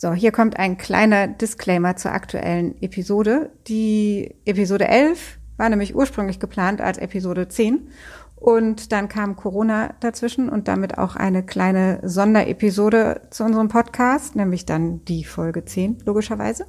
So, 0.00 0.12
hier 0.12 0.30
kommt 0.30 0.60
ein 0.60 0.78
kleiner 0.78 1.26
Disclaimer 1.26 1.96
zur 1.96 2.12
aktuellen 2.12 2.80
Episode. 2.80 3.50
Die 3.66 4.32
Episode 4.44 4.86
11 4.86 5.40
war 5.56 5.68
nämlich 5.68 5.96
ursprünglich 5.96 6.38
geplant 6.38 6.80
als 6.80 6.98
Episode 6.98 7.48
10 7.48 7.88
und 8.36 8.92
dann 8.92 9.08
kam 9.08 9.34
Corona 9.34 9.94
dazwischen 9.98 10.50
und 10.50 10.68
damit 10.68 10.98
auch 10.98 11.16
eine 11.16 11.42
kleine 11.42 11.98
Sonderepisode 12.04 13.22
zu 13.30 13.42
unserem 13.42 13.66
Podcast, 13.66 14.36
nämlich 14.36 14.64
dann 14.64 15.04
die 15.06 15.24
Folge 15.24 15.64
10, 15.64 16.04
logischerweise. 16.06 16.66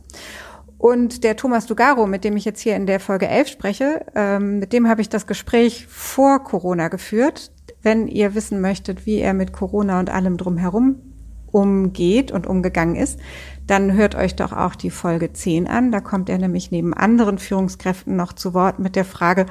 Und 0.79 1.23
der 1.23 1.35
Thomas 1.35 1.67
Dugaro, 1.67 2.07
mit 2.07 2.23
dem 2.23 2.35
ich 2.35 2.45
jetzt 2.45 2.61
hier 2.61 2.75
in 2.75 2.87
der 2.87 2.99
Folge 2.99 3.27
11 3.27 3.47
spreche, 3.49 4.07
ähm, 4.15 4.57
mit 4.57 4.73
dem 4.73 4.87
habe 4.89 5.01
ich 5.01 5.09
das 5.09 5.27
Gespräch 5.27 5.85
vor 5.85 6.43
Corona 6.43 6.87
geführt. 6.87 7.51
Wenn 7.83 8.07
ihr 8.07 8.33
wissen 8.33 8.59
möchtet, 8.59 9.05
wie 9.05 9.19
er 9.19 9.35
mit 9.35 9.53
Corona 9.53 9.99
und 9.99 10.09
allem 10.09 10.35
drumherum 10.37 11.08
umgeht 11.51 12.31
und 12.31 12.47
umgegangen 12.47 12.95
ist, 12.95 13.19
dann 13.67 13.93
hört 13.93 14.15
euch 14.15 14.35
doch 14.35 14.51
auch 14.51 14.75
die 14.75 14.89
Folge 14.89 15.33
10 15.33 15.67
an. 15.67 15.91
Da 15.91 15.99
kommt 15.99 16.29
er 16.29 16.37
nämlich 16.37 16.71
neben 16.71 16.93
anderen 16.93 17.37
Führungskräften 17.37 18.15
noch 18.15 18.33
zu 18.33 18.53
Wort 18.53 18.79
mit 18.79 18.95
der 18.95 19.05
Frage, 19.05 19.45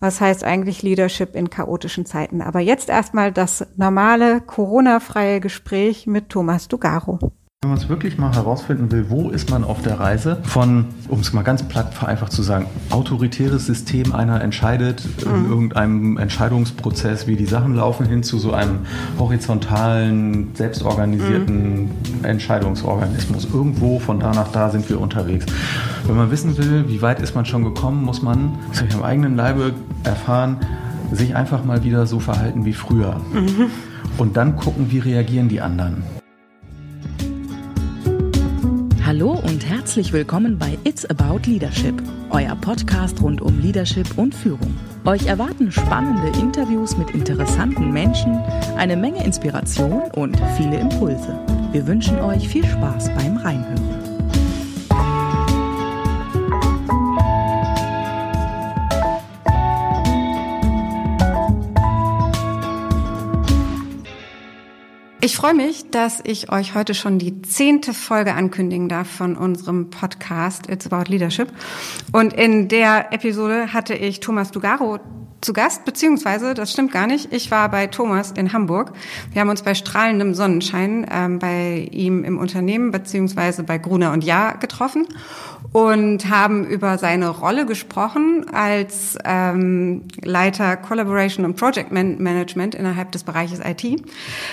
was 0.00 0.20
heißt 0.20 0.44
eigentlich 0.44 0.82
Leadership 0.82 1.34
in 1.34 1.50
chaotischen 1.50 2.04
Zeiten. 2.04 2.42
Aber 2.42 2.60
jetzt 2.60 2.88
erstmal 2.88 3.32
das 3.32 3.66
normale 3.76 4.40
Corona-freie 4.40 5.40
Gespräch 5.40 6.06
mit 6.06 6.28
Thomas 6.28 6.68
Dugaro. 6.68 7.32
Wenn 7.64 7.70
man 7.70 7.78
es 7.78 7.88
wirklich 7.88 8.18
mal 8.18 8.34
herausfinden 8.34 8.92
will, 8.92 9.06
wo 9.08 9.30
ist 9.30 9.50
man 9.50 9.64
auf 9.64 9.80
der 9.80 9.98
Reise 9.98 10.36
von, 10.42 10.84
um 11.08 11.20
es 11.20 11.32
mal 11.32 11.40
ganz 11.40 11.62
platt 11.62 11.94
vereinfacht 11.94 12.30
zu 12.30 12.42
sagen, 12.42 12.66
autoritäres 12.90 13.64
System, 13.64 14.12
einer 14.12 14.42
entscheidet 14.42 15.02
mhm. 15.24 15.34
in 15.34 15.48
irgendeinem 15.48 16.18
Entscheidungsprozess, 16.18 17.26
wie 17.26 17.36
die 17.36 17.46
Sachen 17.46 17.74
laufen, 17.74 18.04
hin 18.04 18.22
zu 18.22 18.38
so 18.38 18.52
einem 18.52 18.80
horizontalen, 19.18 20.50
selbstorganisierten 20.52 21.84
mhm. 21.84 21.90
Entscheidungsorganismus. 22.22 23.48
Irgendwo 23.50 23.98
von 23.98 24.20
da 24.20 24.34
nach 24.34 24.48
da 24.48 24.68
sind 24.68 24.86
wir 24.90 25.00
unterwegs. 25.00 25.46
Wenn 26.06 26.16
man 26.16 26.30
wissen 26.30 26.58
will, 26.58 26.84
wie 26.88 27.00
weit 27.00 27.22
ist 27.22 27.34
man 27.34 27.46
schon 27.46 27.64
gekommen, 27.64 28.04
muss 28.04 28.20
man, 28.20 28.58
das 28.68 28.80
habe 28.80 28.90
ich 28.90 28.94
am 28.94 29.02
eigenen 29.02 29.36
Leibe 29.36 29.72
erfahren, 30.02 30.58
sich 31.12 31.34
einfach 31.34 31.64
mal 31.64 31.82
wieder 31.82 32.06
so 32.06 32.20
verhalten 32.20 32.66
wie 32.66 32.74
früher. 32.74 33.22
Mhm. 33.32 33.70
Und 34.18 34.36
dann 34.36 34.54
gucken, 34.56 34.90
wie 34.90 34.98
reagieren 34.98 35.48
die 35.48 35.62
anderen. 35.62 36.02
Hallo 39.14 39.40
und 39.46 39.64
herzlich 39.64 40.12
willkommen 40.12 40.58
bei 40.58 40.76
It's 40.82 41.06
About 41.08 41.48
Leadership, 41.48 41.94
euer 42.30 42.56
Podcast 42.56 43.22
rund 43.22 43.40
um 43.40 43.60
Leadership 43.60 44.18
und 44.18 44.34
Führung. 44.34 44.76
Euch 45.04 45.26
erwarten 45.26 45.70
spannende 45.70 46.36
Interviews 46.40 46.96
mit 46.96 47.12
interessanten 47.12 47.92
Menschen, 47.92 48.34
eine 48.76 48.96
Menge 48.96 49.24
Inspiration 49.24 50.10
und 50.16 50.36
viele 50.56 50.80
Impulse. 50.80 51.38
Wir 51.70 51.86
wünschen 51.86 52.18
euch 52.18 52.48
viel 52.48 52.66
Spaß 52.66 53.14
beim 53.14 53.36
Reinhören. 53.36 54.03
Ich 65.24 65.38
freue 65.38 65.54
mich, 65.54 65.90
dass 65.90 66.20
ich 66.22 66.52
euch 66.52 66.74
heute 66.74 66.92
schon 66.92 67.18
die 67.18 67.40
zehnte 67.40 67.94
Folge 67.94 68.34
ankündigen 68.34 68.90
darf 68.90 69.08
von 69.08 69.38
unserem 69.38 69.88
Podcast 69.88 70.68
It's 70.68 70.86
About 70.86 71.10
Leadership. 71.10 71.48
Und 72.12 72.34
in 72.34 72.68
der 72.68 73.10
Episode 73.10 73.72
hatte 73.72 73.94
ich 73.94 74.20
Thomas 74.20 74.50
Dugaro 74.50 75.00
zu 75.40 75.54
Gast, 75.54 75.86
beziehungsweise, 75.86 76.52
das 76.52 76.72
stimmt 76.72 76.92
gar 76.92 77.06
nicht, 77.06 77.32
ich 77.32 77.50
war 77.50 77.70
bei 77.70 77.86
Thomas 77.86 78.32
in 78.32 78.52
Hamburg. 78.52 78.92
Wir 79.32 79.40
haben 79.40 79.48
uns 79.48 79.62
bei 79.62 79.74
strahlendem 79.74 80.34
Sonnenschein 80.34 81.06
ähm, 81.10 81.38
bei 81.38 81.88
ihm 81.90 82.22
im 82.22 82.36
Unternehmen, 82.36 82.90
beziehungsweise 82.90 83.62
bei 83.62 83.78
Gruner 83.78 84.12
und 84.12 84.24
Jahr 84.24 84.58
getroffen 84.58 85.06
und 85.74 86.30
haben 86.30 86.64
über 86.64 86.98
seine 86.98 87.30
Rolle 87.30 87.66
gesprochen 87.66 88.46
als 88.52 89.18
ähm, 89.24 90.02
Leiter 90.22 90.76
Collaboration 90.76 91.44
und 91.44 91.56
Project 91.56 91.90
Management 91.90 92.76
innerhalb 92.76 93.10
des 93.10 93.24
Bereiches 93.24 93.58
IT. 93.58 94.00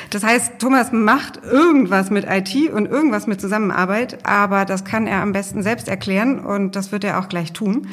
Das 0.09 0.23
heißt, 0.23 0.53
Thomas 0.57 0.91
macht 0.91 1.39
irgendwas 1.43 2.09
mit 2.09 2.25
IT 2.27 2.71
und 2.71 2.87
irgendwas 2.87 3.27
mit 3.27 3.39
Zusammenarbeit, 3.39 4.25
aber 4.25 4.65
das 4.65 4.83
kann 4.83 5.05
er 5.05 5.21
am 5.21 5.31
besten 5.31 5.61
selbst 5.61 5.87
erklären 5.87 6.39
und 6.39 6.75
das 6.75 6.91
wird 6.91 7.03
er 7.03 7.19
auch 7.19 7.29
gleich 7.29 7.53
tun. 7.53 7.87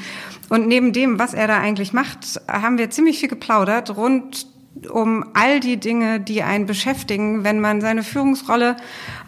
Und 0.49 0.67
neben 0.67 0.95
dem, 0.95 1.19
was 1.19 1.35
er 1.35 1.49
da 1.49 1.59
eigentlich 1.59 1.93
macht, 1.93 2.41
haben 2.51 2.79
wir 2.79 2.89
ziemlich 2.89 3.19
viel 3.19 3.29
geplaudert 3.29 3.95
rund 3.95 4.47
um 4.91 5.25
all 5.35 5.61
die 5.61 5.79
Dinge, 5.79 6.21
die 6.21 6.43
einen 6.43 6.67
beschäftigen, 6.67 7.45
wenn 7.45 7.61
man 7.61 7.81
seine 7.81 8.03
Führungsrolle 8.03 8.77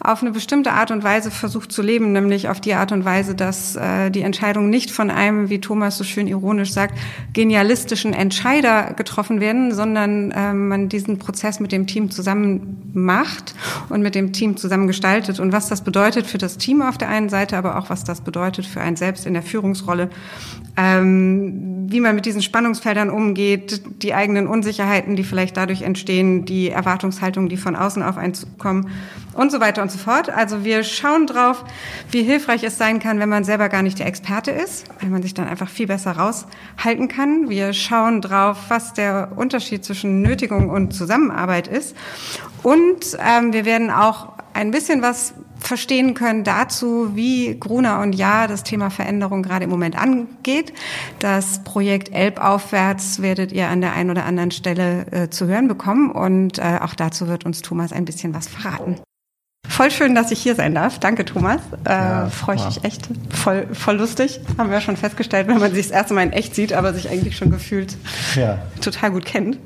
auf 0.03 0.21
eine 0.21 0.31
bestimmte 0.31 0.71
Art 0.71 0.89
und 0.89 1.03
Weise 1.03 1.29
versucht 1.29 1.71
zu 1.71 1.81
leben, 1.81 2.11
nämlich 2.11 2.49
auf 2.49 2.59
die 2.59 2.73
Art 2.73 2.91
und 2.91 3.05
Weise, 3.05 3.35
dass 3.35 3.75
äh, 3.75 4.09
die 4.09 4.21
Entscheidungen 4.21 4.69
nicht 4.69 4.89
von 4.89 5.11
einem, 5.11 5.49
wie 5.49 5.61
Thomas 5.61 5.97
so 5.97 6.03
schön 6.03 6.27
ironisch 6.27 6.73
sagt, 6.73 6.97
genialistischen 7.33 8.13
Entscheider 8.13 8.93
getroffen 8.93 9.39
werden, 9.39 9.73
sondern 9.73 10.31
äh, 10.31 10.53
man 10.53 10.89
diesen 10.89 11.19
Prozess 11.19 11.59
mit 11.59 11.71
dem 11.71 11.85
Team 11.85 12.09
zusammen 12.09 12.91
macht 12.93 13.53
und 13.89 14.01
mit 14.01 14.15
dem 14.15 14.33
Team 14.33 14.57
zusammen 14.57 14.87
gestaltet. 14.87 15.39
Und 15.39 15.51
was 15.51 15.69
das 15.69 15.81
bedeutet 15.81 16.25
für 16.25 16.39
das 16.39 16.57
Team 16.57 16.81
auf 16.81 16.97
der 16.97 17.09
einen 17.09 17.29
Seite, 17.29 17.55
aber 17.57 17.77
auch 17.77 17.89
was 17.89 18.03
das 18.03 18.21
bedeutet 18.21 18.65
für 18.65 18.81
einen 18.81 18.95
selbst 18.95 19.27
in 19.27 19.33
der 19.33 19.43
Führungsrolle, 19.43 20.09
ähm, 20.77 21.87
wie 21.91 21.99
man 21.99 22.15
mit 22.15 22.25
diesen 22.25 22.41
Spannungsfeldern 22.41 23.09
umgeht, 23.09 23.81
die 24.01 24.13
eigenen 24.13 24.47
Unsicherheiten, 24.47 25.15
die 25.15 25.23
vielleicht 25.23 25.57
dadurch 25.57 25.83
entstehen, 25.83 26.45
die 26.45 26.69
Erwartungshaltungen, 26.69 27.49
die 27.49 27.57
von 27.57 27.75
außen 27.75 28.01
auf 28.01 28.17
einen 28.17 28.33
zukommen 28.33 28.89
und 29.33 29.51
so 29.51 29.59
weiter 29.59 29.81
und 29.81 29.90
so 29.91 29.97
fort. 29.97 30.29
Also 30.29 30.63
wir 30.63 30.83
schauen 30.83 31.27
drauf, 31.27 31.63
wie 32.11 32.23
hilfreich 32.23 32.63
es 32.63 32.77
sein 32.77 32.99
kann, 32.99 33.19
wenn 33.19 33.29
man 33.29 33.43
selber 33.43 33.69
gar 33.69 33.81
nicht 33.81 33.99
der 33.99 34.07
Experte 34.07 34.51
ist, 34.51 34.85
weil 34.99 35.09
man 35.09 35.21
sich 35.21 35.33
dann 35.33 35.47
einfach 35.47 35.69
viel 35.69 35.87
besser 35.87 36.11
raushalten 36.11 37.07
kann. 37.07 37.49
Wir 37.49 37.73
schauen 37.73 38.21
drauf, 38.21 38.57
was 38.69 38.93
der 38.93 39.33
Unterschied 39.35 39.85
zwischen 39.85 40.21
Nötigung 40.21 40.69
und 40.69 40.93
Zusammenarbeit 40.93 41.67
ist. 41.67 41.95
Und 42.63 43.17
ähm, 43.19 43.53
wir 43.53 43.65
werden 43.65 43.89
auch 43.89 44.33
ein 44.53 44.71
bisschen 44.71 45.01
was 45.01 45.33
verstehen 45.61 46.13
können 46.13 46.43
dazu, 46.43 47.15
wie 47.15 47.57
Gruner 47.59 47.99
und 48.01 48.13
Ja 48.13 48.47
das 48.47 48.63
Thema 48.63 48.89
Veränderung 48.89 49.43
gerade 49.43 49.65
im 49.65 49.69
Moment 49.69 49.95
angeht. 49.97 50.73
Das 51.19 51.63
Projekt 51.63 52.11
Elbaufwärts 52.11 53.21
werdet 53.21 53.51
ihr 53.51 53.67
an 53.67 53.81
der 53.81 53.93
einen 53.93 54.09
oder 54.09 54.25
anderen 54.25 54.51
Stelle 54.51 55.05
äh, 55.11 55.29
zu 55.29 55.47
hören 55.47 55.67
bekommen 55.67 56.11
und 56.11 56.57
äh, 56.57 56.79
auch 56.81 56.95
dazu 56.95 57.27
wird 57.27 57.45
uns 57.45 57.61
Thomas 57.61 57.93
ein 57.93 58.05
bisschen 58.05 58.33
was 58.33 58.47
verraten. 58.47 58.97
Voll 59.81 59.89
schön, 59.89 60.13
dass 60.13 60.29
ich 60.29 60.39
hier 60.39 60.53
sein 60.53 60.75
darf. 60.75 60.99
Danke, 60.99 61.25
Thomas. 61.25 61.59
Äh, 61.85 61.89
ja, 61.89 62.29
Freue 62.29 62.57
ich 62.57 62.65
mich 62.65 62.83
echt. 62.83 63.09
Voll, 63.29 63.65
voll 63.73 63.95
lustig. 63.95 64.39
Haben 64.57 64.69
wir 64.69 64.75
ja 64.75 64.81
schon 64.81 64.95
festgestellt, 64.95 65.47
wenn 65.47 65.57
man 65.57 65.73
sich 65.73 65.87
das 65.87 65.91
erste 65.95 66.13
Mal 66.13 66.21
in 66.21 66.33
echt 66.33 66.53
sieht, 66.53 66.71
aber 66.71 66.93
sich 66.93 67.09
eigentlich 67.09 67.35
schon 67.35 67.49
gefühlt 67.49 67.97
ja. 68.35 68.59
total 68.81 69.09
gut 69.09 69.25
kennt. 69.25 69.57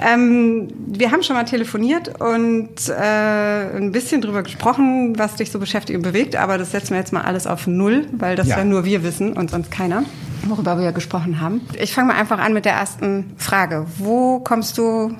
Ähm, 0.00 0.72
wir 0.88 1.12
haben 1.12 1.22
schon 1.22 1.36
mal 1.36 1.44
telefoniert 1.44 2.20
und 2.20 2.88
äh, 2.88 3.76
ein 3.76 3.92
bisschen 3.92 4.22
drüber 4.22 4.42
gesprochen, 4.42 5.16
was 5.18 5.36
dich 5.36 5.52
so 5.52 5.60
beschäftigt 5.60 5.96
und 5.96 6.02
bewegt, 6.02 6.34
aber 6.34 6.58
das 6.58 6.72
setzen 6.72 6.90
wir 6.90 6.98
jetzt 6.98 7.12
mal 7.12 7.22
alles 7.22 7.46
auf 7.46 7.68
Null, 7.68 8.06
weil 8.10 8.34
das 8.34 8.48
ja, 8.48 8.58
ja 8.58 8.64
nur 8.64 8.84
wir 8.84 9.04
wissen 9.04 9.34
und 9.34 9.50
sonst 9.50 9.70
keiner, 9.70 10.02
worüber 10.48 10.80
wir 10.80 10.90
gesprochen 10.90 11.40
haben. 11.40 11.60
Ich 11.78 11.94
fange 11.94 12.08
mal 12.08 12.18
einfach 12.18 12.40
an 12.40 12.54
mit 12.54 12.64
der 12.64 12.72
ersten 12.72 13.34
Frage. 13.36 13.86
Wo 13.98 14.40
kommst 14.40 14.78
du 14.78 15.14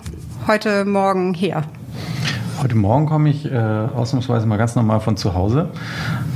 heute 0.49 0.85
Morgen 0.85 1.35
her? 1.35 1.63
Heute 2.65 2.77
Morgen 2.77 3.05
komme 3.05 3.29
ich 3.29 3.45
äh, 3.45 3.59
ausnahmsweise 3.59 4.47
mal 4.47 4.57
ganz 4.57 4.75
normal 4.75 5.01
von 5.01 5.19
zu 5.19 5.35
Hause. 5.35 5.69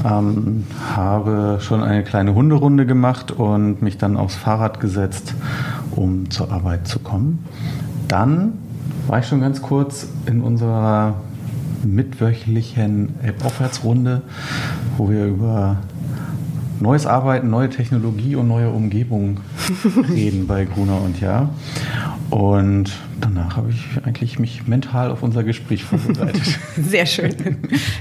Ähm, 0.05 0.66
habe 0.94 1.56
schon 1.62 1.83
eine 1.83 2.05
kleine 2.05 2.34
Hunderunde 2.34 2.84
gemacht 2.84 3.31
und 3.31 3.81
mich 3.81 3.97
dann 3.97 4.19
aufs 4.19 4.34
Fahrrad 4.34 4.78
gesetzt, 4.78 5.33
um 5.91 6.31
zur 6.31 6.53
Arbeit 6.53 6.87
zu 6.87 6.99
kommen. 6.99 7.47
Dann 8.09 8.59
war 9.06 9.21
ich 9.21 9.27
schon 9.27 9.41
ganz 9.41 9.62
kurz 9.62 10.06
in 10.27 10.43
unserer 10.43 11.15
mitwöchlichen 11.83 13.15
App-Aufwärtsrunde, 13.22 14.21
wo 14.99 15.09
wir 15.09 15.25
über 15.25 15.79
neues 16.79 17.06
Arbeiten, 17.06 17.49
neue 17.49 17.70
Technologie 17.70 18.37
und 18.37 18.49
neue 18.49 18.69
Umgebung 18.69 19.41
reden 20.11 20.47
bei 20.47 20.67
Gruner 20.67 21.00
und 21.00 21.23
Ja. 21.23 21.49
Und 22.30 22.92
danach 23.20 23.56
habe 23.56 23.70
ich 23.70 24.04
eigentlich 24.04 24.38
mich 24.38 24.66
mental 24.66 25.10
auf 25.10 25.22
unser 25.22 25.44
Gespräch 25.44 25.84
vorbereitet. 25.84 26.42
Sehr 26.76 27.06
schön. 27.06 27.34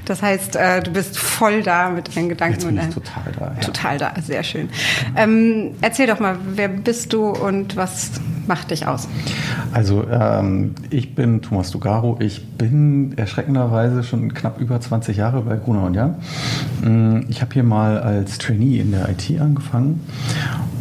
Das 0.06 0.22
heißt, 0.22 0.58
äh, 0.58 0.82
du 0.82 0.92
bist 0.92 1.18
voll 1.18 1.64
da 1.64 1.90
mit 1.90 2.16
deinen 2.16 2.30
Gedanken. 2.30 2.56
Jetzt 2.56 2.68
bin 2.68 2.78
ich 2.78 2.94
total 2.94 3.32
da. 3.40 3.46
Ja. 3.56 3.62
Total 3.62 3.98
da, 3.98 4.14
sehr 4.22 4.44
schön. 4.44 4.70
Ähm, 5.16 5.72
erzähl 5.82 6.08
doch 6.08 6.20
mal, 6.20 6.38
wer 6.56 6.68
bist 6.68 7.14
du 7.14 7.30
und 7.30 7.78
was 7.78 8.12
macht 8.48 8.72
dich 8.72 8.88
aus? 8.88 9.08
Also 9.74 10.06
ähm, 10.10 10.76
ich 10.90 11.16
bin 11.16 11.42
Thomas 11.42 11.72
Dugaro. 11.72 12.18
Ich 12.20 12.46
bin 12.46 13.18
erschreckenderweise 13.18 14.04
schon 14.04 14.34
knapp 14.34 14.60
über 14.60 14.80
20 14.80 15.18
Jahre 15.18 15.42
bei 15.42 15.56
Gruner 15.58 15.84
und 15.84 15.94
Jan. 15.94 16.16
Mm, 16.82 17.26
ich 17.30 17.42
habe 17.42 17.54
hier 17.54 17.64
mal 17.64 18.00
als 18.00 18.38
Trainee 18.38 18.80
in 18.80 18.92
der 18.92 19.10
IT 19.10 19.40
angefangen 19.40 20.02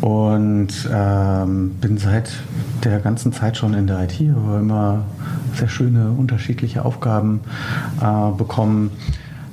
und 0.01 0.69
ähm, 0.93 1.71
bin 1.81 1.99
seit 1.99 2.31
der 2.85 3.01
ganzen 3.01 3.33
Zeit 3.33 3.57
schon 3.57 3.75
in 3.75 3.87
der 3.87 4.03
IT, 4.05 4.21
aber 4.35 4.59
immer 4.59 5.05
sehr 5.55 5.69
schöne 5.69 6.11
unterschiedliche 6.11 6.85
Aufgaben 6.85 7.41
äh, 8.01 8.31
bekommen. 8.37 8.91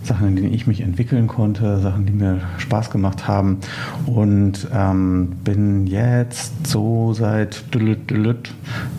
Sachen, 0.04 0.28
in 0.28 0.36
denen 0.36 0.54
ich 0.54 0.68
mich 0.68 0.82
entwickeln 0.82 1.28
konnte, 1.28 1.80
Sachen, 1.80 2.06
die 2.06 2.14
mir 2.14 2.42
Spaß 2.58 2.90
gemacht 2.90 3.28
haben. 3.28 3.60
Und 4.06 4.68
ähm, 4.74 5.34
bin 5.44 5.88
jetzt 5.88 6.68
so 6.68 7.14
seit 7.14 7.64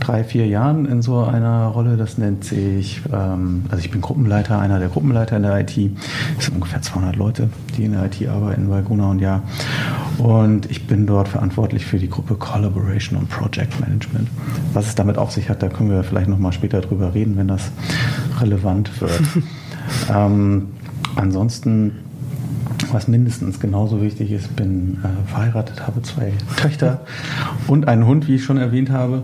drei, 0.01 0.25
vier 0.25 0.47
Jahren 0.47 0.87
in 0.87 1.03
so 1.03 1.21
einer 1.21 1.67
Rolle. 1.67 1.97
Das 1.97 2.19
nennt 2.19 2.45
sich, 2.45 3.03
ähm, 3.13 3.65
also 3.69 3.85
ich 3.85 3.91
bin 3.91 4.01
Gruppenleiter, 4.01 4.59
einer 4.59 4.79
der 4.79 4.89
Gruppenleiter 4.89 5.37
in 5.37 5.43
der 5.43 5.61
IT. 5.61 5.77
Es 6.39 6.47
sind 6.47 6.55
ungefähr 6.55 6.83
200 6.83 7.17
Leute, 7.17 7.49
die 7.77 7.85
in 7.85 7.93
der 7.93 8.07
IT 8.07 8.27
arbeiten 8.29 8.69
bei 8.69 8.83
Guna 8.83 9.11
und 9.11 9.21
Ja. 9.21 9.43
Und 10.19 10.71
ich 10.71 10.87
bin 10.87 11.07
dort 11.07 11.29
verantwortlich 11.29 11.85
für 11.87 11.99
die 11.99 12.09
Gruppe 12.09 12.37
Collaboration 12.37 13.19
und 13.19 13.29
Project 13.29 13.81
Management. 13.81 14.29
Was 14.73 14.87
es 14.87 14.95
damit 14.95 15.19
auf 15.19 15.33
sich 15.33 15.49
hat, 15.49 15.63
da 15.63 15.69
können 15.69 15.91
wir 15.91 16.05
vielleicht 16.05 16.29
nochmal 16.29 16.53
später 16.53 16.81
drüber 16.81 17.15
reden, 17.15 17.37
wenn 17.37 17.49
das 17.49 17.71
relevant 18.41 19.01
wird. 19.01 19.21
ähm, 20.15 20.69
Ansonsten, 21.17 21.93
was 22.93 23.09
mindestens 23.09 23.61
genauso 23.61 24.03
wichtig 24.03 24.31
ist, 24.33 24.55
bin 24.57 24.99
äh, 25.03 25.29
verheiratet, 25.31 25.87
habe 25.87 26.03
zwei 26.03 26.33
Töchter 26.57 27.01
und 27.67 27.89
einen 27.89 28.07
Hund, 28.07 28.29
wie 28.29 28.37
ich 28.37 28.45
schon 28.45 28.57
erwähnt 28.57 28.91
habe, 28.91 29.23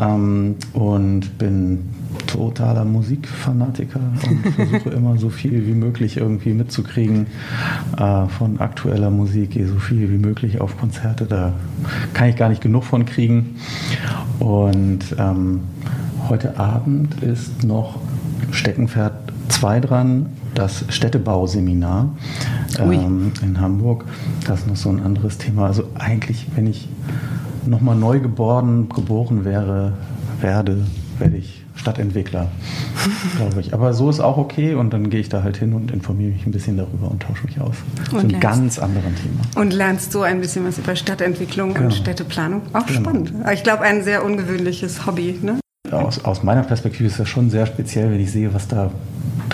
ähm, 0.00 0.56
und 0.72 1.38
bin 1.38 1.90
totaler 2.26 2.84
Musikfanatiker 2.84 4.00
und 4.28 4.52
versuche 4.54 4.90
immer 4.90 5.18
so 5.18 5.30
viel 5.30 5.66
wie 5.66 5.74
möglich 5.74 6.16
irgendwie 6.16 6.52
mitzukriegen 6.52 7.26
äh, 7.96 8.26
von 8.26 8.60
aktueller 8.60 9.10
Musik, 9.10 9.50
gehe 9.50 9.66
so 9.66 9.78
viel 9.78 10.10
wie 10.10 10.18
möglich 10.18 10.60
auf 10.60 10.78
Konzerte, 10.78 11.26
da 11.26 11.54
kann 12.12 12.28
ich 12.28 12.36
gar 12.36 12.48
nicht 12.48 12.60
genug 12.60 12.84
von 12.84 13.04
kriegen. 13.04 13.56
Und 14.38 15.16
ähm, 15.18 15.60
heute 16.28 16.58
Abend 16.58 17.22
ist 17.22 17.64
noch 17.64 17.98
Steckenpferd 18.50 19.33
2 19.48 19.80
dran 19.80 20.26
das 20.54 20.84
Städtebauseminar 20.88 22.10
ähm, 22.78 23.32
in 23.42 23.60
Hamburg. 23.60 24.04
Das 24.46 24.60
ist 24.60 24.68
noch 24.68 24.76
so 24.76 24.88
ein 24.88 25.02
anderes 25.02 25.38
Thema. 25.38 25.66
Also 25.66 25.84
eigentlich, 25.94 26.46
wenn 26.54 26.66
ich 26.66 26.88
nochmal 27.66 27.96
neu 27.96 28.20
geboren, 28.20 28.88
geboren 28.88 29.44
wäre, 29.44 29.94
werde, 30.40 30.84
werde 31.18 31.36
ich 31.36 31.64
Stadtentwickler, 31.74 32.48
glaube 33.36 33.60
ich. 33.60 33.74
Aber 33.74 33.92
so 33.92 34.08
ist 34.08 34.20
auch 34.20 34.36
okay 34.38 34.74
und 34.74 34.92
dann 34.92 35.10
gehe 35.10 35.20
ich 35.20 35.28
da 35.28 35.42
halt 35.42 35.56
hin 35.56 35.72
und 35.72 35.90
informiere 35.90 36.32
mich 36.32 36.46
ein 36.46 36.52
bisschen 36.52 36.76
darüber 36.76 37.10
und 37.10 37.22
tausche 37.22 37.44
mich 37.44 37.60
aus. 37.60 37.74
Zu 38.08 38.18
einem 38.18 38.40
ganz 38.40 38.78
anderen 38.78 39.14
Thema. 39.16 39.60
Und 39.60 39.72
lernst 39.72 40.12
so 40.12 40.22
ein 40.22 40.40
bisschen 40.40 40.66
was 40.66 40.78
über 40.78 40.94
Stadtentwicklung 40.94 41.74
genau. 41.74 41.86
und 41.86 41.94
Städteplanung. 41.94 42.62
Auch 42.72 42.86
genau. 42.86 43.00
spannend. 43.00 43.32
Ich 43.52 43.62
glaube, 43.64 43.82
ein 43.82 44.04
sehr 44.04 44.24
ungewöhnliches 44.24 45.06
Hobby. 45.06 45.38
Ne? 45.42 45.58
Aus, 45.90 46.24
aus 46.24 46.42
meiner 46.42 46.62
Perspektive 46.62 47.08
ist 47.08 47.18
das 47.18 47.28
schon 47.28 47.50
sehr 47.50 47.66
speziell, 47.66 48.10
wenn 48.10 48.20
ich 48.20 48.30
sehe, 48.30 48.54
was 48.54 48.68
da 48.68 48.90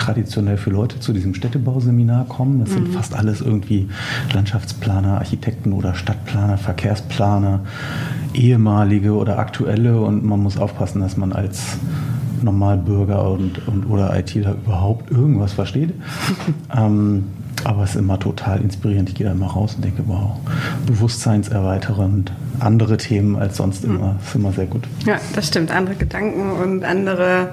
traditionell 0.01 0.57
für 0.57 0.71
Leute 0.71 0.99
zu 0.99 1.13
diesem 1.13 1.33
Städtebauseminar 1.35 2.25
kommen. 2.25 2.59
Das 2.59 2.71
sind 2.71 2.89
mhm. 2.89 2.93
fast 2.93 3.15
alles 3.15 3.41
irgendwie 3.41 3.87
Landschaftsplaner, 4.33 5.19
Architekten 5.19 5.73
oder 5.73 5.93
Stadtplaner, 5.93 6.57
Verkehrsplaner, 6.57 7.61
ehemalige 8.33 9.13
oder 9.13 9.37
aktuelle 9.37 10.01
und 10.01 10.25
man 10.25 10.39
muss 10.39 10.57
aufpassen, 10.57 11.01
dass 11.01 11.17
man 11.17 11.33
als 11.33 11.77
Normalbürger 12.41 13.29
und, 13.29 13.67
und 13.67 13.85
oder 13.85 14.17
ITler 14.17 14.53
überhaupt 14.53 15.11
irgendwas 15.11 15.53
versteht. 15.53 15.93
ähm, 16.75 17.25
aber 17.63 17.83
es 17.83 17.91
ist 17.91 17.97
immer 17.97 18.19
total 18.19 18.61
inspirierend. 18.61 19.09
Ich 19.09 19.15
gehe 19.15 19.27
da 19.27 19.33
immer 19.33 19.47
raus 19.47 19.75
und 19.75 19.83
denke, 19.83 20.03
wow, 20.07 20.39
bewusstseinserweiternd, 20.85 22.31
andere 22.59 22.97
Themen 22.97 23.35
als 23.35 23.57
sonst 23.57 23.85
mhm. 23.87 23.95
immer. 23.95 24.15
Das 24.19 24.29
ist 24.29 24.35
immer 24.35 24.51
sehr 24.51 24.65
gut. 24.65 24.87
Ja, 25.05 25.19
das 25.35 25.47
stimmt. 25.47 25.71
Andere 25.71 25.95
Gedanken 25.95 26.51
und 26.51 26.83
andere 26.83 27.49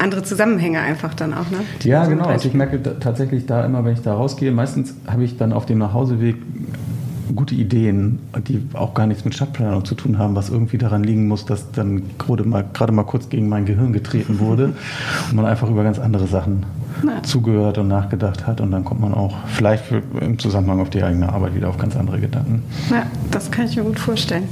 andere 0.00 0.22
Zusammenhänge 0.22 0.80
einfach 0.80 1.14
dann 1.14 1.34
auch, 1.34 1.50
ne? 1.50 1.58
Ja, 1.82 2.06
genau. 2.06 2.26
Also 2.26 2.48
ich 2.48 2.54
merke 2.54 2.80
tatsächlich 3.00 3.46
da 3.46 3.64
immer, 3.64 3.84
wenn 3.84 3.94
ich 3.94 4.02
da 4.02 4.14
rausgehe, 4.14 4.52
meistens 4.52 4.94
habe 5.08 5.24
ich 5.24 5.36
dann 5.36 5.52
auf 5.52 5.66
dem 5.66 5.78
Nachhauseweg 5.78 6.36
gute 7.34 7.54
Ideen, 7.54 8.20
die 8.46 8.62
auch 8.72 8.94
gar 8.94 9.06
nichts 9.06 9.24
mit 9.24 9.34
Stadtplanung 9.34 9.84
zu 9.84 9.94
tun 9.94 10.18
haben, 10.18 10.34
was 10.34 10.48
irgendwie 10.50 10.78
daran 10.78 11.04
liegen 11.04 11.28
muss, 11.28 11.44
dass 11.44 11.70
dann 11.72 12.02
gerade 12.18 12.44
mal, 12.44 12.64
gerade 12.72 12.92
mal 12.92 13.04
kurz 13.04 13.28
gegen 13.28 13.48
mein 13.48 13.64
Gehirn 13.64 13.92
getreten 13.92 14.38
wurde 14.38 14.64
und 15.30 15.36
man 15.36 15.44
einfach 15.44 15.68
über 15.68 15.84
ganz 15.84 15.98
andere 15.98 16.26
Sachen 16.26 16.64
Na. 17.02 17.22
zugehört 17.22 17.78
und 17.78 17.88
nachgedacht 17.88 18.46
hat 18.46 18.60
und 18.60 18.70
dann 18.70 18.84
kommt 18.84 19.00
man 19.00 19.14
auch 19.14 19.36
vielleicht 19.46 19.84
im 20.20 20.38
Zusammenhang 20.38 20.80
auf 20.80 20.90
die 20.90 21.02
eigene 21.02 21.28
Arbeit 21.28 21.54
wieder 21.54 21.68
auf 21.68 21.78
ganz 21.78 21.96
andere 21.96 22.20
Gedanken. 22.20 22.62
Ja, 22.90 23.06
das 23.30 23.50
kann 23.50 23.66
ich 23.66 23.76
mir 23.76 23.84
gut 23.84 23.98
vorstellen. 23.98 24.48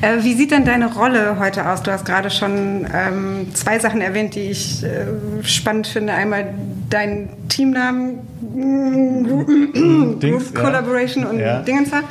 Äh, 0.00 0.22
wie 0.24 0.34
sieht 0.34 0.50
denn 0.50 0.64
deine 0.64 0.92
Rolle 0.92 1.38
heute 1.38 1.68
aus? 1.68 1.82
Du 1.82 1.92
hast 1.92 2.04
gerade 2.04 2.30
schon 2.30 2.86
ähm, 2.92 3.54
zwei 3.54 3.78
Sachen 3.78 4.00
erwähnt, 4.00 4.34
die 4.34 4.50
ich 4.50 4.82
äh, 4.82 5.06
spannend 5.42 5.86
finde. 5.86 6.12
Einmal 6.12 6.54
deinen 6.90 7.28
Teamnamen, 7.48 8.18
Dings, 10.20 10.52
Collaboration 10.54 11.24
ja. 11.24 11.30
und 11.30 11.38
ja. 11.38 11.60
Dingenzer 11.60 12.02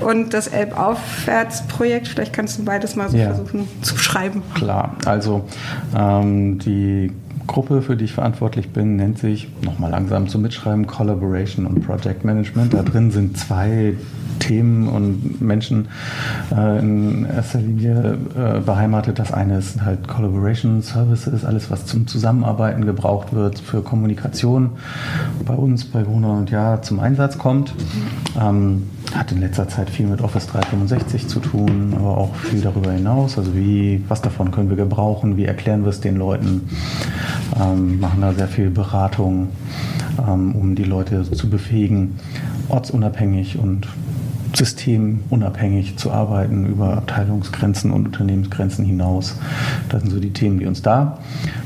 und 0.00 0.32
das 0.32 0.48
Elbaufwärtsprojekt. 0.48 2.08
Vielleicht 2.08 2.32
kannst 2.32 2.58
du 2.58 2.64
beides 2.64 2.96
mal 2.96 3.10
so 3.10 3.16
ja. 3.16 3.34
versuchen 3.34 3.68
zu 3.82 3.96
schreiben. 3.98 4.42
Klar, 4.54 4.96
also 5.04 5.44
ähm, 5.96 6.58
die 6.58 7.12
Gruppe, 7.50 7.82
für 7.82 7.96
die 7.96 8.04
ich 8.04 8.12
verantwortlich 8.12 8.70
bin, 8.70 8.94
nennt 8.94 9.18
sich, 9.18 9.48
nochmal 9.62 9.90
langsam 9.90 10.28
zum 10.28 10.42
Mitschreiben, 10.42 10.86
Collaboration 10.86 11.66
und 11.66 11.84
Project 11.84 12.24
Management. 12.24 12.72
Da 12.74 12.84
drin 12.84 13.10
sind 13.10 13.36
zwei 13.36 13.94
Themen 14.38 14.88
und 14.88 15.40
Menschen 15.40 15.88
äh, 16.56 16.78
in 16.78 17.24
erster 17.24 17.58
Linie 17.58 18.18
äh, 18.36 18.60
beheimatet. 18.60 19.18
Das 19.18 19.32
eine 19.32 19.58
ist 19.58 19.82
halt 19.82 20.06
Collaboration 20.06 20.80
Services, 20.80 21.44
alles 21.44 21.72
was 21.72 21.86
zum 21.86 22.06
Zusammenarbeiten 22.06 22.86
gebraucht 22.86 23.32
wird 23.32 23.58
für 23.58 23.82
Kommunikation 23.82 24.70
bei 25.44 25.54
uns, 25.54 25.86
bei 25.86 26.04
Gruner 26.04 26.34
und 26.34 26.50
Ja 26.50 26.80
zum 26.82 27.00
Einsatz 27.00 27.36
kommt. 27.36 27.74
Ähm, 28.40 28.84
hat 29.14 29.32
in 29.32 29.40
letzter 29.40 29.68
Zeit 29.68 29.90
viel 29.90 30.06
mit 30.06 30.20
Office 30.20 30.46
365 30.46 31.28
zu 31.28 31.40
tun, 31.40 31.94
aber 31.96 32.18
auch 32.18 32.34
viel 32.34 32.60
darüber 32.60 32.92
hinaus. 32.92 33.38
Also 33.38 33.54
wie, 33.54 34.04
was 34.08 34.22
davon 34.22 34.50
können 34.50 34.68
wir 34.68 34.76
gebrauchen, 34.76 35.36
wie 35.36 35.44
erklären 35.44 35.82
wir 35.82 35.90
es 35.90 36.00
den 36.00 36.16
Leuten, 36.16 36.68
ähm, 37.60 38.00
machen 38.00 38.20
da 38.20 38.32
sehr 38.32 38.48
viel 38.48 38.70
Beratung, 38.70 39.48
ähm, 40.26 40.54
um 40.54 40.74
die 40.74 40.84
Leute 40.84 41.28
zu 41.30 41.50
befähigen, 41.50 42.18
ortsunabhängig 42.68 43.58
und 43.58 43.88
systemunabhängig 44.54 45.96
zu 45.96 46.10
arbeiten 46.10 46.66
über 46.66 46.96
Abteilungsgrenzen 46.96 47.92
und 47.92 48.06
Unternehmensgrenzen 48.06 48.84
hinaus. 48.84 49.36
Das 49.88 50.02
sind 50.02 50.10
so 50.10 50.20
die 50.20 50.32
Themen, 50.32 50.58
die 50.58 50.66
uns 50.66 50.82
da 50.82 51.18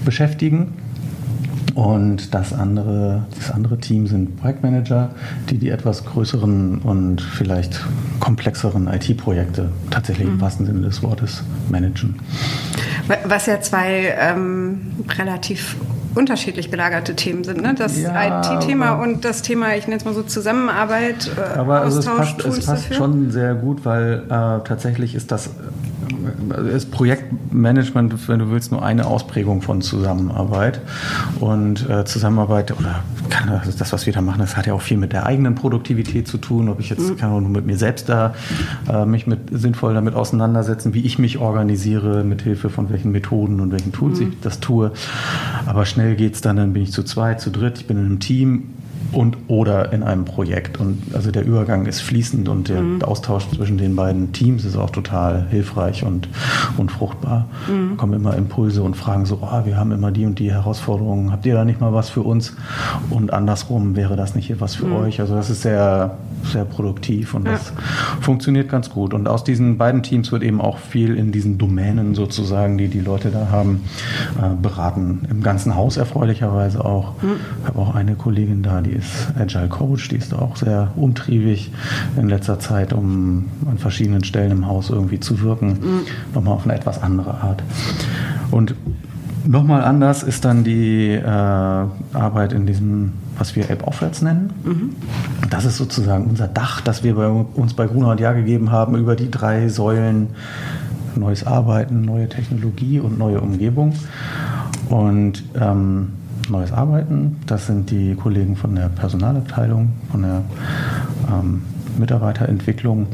beschäftigen. 0.04 0.83
Und 1.74 2.34
das 2.34 2.52
andere, 2.52 3.24
das 3.36 3.50
andere 3.50 3.78
Team 3.78 4.06
sind 4.06 4.36
Projektmanager, 4.36 5.10
die 5.50 5.58
die 5.58 5.70
etwas 5.70 6.04
größeren 6.04 6.78
und 6.78 7.20
vielleicht 7.20 7.84
komplexeren 8.20 8.86
IT-Projekte 8.86 9.70
tatsächlich 9.90 10.28
mhm. 10.28 10.34
im 10.34 10.40
wahrsten 10.40 10.66
Sinne 10.66 10.82
des 10.82 11.02
Wortes 11.02 11.42
managen. 11.68 12.16
Was 13.26 13.46
ja 13.46 13.60
zwei 13.60 14.14
ähm, 14.18 14.92
relativ 15.18 15.76
unterschiedlich 16.14 16.70
gelagerte 16.70 17.14
Themen 17.14 17.44
sind. 17.44 17.62
Ne? 17.62 17.74
Das 17.76 18.00
ja, 18.00 18.56
IT-Thema 18.56 18.92
und 18.92 19.24
das 19.24 19.42
Thema, 19.42 19.76
ich 19.76 19.86
nenne 19.86 19.96
es 19.96 20.04
mal 20.04 20.14
so 20.14 20.22
Zusammenarbeit, 20.22 21.30
äh, 21.36 21.58
aber 21.58 21.80
also 21.80 21.98
es 21.98 22.06
passt, 22.06 22.44
es 22.44 22.66
passt 22.66 22.94
schon 22.94 23.30
sehr 23.30 23.54
gut, 23.54 23.84
weil 23.84 24.24
äh, 24.26 24.28
tatsächlich 24.66 25.14
ist 25.14 25.30
das 25.32 25.50
ist 26.74 26.90
Projektmanagement, 26.90 28.28
wenn 28.28 28.38
du 28.38 28.50
willst, 28.50 28.72
nur 28.72 28.84
eine 28.84 29.06
Ausprägung 29.06 29.62
von 29.62 29.82
Zusammenarbeit. 29.82 30.80
Und 31.40 31.88
äh, 31.88 32.04
Zusammenarbeit 32.04 32.72
oder 32.78 33.02
kann, 33.30 33.60
das, 33.78 33.92
was 33.92 34.06
wir 34.06 34.12
da 34.12 34.20
machen, 34.20 34.38
das 34.38 34.56
hat 34.56 34.66
ja 34.66 34.74
auch 34.74 34.82
viel 34.82 34.96
mit 34.96 35.12
der 35.12 35.26
eigenen 35.26 35.54
Produktivität 35.54 36.28
zu 36.28 36.38
tun. 36.38 36.68
Ob 36.68 36.80
ich 36.80 36.90
jetzt 36.90 37.10
mhm. 37.10 37.16
kann 37.16 37.30
nur 37.30 37.40
mit 37.40 37.66
mir 37.66 37.76
selbst 37.76 38.08
da 38.08 38.34
äh, 38.88 39.04
mich 39.04 39.26
mit 39.26 39.40
sinnvoll 39.50 39.94
damit 39.94 40.14
auseinandersetzen, 40.14 40.94
wie 40.94 41.04
ich 41.04 41.18
mich 41.18 41.38
organisiere, 41.38 42.24
mit 42.24 42.42
Hilfe 42.42 42.70
von 42.70 42.90
welchen 42.90 43.12
Methoden 43.12 43.60
und 43.60 43.72
welchen 43.72 43.92
Tools 43.92 44.20
mhm. 44.20 44.28
ich 44.28 44.40
das 44.40 44.60
tue. 44.60 44.92
Aber 45.66 45.86
schnell 45.86 46.03
geht 46.12 46.34
es 46.34 46.40
dann, 46.40 46.56
dann 46.56 46.72
bin 46.72 46.82
ich 46.82 46.92
zu 46.92 47.02
zweit, 47.02 47.40
zu 47.40 47.50
dritt, 47.50 47.78
ich 47.78 47.86
bin 47.86 47.96
in 47.96 48.04
einem 48.04 48.20
Team 48.20 48.74
und 49.12 49.36
oder 49.48 49.92
in 49.92 50.02
einem 50.02 50.24
Projekt. 50.24 50.78
Und 50.78 51.14
also 51.14 51.30
der 51.30 51.44
Übergang 51.44 51.86
ist 51.86 52.00
fließend 52.00 52.48
und 52.48 52.68
der 52.68 52.80
mhm. 52.80 53.02
Austausch 53.02 53.48
zwischen 53.50 53.78
den 53.78 53.96
beiden 53.96 54.32
Teams 54.32 54.64
ist 54.64 54.76
auch 54.76 54.90
total 54.90 55.46
hilfreich 55.50 56.04
und, 56.04 56.28
und 56.76 56.90
fruchtbar. 56.90 57.46
Mhm. 57.68 57.90
Da 57.90 57.96
kommen 57.96 58.12
immer 58.14 58.36
Impulse 58.36 58.82
und 58.82 58.96
Fragen 58.96 59.26
so, 59.26 59.38
oh, 59.42 59.64
wir 59.64 59.76
haben 59.76 59.92
immer 59.92 60.10
die 60.10 60.26
und 60.26 60.38
die 60.38 60.50
Herausforderungen, 60.50 61.32
habt 61.32 61.46
ihr 61.46 61.54
da 61.54 61.64
nicht 61.64 61.80
mal 61.80 61.92
was 61.92 62.10
für 62.10 62.22
uns? 62.22 62.56
Und 63.10 63.32
andersrum 63.32 63.96
wäre 63.96 64.16
das 64.16 64.34
nicht 64.34 64.60
was 64.60 64.74
für 64.74 64.86
mhm. 64.86 64.96
euch. 64.96 65.20
Also 65.20 65.34
das 65.34 65.50
ist 65.50 65.62
sehr, 65.62 66.18
sehr 66.44 66.64
produktiv 66.64 67.34
und 67.34 67.46
ja. 67.46 67.52
das 67.52 67.72
funktioniert 68.20 68.68
ganz 68.68 68.90
gut. 68.90 69.14
Und 69.14 69.28
aus 69.28 69.44
diesen 69.44 69.78
beiden 69.78 70.02
Teams 70.02 70.32
wird 70.32 70.42
eben 70.42 70.60
auch 70.60 70.78
viel 70.78 71.16
in 71.16 71.32
diesen 71.32 71.58
Domänen 71.58 72.14
sozusagen, 72.14 72.78
die 72.78 72.88
die 72.88 73.00
Leute 73.00 73.30
da 73.30 73.48
haben, 73.50 73.84
äh, 74.40 74.54
beraten. 74.60 75.26
Im 75.30 75.42
ganzen 75.42 75.74
Haus 75.74 75.96
erfreulicherweise 75.96 76.84
auch. 76.84 77.12
Mhm. 77.22 77.36
Ich 77.62 77.68
habe 77.68 77.78
auch 77.78 77.94
eine 77.94 78.14
Kollegin 78.14 78.62
da, 78.62 78.80
die 78.80 78.92
ist 78.92 79.03
Agile 79.38 79.68
Coach, 79.68 80.08
die 80.08 80.16
ist 80.16 80.34
auch 80.34 80.56
sehr 80.56 80.92
umtriebig 80.96 81.72
in 82.16 82.28
letzter 82.28 82.58
Zeit, 82.58 82.92
um 82.92 83.46
an 83.70 83.78
verschiedenen 83.78 84.24
Stellen 84.24 84.50
im 84.50 84.66
Haus 84.66 84.90
irgendwie 84.90 85.20
zu 85.20 85.40
wirken. 85.40 85.68
Mhm. 85.68 86.00
Nochmal 86.34 86.54
auf 86.54 86.64
eine 86.64 86.74
etwas 86.74 87.02
andere 87.02 87.34
Art. 87.34 87.62
Und 88.50 88.74
Nochmal 89.46 89.84
anders 89.84 90.22
ist 90.22 90.46
dann 90.46 90.64
die 90.64 91.10
äh, 91.10 91.22
Arbeit 91.22 92.54
in 92.54 92.66
diesem, 92.66 93.12
was 93.36 93.54
wir 93.54 93.68
App 93.68 93.86
Aufwärts 93.86 94.22
nennen. 94.22 94.50
Mhm. 94.64 94.90
Das 95.50 95.66
ist 95.66 95.76
sozusagen 95.76 96.24
unser 96.24 96.48
Dach, 96.48 96.80
das 96.80 97.04
wir 97.04 97.14
bei 97.14 97.28
uns 97.28 97.74
bei 97.74 97.86
Gruner 97.86 98.12
und 98.12 98.20
Jahr 98.20 98.34
gegeben 98.34 98.70
haben 98.70 98.96
über 98.96 99.16
die 99.16 99.30
drei 99.30 99.68
Säulen 99.68 100.28
neues 101.14 101.46
Arbeiten, 101.46 102.00
neue 102.02 102.28
Technologie 102.28 103.00
und 103.00 103.18
neue 103.18 103.40
Umgebung. 103.40 103.92
Und 104.88 105.44
ähm, 105.60 106.12
neues 106.50 106.72
Arbeiten, 106.72 107.36
das 107.46 107.66
sind 107.66 107.90
die 107.90 108.14
Kollegen 108.14 108.56
von 108.56 108.74
der 108.74 108.88
Personalabteilung, 108.88 109.90
von 110.10 110.22
der 110.22 110.42
ähm, 111.30 111.62
Mitarbeiterentwicklung, 111.98 113.06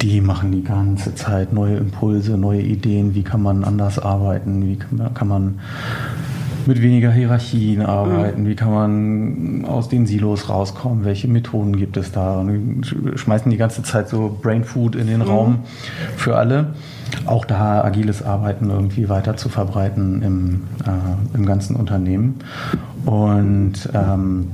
die 0.00 0.20
machen 0.20 0.52
die 0.52 0.64
ganze 0.64 1.14
Zeit 1.14 1.52
neue 1.52 1.76
Impulse, 1.76 2.36
neue 2.36 2.62
Ideen, 2.62 3.14
wie 3.14 3.22
kann 3.22 3.42
man 3.42 3.64
anders 3.64 3.98
arbeiten, 3.98 4.66
wie 4.66 4.78
kann 5.14 5.28
man 5.28 5.60
mit 6.66 6.82
weniger 6.82 7.10
Hierarchien 7.10 7.82
arbeiten, 7.82 8.42
mhm. 8.42 8.48
wie 8.48 8.54
kann 8.54 8.72
man 8.72 9.64
aus 9.64 9.88
den 9.88 10.06
Silos 10.06 10.48
rauskommen, 10.48 11.04
welche 11.04 11.28
Methoden 11.28 11.76
gibt 11.76 11.96
es 11.96 12.12
da. 12.12 12.38
Und 12.40 12.84
schmeißen 13.16 13.50
die 13.50 13.56
ganze 13.56 13.82
Zeit 13.82 14.08
so 14.08 14.38
Brain 14.40 14.64
Food 14.64 14.94
in 14.94 15.06
den 15.06 15.20
mhm. 15.20 15.26
Raum 15.26 15.58
für 16.16 16.36
alle. 16.36 16.74
Auch 17.26 17.44
da 17.44 17.84
agiles 17.84 18.22
Arbeiten 18.22 18.70
irgendwie 18.70 19.08
weiter 19.08 19.36
zu 19.36 19.48
verbreiten 19.48 20.22
im, 20.22 20.62
äh, 20.86 21.36
im 21.36 21.46
ganzen 21.46 21.76
Unternehmen. 21.76 22.40
Und 23.04 23.88
ähm, 23.94 24.48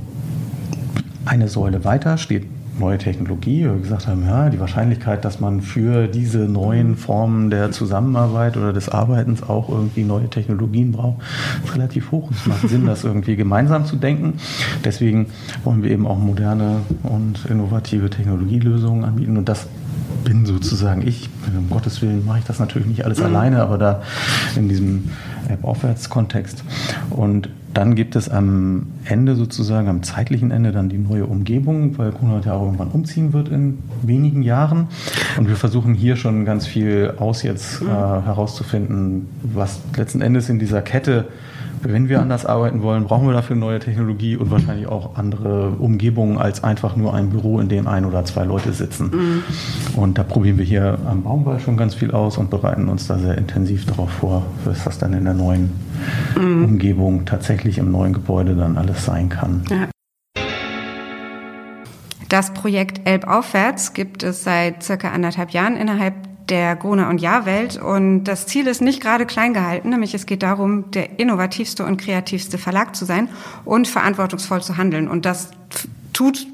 eine 1.25 1.47
Säule 1.47 1.83
weiter 1.85 2.17
steht 2.17 2.45
neue 2.79 2.97
Technologie, 2.97 3.65
wo 3.67 3.73
wir 3.73 3.81
gesagt 3.81 4.07
haben, 4.07 4.23
ja, 4.25 4.49
die 4.49 4.59
Wahrscheinlichkeit, 4.59 5.25
dass 5.25 5.39
man 5.39 5.61
für 5.61 6.07
diese 6.07 6.39
neuen 6.39 6.95
Formen 6.95 7.49
der 7.49 7.71
Zusammenarbeit 7.71 8.57
oder 8.57 8.73
des 8.73 8.89
Arbeitens 8.89 9.43
auch 9.43 9.69
irgendwie 9.69 10.03
neue 10.03 10.29
Technologien 10.29 10.91
braucht, 10.91 11.21
ist 11.63 11.75
relativ 11.75 12.11
hoch. 12.11 12.29
Es 12.31 12.45
macht 12.45 12.67
Sinn, 12.67 12.85
das 12.85 13.03
irgendwie 13.03 13.35
gemeinsam 13.35 13.85
zu 13.85 13.95
denken. 13.95 14.33
Deswegen 14.83 15.27
wollen 15.63 15.83
wir 15.83 15.91
eben 15.91 16.07
auch 16.07 16.17
moderne 16.17 16.77
und 17.03 17.45
innovative 17.45 18.09
Technologielösungen 18.09 19.03
anbieten 19.03 19.37
und 19.37 19.49
das 19.49 19.67
bin 20.23 20.45
sozusagen 20.45 21.05
ich. 21.07 21.29
Um 21.55 21.69
Gottes 21.69 22.01
Willen 22.01 22.25
mache 22.25 22.39
ich 22.39 22.45
das 22.45 22.59
natürlich 22.59 22.87
nicht 22.87 23.05
alles 23.05 23.21
alleine, 23.21 23.61
aber 23.61 23.77
da 23.77 24.01
in 24.55 24.69
diesem 24.69 25.09
App-Aufwärts-Kontext. 25.47 26.63
Und 27.09 27.49
dann 27.73 27.95
gibt 27.95 28.15
es 28.15 28.29
am 28.29 28.87
Ende 29.05 29.35
sozusagen, 29.35 29.87
am 29.87 30.03
zeitlichen 30.03 30.51
Ende 30.51 30.71
dann 30.71 30.89
die 30.89 30.97
neue 30.97 31.25
Umgebung, 31.25 31.97
weil 31.97 32.11
Grunwald 32.11 32.45
ja 32.45 32.53
auch 32.53 32.65
irgendwann 32.65 32.89
umziehen 32.89 33.33
wird 33.33 33.49
in 33.49 33.79
wenigen 34.01 34.41
Jahren. 34.41 34.87
Und 35.37 35.47
wir 35.47 35.55
versuchen 35.55 35.93
hier 35.93 36.15
schon 36.15 36.45
ganz 36.45 36.65
viel 36.65 37.13
aus 37.17 37.43
jetzt 37.43 37.81
äh, 37.81 37.85
herauszufinden, 37.85 39.27
was 39.43 39.79
letzten 39.95 40.21
Endes 40.21 40.49
in 40.49 40.59
dieser 40.59 40.81
Kette 40.81 41.27
wenn 41.81 42.09
wir 42.09 42.21
anders 42.21 42.45
arbeiten 42.45 42.81
wollen, 42.81 43.05
brauchen 43.05 43.27
wir 43.27 43.33
dafür 43.33 43.55
neue 43.55 43.79
Technologie 43.79 44.35
und 44.35 44.51
wahrscheinlich 44.51 44.87
auch 44.87 45.15
andere 45.15 45.71
Umgebungen 45.71 46.37
als 46.37 46.63
einfach 46.63 46.95
nur 46.95 47.13
ein 47.13 47.29
Büro, 47.29 47.59
in 47.59 47.69
dem 47.69 47.87
ein 47.87 48.05
oder 48.05 48.25
zwei 48.25 48.43
Leute 48.43 48.73
sitzen. 48.73 49.11
Mhm. 49.11 49.43
Und 49.95 50.17
da 50.17 50.23
probieren 50.23 50.57
wir 50.57 50.65
hier 50.65 50.97
am 51.05 51.23
Baumball 51.23 51.59
schon 51.59 51.77
ganz 51.77 51.95
viel 51.95 52.11
aus 52.11 52.37
und 52.37 52.49
bereiten 52.49 52.89
uns 52.89 53.07
da 53.07 53.17
sehr 53.17 53.37
intensiv 53.37 53.85
darauf 53.85 54.09
vor, 54.09 54.45
was 54.65 54.83
das 54.83 54.97
dann 54.97 55.13
in 55.13 55.25
der 55.25 55.33
neuen 55.33 55.71
mhm. 56.39 56.65
Umgebung 56.65 57.25
tatsächlich 57.25 57.77
im 57.77 57.91
neuen 57.91 58.13
Gebäude 58.13 58.55
dann 58.55 58.77
alles 58.77 59.05
sein 59.05 59.29
kann. 59.29 59.63
Ja. 59.69 59.87
Das 62.29 62.53
Projekt 62.53 63.07
Elbaufwärts 63.07 63.93
gibt 63.93 64.21
es 64.21 64.43
seit 64.43 64.83
circa 64.83 65.09
anderthalb 65.09 65.49
Jahren 65.49 65.75
innerhalb 65.75 66.13
der 66.49 66.75
Gruner- 66.75 67.09
und 67.09 67.21
Jahrwelt. 67.21 67.77
Und 67.81 68.25
das 68.25 68.45
Ziel 68.45 68.67
ist 68.67 68.81
nicht 68.81 69.01
gerade 69.01 69.25
klein 69.25 69.53
gehalten, 69.53 69.89
nämlich 69.89 70.13
es 70.13 70.25
geht 70.25 70.43
darum, 70.43 70.91
der 70.91 71.19
innovativste 71.19 71.85
und 71.85 71.97
kreativste 71.97 72.57
Verlag 72.57 72.95
zu 72.95 73.05
sein 73.05 73.29
und 73.65 73.87
verantwortungsvoll 73.87 74.61
zu 74.61 74.77
handeln. 74.77 75.07
Und 75.07 75.25
das 75.25 75.51
tut 76.13 76.47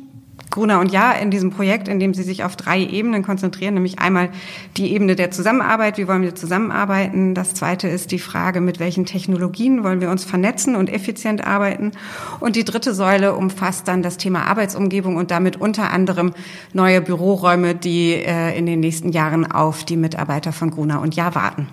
Gruner 0.56 0.80
und 0.80 0.94
Ja 0.94 1.12
in 1.12 1.32
diesem 1.32 1.50
Projekt, 1.50 1.90
in 1.90 2.00
dem 2.00 2.14
sie 2.14 2.24
sich 2.24 2.46
auf 2.46 2.56
drei 2.56 2.82
Ebenen 2.82 3.24
konzentrieren, 3.24 3.74
nämlich 3.74 4.00
einmal 4.00 4.30
die 4.78 4.94
Ebene 4.94 5.18
der 5.18 5.30
Zusammenarbeit, 5.30 5.98
wie 5.98 6.08
wollen 6.08 6.22
wir 6.22 6.34
zusammenarbeiten. 6.34 7.36
Das 7.36 7.54
zweite 7.54 7.90
ist 7.90 8.12
die 8.12 8.20
Frage, 8.20 8.62
mit 8.62 8.80
welchen 8.80 9.06
Technologien 9.06 9.84
wollen 9.84 10.00
wir 10.00 10.10
uns 10.10 10.24
vernetzen 10.24 10.78
und 10.78 10.90
effizient 10.90 11.46
arbeiten. 11.46 11.92
Und 12.40 12.56
die 12.56 12.64
dritte 12.64 12.94
Säule 12.94 13.36
umfasst 13.36 13.90
dann 13.90 14.02
das 14.02 14.16
Thema 14.16 14.44
Arbeitsumgebung 14.44 15.18
und 15.18 15.30
damit 15.30 15.60
unter 15.60 15.92
anderem 15.92 16.34
neue 16.72 17.02
Büroräume, 17.02 17.76
die 17.76 18.14
äh, 18.14 18.58
in 18.58 18.66
den 18.66 18.80
nächsten 18.80 19.10
Jahren 19.12 19.52
auf 19.52 19.84
die 19.84 19.98
Mitarbeiter 19.98 20.54
von 20.54 20.72
Gruner 20.72 21.02
und 21.02 21.16
Ja 21.16 21.36
warten. 21.36 21.68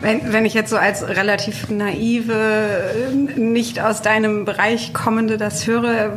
Wenn, 0.00 0.32
wenn 0.32 0.44
ich 0.44 0.54
jetzt 0.54 0.70
so 0.70 0.76
als 0.76 1.06
relativ 1.06 1.70
naive, 1.70 2.90
nicht 3.36 3.80
aus 3.80 4.02
deinem 4.02 4.44
Bereich 4.44 4.92
kommende 4.92 5.38
das 5.38 5.66
höre, 5.66 6.12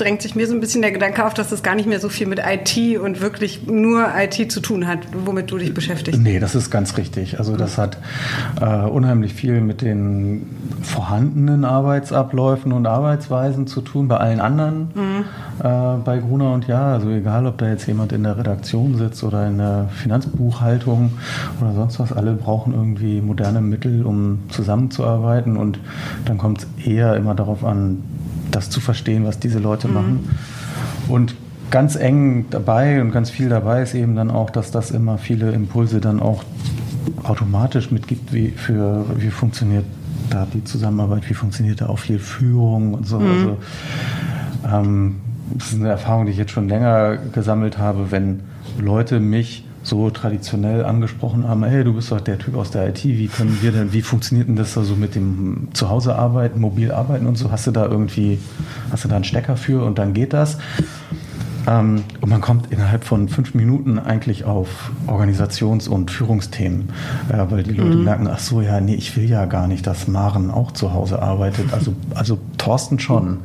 drängt 0.00 0.22
sich 0.22 0.34
mir 0.34 0.46
so 0.46 0.54
ein 0.54 0.60
bisschen 0.60 0.80
der 0.80 0.92
Gedanke 0.92 1.24
auf, 1.24 1.34
dass 1.34 1.50
das 1.50 1.62
gar 1.62 1.74
nicht 1.74 1.86
mehr 1.86 2.00
so 2.00 2.08
viel 2.08 2.26
mit 2.26 2.40
IT 2.40 2.98
und 2.98 3.20
wirklich 3.20 3.66
nur 3.66 4.06
IT 4.16 4.50
zu 4.50 4.60
tun 4.60 4.86
hat, 4.86 5.00
womit 5.24 5.50
du 5.50 5.58
dich 5.58 5.74
beschäftigst. 5.74 6.20
Nee, 6.20 6.38
das 6.38 6.54
ist 6.54 6.70
ganz 6.70 6.96
richtig. 6.96 7.38
Also 7.38 7.56
das 7.56 7.76
hat 7.76 7.98
äh, 8.60 8.64
unheimlich 8.64 9.34
viel 9.34 9.60
mit 9.60 9.82
den 9.82 10.46
vorhandenen 10.82 11.64
Arbeitsabläufen 11.64 12.72
und 12.72 12.86
Arbeitsweisen 12.86 13.66
zu 13.66 13.82
tun, 13.82 14.08
bei 14.08 14.16
allen 14.16 14.40
anderen, 14.40 14.90
mhm. 14.94 15.24
äh, 15.62 15.98
bei 16.04 16.18
Gruner 16.18 16.52
und 16.52 16.66
Ja. 16.66 16.92
Also 16.92 17.10
egal, 17.10 17.46
ob 17.46 17.58
da 17.58 17.68
jetzt 17.68 17.86
jemand 17.86 18.12
in 18.12 18.22
der 18.22 18.38
Redaktion 18.38 18.96
sitzt 18.96 19.22
oder 19.22 19.46
in 19.46 19.58
der 19.58 19.88
Finanzbuchhaltung 20.02 21.12
oder 21.60 21.74
sonst 21.74 22.00
was, 22.00 22.12
alle 22.12 22.32
brauchen 22.32 22.72
irgendwie 22.72 22.89
moderne 23.20 23.60
Mittel, 23.60 24.04
um 24.04 24.40
zusammenzuarbeiten 24.48 25.56
und 25.56 25.78
dann 26.24 26.38
kommt 26.38 26.58
es 26.58 26.86
eher 26.86 27.16
immer 27.16 27.34
darauf 27.34 27.64
an, 27.64 27.98
das 28.50 28.70
zu 28.70 28.80
verstehen, 28.80 29.24
was 29.24 29.38
diese 29.38 29.58
Leute 29.58 29.88
mhm. 29.88 29.94
machen. 29.94 30.30
Und 31.08 31.34
ganz 31.70 31.96
eng 31.96 32.46
dabei 32.50 33.00
und 33.00 33.12
ganz 33.12 33.30
viel 33.30 33.48
dabei 33.48 33.82
ist 33.82 33.94
eben 33.94 34.16
dann 34.16 34.30
auch, 34.30 34.50
dass 34.50 34.70
das 34.70 34.90
immer 34.90 35.18
viele 35.18 35.52
Impulse 35.52 36.00
dann 36.00 36.20
auch 36.20 36.44
automatisch 37.22 37.90
mitgibt, 37.90 38.32
wie, 38.32 38.50
für, 38.50 39.04
wie 39.16 39.30
funktioniert 39.30 39.84
da 40.30 40.46
die 40.52 40.64
Zusammenarbeit, 40.64 41.28
wie 41.28 41.34
funktioniert 41.34 41.80
da 41.80 41.88
auch 41.88 41.98
viel 41.98 42.18
Führung 42.18 42.94
und 42.94 43.06
so. 43.06 43.18
Mhm. 43.18 43.30
Also, 43.30 43.58
ähm, 44.72 45.16
das 45.54 45.68
ist 45.72 45.80
eine 45.80 45.88
Erfahrung, 45.88 46.26
die 46.26 46.32
ich 46.32 46.38
jetzt 46.38 46.52
schon 46.52 46.68
länger 46.68 47.16
gesammelt 47.32 47.78
habe, 47.78 48.10
wenn 48.10 48.40
Leute 48.78 49.18
mich 49.18 49.64
so 49.82 50.10
traditionell 50.10 50.84
angesprochen 50.84 51.48
haben, 51.48 51.64
hey, 51.64 51.84
du 51.84 51.94
bist 51.94 52.12
doch 52.12 52.20
der 52.20 52.38
Typ 52.38 52.56
aus 52.56 52.70
der 52.70 52.88
IT, 52.88 53.04
wie 53.04 53.28
können 53.28 53.58
wir 53.62 53.72
denn, 53.72 53.92
wie 53.92 54.02
funktioniert 54.02 54.48
denn 54.48 54.56
das 54.56 54.74
so 54.74 54.80
also 54.80 54.94
mit 54.94 55.14
dem 55.14 55.68
Zuhause 55.72 56.16
arbeiten, 56.16 56.60
mobil 56.60 56.92
arbeiten 56.92 57.26
und 57.26 57.36
so? 57.36 57.50
Hast 57.50 57.66
du 57.66 57.70
da 57.70 57.86
irgendwie, 57.86 58.38
hast 58.90 59.04
du 59.04 59.08
da 59.08 59.16
einen 59.16 59.24
Stecker 59.24 59.56
für 59.56 59.84
und 59.84 59.98
dann 59.98 60.12
geht 60.12 60.32
das? 60.32 60.58
Ähm, 61.70 62.02
und 62.20 62.28
man 62.28 62.40
kommt 62.40 62.72
innerhalb 62.72 63.04
von 63.04 63.28
fünf 63.28 63.54
Minuten 63.54 63.98
eigentlich 63.98 64.44
auf 64.44 64.90
Organisations- 65.06 65.88
und 65.88 66.10
Führungsthemen, 66.10 66.88
äh, 67.28 67.44
weil 67.48 67.62
die 67.62 67.72
Leute 67.72 67.96
mhm. 67.96 68.04
merken, 68.04 68.28
ach 68.28 68.40
so, 68.40 68.60
ja, 68.60 68.80
nee, 68.80 68.96
ich 68.96 69.16
will 69.16 69.30
ja 69.30 69.44
gar 69.46 69.68
nicht, 69.68 69.86
dass 69.86 70.08
Maren 70.08 70.50
auch 70.50 70.72
zu 70.72 70.92
Hause 70.92 71.22
arbeitet. 71.22 71.72
Also, 71.72 71.94
also 72.14 72.38
Thorsten 72.58 72.98
schon, 72.98 73.38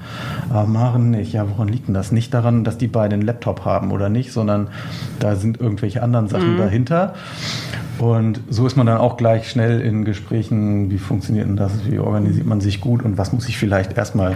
aber 0.50 0.66
Maren 0.66 1.12
nicht. 1.12 1.34
Ja, 1.34 1.46
woran 1.50 1.68
liegt 1.68 1.88
denn 1.88 1.94
das? 1.94 2.12
Nicht 2.12 2.34
daran, 2.34 2.64
dass 2.64 2.80
die 2.80 2.88
beiden 2.88 3.14
einen 3.14 3.22
Laptop 3.22 3.64
haben 3.64 3.92
oder 3.92 4.10
nicht, 4.10 4.32
sondern 4.32 4.70
da 5.20 5.36
sind 5.36 5.60
irgendwelche 5.60 6.02
anderen 6.02 6.28
Sachen 6.28 6.56
mhm. 6.56 6.58
dahinter. 6.58 7.14
Und 8.00 8.42
so 8.50 8.66
ist 8.66 8.76
man 8.76 8.88
dann 8.88 8.98
auch 8.98 9.18
gleich 9.18 9.50
schnell 9.50 9.80
in 9.80 10.04
Gesprächen, 10.04 10.90
wie 10.90 10.98
funktioniert 10.98 11.48
denn 11.48 11.56
das, 11.56 11.72
wie 11.90 12.00
organisiert 12.00 12.46
man 12.46 12.60
sich 12.60 12.82
gut 12.82 13.04
und 13.04 13.18
was 13.18 13.32
muss 13.32 13.48
ich 13.48 13.58
vielleicht 13.58 13.98
erstmal 13.98 14.36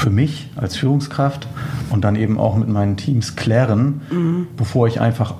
für 0.00 0.10
mich 0.10 0.48
als 0.56 0.76
Führungskraft 0.76 1.46
und 1.90 2.04
dann 2.04 2.16
eben 2.16 2.38
auch 2.38 2.56
mit 2.56 2.68
meinen 2.68 2.96
Teams 2.96 3.36
klären, 3.36 4.00
mhm. 4.10 4.46
bevor 4.56 4.88
ich 4.88 5.00
einfach, 5.00 5.34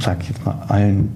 sag 0.00 0.20
ich 0.22 0.28
jetzt 0.28 0.44
mal, 0.44 0.56
allen 0.68 1.12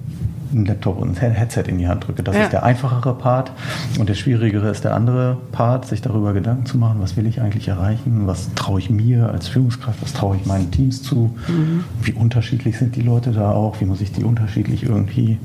einen 0.53 0.65
Laptop 0.65 0.99
und 0.99 1.21
ein 1.21 1.31
Headset 1.31 1.63
in 1.67 1.77
die 1.77 1.87
Hand 1.87 2.07
drücke. 2.07 2.23
Das 2.23 2.35
ja. 2.35 2.43
ist 2.43 2.53
der 2.53 2.63
einfachere 2.63 3.15
Part 3.15 3.51
und 3.99 4.07
der 4.07 4.13
schwierigere 4.13 4.69
ist 4.69 4.83
der 4.83 4.93
andere 4.93 5.37
Part, 5.51 5.85
sich 5.85 6.01
darüber 6.01 6.33
Gedanken 6.33 6.65
zu 6.65 6.77
machen, 6.77 6.97
was 7.01 7.17
will 7.17 7.25
ich 7.25 7.41
eigentlich 7.41 7.67
erreichen, 7.67 8.27
was 8.27 8.53
traue 8.53 8.79
ich 8.79 8.89
mir 8.89 9.29
als 9.29 9.47
Führungskraft, 9.47 10.01
was 10.01 10.13
traue 10.13 10.37
ich 10.37 10.45
meinen 10.45 10.71
Teams 10.71 11.01
zu, 11.01 11.35
mhm. 11.47 11.83
wie 12.01 12.13
unterschiedlich 12.13 12.77
sind 12.77 12.95
die 12.95 13.01
Leute 13.01 13.31
da 13.31 13.51
auch, 13.51 13.81
wie 13.81 13.85
muss 13.85 14.01
ich 14.01 14.11
die 14.11 14.23
unterschiedlich 14.23 14.83
irgendwie 14.83 15.37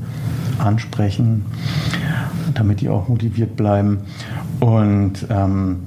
ansprechen, 0.59 1.47
damit 2.55 2.81
die 2.81 2.89
auch 2.89 3.09
motiviert 3.09 3.57
bleiben. 3.57 4.01
Und 4.61 5.27
ähm, 5.31 5.81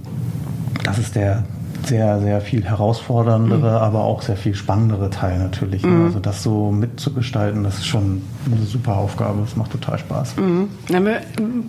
das 0.84 0.98
ist 0.98 1.16
der 1.16 1.44
sehr, 1.86 2.20
sehr 2.20 2.42
viel 2.42 2.64
herausforderndere, 2.64 3.72
mhm. 3.72 3.78
aber 3.78 4.04
auch 4.04 4.22
sehr 4.22 4.38
viel 4.38 4.56
spannendere 4.56 5.10
Teil 5.10 5.40
natürlich. 5.40 5.84
Ne? 5.84 5.92
Mhm. 5.92 6.06
Also 6.06 6.20
das 6.20 6.44
so 6.44 6.72
mitzugestalten, 6.72 7.64
das 7.64 7.80
ist 7.80 7.88
schon 7.88 8.22
eine 8.46 8.66
super 8.66 8.98
Aufgabe. 8.98 9.42
Das 9.42 9.56
macht 9.56 9.72
total 9.72 9.98
Spaß. 9.98 10.38
Mhm. 10.38 10.70
Dann 10.90 11.10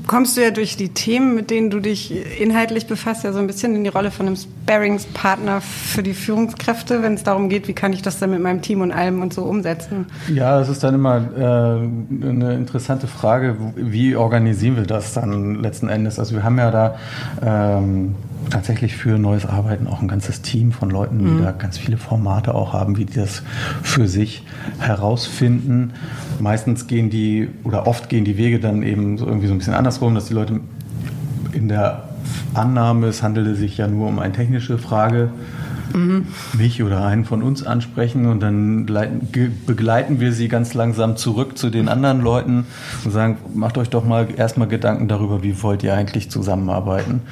kommst 0.06 0.36
du 0.36 0.42
ja 0.42 0.50
durch 0.50 0.76
die 0.76 0.90
Themen, 0.90 1.34
mit 1.34 1.50
denen 1.50 1.70
du 1.70 1.80
dich 1.80 2.12
inhaltlich 2.40 2.86
befasst, 2.86 3.24
ja 3.24 3.32
so 3.32 3.38
ein 3.38 3.46
bisschen 3.46 3.74
in 3.74 3.84
die 3.84 3.90
Rolle 3.90 4.10
von 4.10 4.26
einem 4.26 4.36
Sparringspartner 4.36 5.60
für 5.60 6.02
die 6.02 6.14
Führungskräfte, 6.14 7.02
wenn 7.02 7.14
es 7.14 7.22
darum 7.22 7.48
geht, 7.48 7.68
wie 7.68 7.74
kann 7.74 7.92
ich 7.92 8.02
das 8.02 8.18
dann 8.18 8.30
mit 8.30 8.40
meinem 8.40 8.62
Team 8.62 8.80
und 8.80 8.92
allem 8.92 9.22
und 9.22 9.32
so 9.32 9.42
umsetzen? 9.42 10.06
Ja, 10.32 10.58
das 10.58 10.68
ist 10.68 10.82
dann 10.84 10.94
immer 10.94 11.16
äh, 11.16 12.26
eine 12.26 12.54
interessante 12.54 13.06
Frage, 13.06 13.56
wie 13.76 14.16
organisieren 14.16 14.76
wir 14.76 14.84
das 14.84 15.14
dann 15.14 15.56
letzten 15.56 15.88
Endes? 15.88 16.18
Also 16.18 16.34
wir 16.34 16.42
haben 16.42 16.58
ja 16.58 16.70
da 16.70 16.94
ähm, 17.42 18.14
tatsächlich 18.50 18.96
für 18.96 19.18
neues 19.18 19.46
Arbeiten 19.46 19.86
auch 19.86 20.00
ein 20.00 20.08
ganzes 20.08 20.42
Team 20.42 20.72
von 20.72 20.90
Leuten, 20.90 21.18
die 21.18 21.24
mhm. 21.24 21.42
da 21.42 21.52
ganz 21.52 21.78
viele 21.78 21.96
Formate 21.96 22.54
auch 22.54 22.72
haben, 22.72 22.96
wie 22.96 23.04
die 23.04 23.14
das 23.14 23.42
für 23.82 24.08
sich 24.08 24.44
herausfinden. 24.78 25.92
Meistens 26.40 26.86
gehen 26.86 27.10
die 27.10 27.48
oder 27.64 27.86
oft 27.86 28.08
gehen 28.08 28.24
die 28.24 28.36
Wege 28.36 28.60
dann 28.60 28.82
eben 28.82 29.18
so 29.18 29.26
irgendwie 29.26 29.46
so 29.46 29.54
ein 29.54 29.58
bisschen 29.58 29.74
andersrum, 29.74 30.14
dass 30.14 30.26
die 30.26 30.34
Leute 30.34 30.60
in 31.52 31.68
der 31.68 32.08
Annahme, 32.54 33.06
es 33.06 33.22
handele 33.22 33.54
sich 33.54 33.78
ja 33.78 33.88
nur 33.88 34.08
um 34.08 34.18
eine 34.18 34.32
technische 34.32 34.78
Frage, 34.78 35.30
mhm. 35.94 36.26
mich 36.58 36.82
oder 36.82 37.04
einen 37.04 37.24
von 37.24 37.42
uns 37.42 37.64
ansprechen 37.64 38.26
und 38.26 38.40
dann 38.40 38.86
leiten, 38.86 39.28
begleiten 39.66 40.20
wir 40.20 40.32
sie 40.32 40.48
ganz 40.48 40.74
langsam 40.74 41.16
zurück 41.16 41.58
zu 41.58 41.70
den 41.70 41.88
anderen 41.88 42.20
Leuten 42.20 42.66
und 43.04 43.10
sagen, 43.10 43.38
macht 43.54 43.78
euch 43.78 43.90
doch 43.90 44.04
mal 44.04 44.28
erstmal 44.36 44.68
Gedanken 44.68 45.08
darüber, 45.08 45.42
wie 45.42 45.62
wollt 45.62 45.82
ihr 45.82 45.94
eigentlich 45.94 46.30
zusammenarbeiten. 46.30 47.22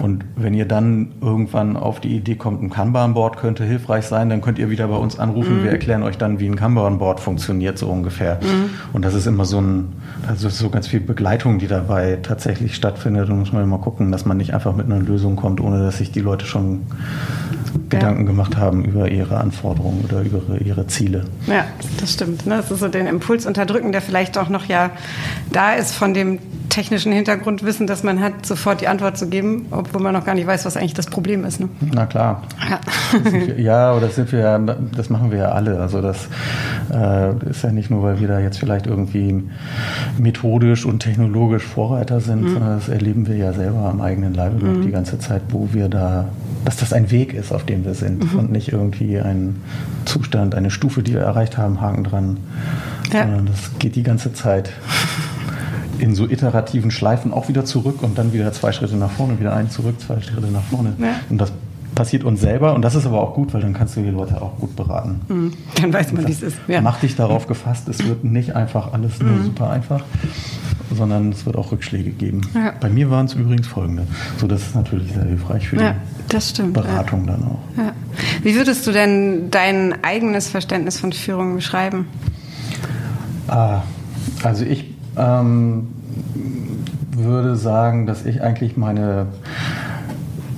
Und 0.00 0.24
wenn 0.36 0.54
ihr 0.54 0.66
dann 0.66 1.08
irgendwann 1.20 1.76
auf 1.76 2.00
die 2.00 2.16
Idee 2.16 2.34
kommt, 2.34 2.62
ein 2.62 2.70
Kanban-Board 2.70 3.36
könnte 3.36 3.64
hilfreich 3.64 4.06
sein, 4.06 4.28
dann 4.28 4.40
könnt 4.40 4.58
ihr 4.58 4.70
wieder 4.70 4.88
bei 4.88 4.96
uns 4.96 5.18
anrufen. 5.18 5.60
Mhm. 5.60 5.64
Wir 5.64 5.70
erklären 5.70 6.02
euch 6.02 6.18
dann, 6.18 6.38
wie 6.40 6.46
ein 6.46 6.56
Kanban-Board 6.56 7.20
funktioniert, 7.20 7.78
so 7.78 7.88
ungefähr. 7.88 8.40
Mhm. 8.42 8.70
Und 8.92 9.04
das 9.04 9.14
ist 9.14 9.26
immer 9.26 9.44
so 9.44 9.60
ein, 9.60 9.92
also 10.26 10.48
so 10.48 10.70
ganz 10.70 10.86
viel 10.86 11.00
Begleitung, 11.00 11.58
die 11.58 11.66
dabei 11.66 12.18
tatsächlich 12.22 12.74
stattfindet. 12.74 13.28
Und 13.30 13.38
muss 13.38 13.52
man 13.52 13.62
immer 13.62 13.78
gucken, 13.78 14.12
dass 14.12 14.24
man 14.24 14.36
nicht 14.36 14.54
einfach 14.54 14.74
mit 14.74 14.86
einer 14.86 15.00
Lösung 15.00 15.36
kommt, 15.36 15.60
ohne 15.60 15.78
dass 15.80 15.98
sich 15.98 16.10
die 16.10 16.20
Leute 16.20 16.46
schon 16.46 16.82
Gedanken 17.88 18.26
gemacht 18.26 18.56
haben 18.56 18.84
über 18.84 19.10
ihre 19.10 19.38
Anforderungen 19.38 20.04
oder 20.04 20.22
über 20.22 20.60
ihre 20.60 20.86
Ziele. 20.86 21.24
Ja, 21.46 21.64
das 22.00 22.12
stimmt. 22.12 22.46
Ne? 22.46 22.56
Das 22.56 22.70
ist 22.70 22.80
so 22.80 22.88
den 22.88 23.06
Impuls 23.06 23.46
unterdrücken, 23.46 23.92
der 23.92 24.02
vielleicht 24.02 24.38
auch 24.38 24.48
noch 24.48 24.66
ja 24.66 24.90
da 25.52 25.74
ist 25.74 25.94
von 25.94 26.14
dem 26.14 26.38
technischen 26.68 27.12
Hintergrundwissen, 27.12 27.86
dass 27.86 28.02
man 28.02 28.20
hat, 28.20 28.46
sofort 28.46 28.80
die 28.80 28.88
Antwort 28.88 29.18
zu 29.18 29.28
geben, 29.28 29.66
obwohl 29.70 30.00
man 30.00 30.12
noch 30.12 30.24
gar 30.24 30.34
nicht 30.34 30.46
weiß, 30.46 30.64
was 30.64 30.76
eigentlich 30.76 30.94
das 30.94 31.06
Problem 31.06 31.44
ist. 31.44 31.60
Ne? 31.60 31.68
Na 31.80 32.06
klar. 32.06 32.42
Ja. 32.68 32.80
Wir, 33.32 33.60
ja, 33.60 33.92
oder 33.92 34.06
das 34.06 34.16
sind 34.16 34.30
wir 34.32 34.40
ja, 34.40 34.58
das 34.58 35.10
machen 35.10 35.30
wir 35.30 35.38
ja 35.38 35.48
alle. 35.50 35.80
Also 35.80 36.00
das 36.02 36.28
äh, 36.92 37.50
ist 37.50 37.62
ja 37.62 37.72
nicht 37.72 37.90
nur, 37.90 38.02
weil 38.02 38.20
wir 38.20 38.28
da 38.28 38.38
jetzt 38.38 38.58
vielleicht 38.58 38.86
irgendwie 38.86 39.42
methodisch 40.18 40.84
und 40.84 41.00
technologisch 41.00 41.64
Vorreiter 41.64 42.20
sind, 42.20 42.42
mhm. 42.42 42.52
sondern 42.52 42.78
das 42.78 42.88
erleben 42.88 43.26
wir 43.26 43.36
ja 43.36 43.52
selber 43.52 43.88
am 43.88 44.00
eigenen 44.00 44.34
Leibe 44.34 44.64
mhm. 44.64 44.82
die 44.82 44.90
ganze 44.90 45.18
Zeit, 45.18 45.42
wo 45.50 45.68
wir 45.72 45.88
da, 45.88 46.28
dass 46.64 46.76
das 46.76 46.92
ein 46.92 47.10
Weg 47.10 47.34
ist, 47.34 47.52
auf 47.52 47.64
dem 47.64 47.84
wir 47.84 47.94
sind 47.94 48.32
mhm. 48.32 48.38
und 48.38 48.52
nicht 48.52 48.72
irgendwie 48.72 49.18
ein 49.18 49.56
Zustand, 50.04 50.54
eine 50.54 50.70
Stufe, 50.70 51.02
die 51.02 51.14
wir 51.14 51.20
erreicht 51.20 51.58
haben, 51.58 51.80
Haken 51.80 52.04
dran, 52.04 52.36
ja. 53.12 53.22
sondern 53.22 53.46
das 53.46 53.78
geht 53.78 53.96
die 53.96 54.02
ganze 54.02 54.32
Zeit 54.32 54.72
in 55.98 56.14
so 56.14 56.28
iterativen 56.28 56.90
Schleifen 56.90 57.32
auch 57.32 57.48
wieder 57.48 57.64
zurück 57.64 58.02
und 58.02 58.18
dann 58.18 58.32
wieder 58.32 58.52
zwei 58.52 58.72
Schritte 58.72 58.96
nach 58.96 59.10
vorne, 59.10 59.40
wieder 59.40 59.54
ein 59.54 59.70
zurück, 59.70 60.00
zwei 60.00 60.20
Schritte 60.20 60.46
nach 60.46 60.62
vorne. 60.62 60.94
Ja. 60.98 61.20
Und 61.28 61.38
das 61.38 61.52
passiert 61.94 62.22
uns 62.22 62.40
selber 62.40 62.74
und 62.74 62.82
das 62.82 62.94
ist 62.94 63.06
aber 63.06 63.20
auch 63.20 63.34
gut, 63.34 63.52
weil 63.52 63.60
dann 63.60 63.74
kannst 63.74 63.96
du 63.96 64.02
die 64.02 64.10
Leute 64.10 64.40
auch 64.40 64.56
gut 64.58 64.76
beraten. 64.76 65.20
Mhm. 65.28 65.52
Dann 65.80 65.92
weiß 65.92 66.12
man, 66.12 66.28
wie 66.28 66.32
es 66.32 66.42
ist. 66.42 66.56
Ja. 66.68 66.80
Mach 66.80 67.00
dich 67.00 67.16
darauf 67.16 67.48
gefasst, 67.48 67.88
es 67.88 68.06
wird 68.06 68.22
nicht 68.22 68.54
einfach 68.54 68.92
alles 68.92 69.20
nur 69.20 69.32
mhm. 69.32 69.44
super 69.44 69.70
einfach, 69.70 70.04
sondern 70.94 71.32
es 71.32 71.46
wird 71.46 71.56
auch 71.56 71.72
Rückschläge 71.72 72.10
geben. 72.10 72.40
Ja. 72.54 72.72
Bei 72.80 72.88
mir 72.88 73.10
waren 73.10 73.26
es 73.26 73.34
übrigens 73.34 73.66
folgende. 73.66 74.06
So, 74.38 74.46
das 74.46 74.62
ist 74.62 74.74
natürlich 74.74 75.12
sehr 75.12 75.24
hilfreich 75.24 75.68
für 75.68 75.76
ja, 75.76 75.94
die 76.30 76.62
Beratung 76.72 77.26
dann 77.26 77.42
auch. 77.44 77.58
Wie 78.42 78.54
würdest 78.54 78.86
du 78.86 78.92
denn 78.92 79.50
dein 79.50 80.02
eigenes 80.02 80.48
Verständnis 80.48 80.98
von 80.98 81.12
Führung 81.12 81.54
beschreiben? 81.54 82.06
Ah, 83.48 83.82
also 84.42 84.64
ich 84.64 84.94
ähm, 85.16 85.88
würde 87.12 87.56
sagen, 87.56 88.06
dass 88.06 88.26
ich 88.26 88.42
eigentlich 88.42 88.76
meine 88.76 89.26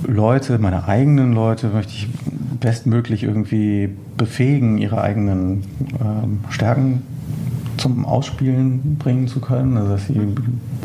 Leute, 0.03 0.59
meine 0.59 0.87
eigenen 0.87 1.33
Leute, 1.33 1.67
möchte 1.67 1.93
ich 1.93 2.09
bestmöglich 2.59 3.23
irgendwie 3.23 3.89
befähigen, 4.17 4.77
ihre 4.77 5.01
eigenen 5.01 5.63
ähm, 5.99 6.41
Stärken 6.49 7.01
zum 7.81 8.05
Ausspielen 8.05 8.97
bringen 8.97 9.27
zu 9.27 9.41
können, 9.41 9.75
also 9.75 9.93
dass 9.93 10.07
sie 10.07 10.19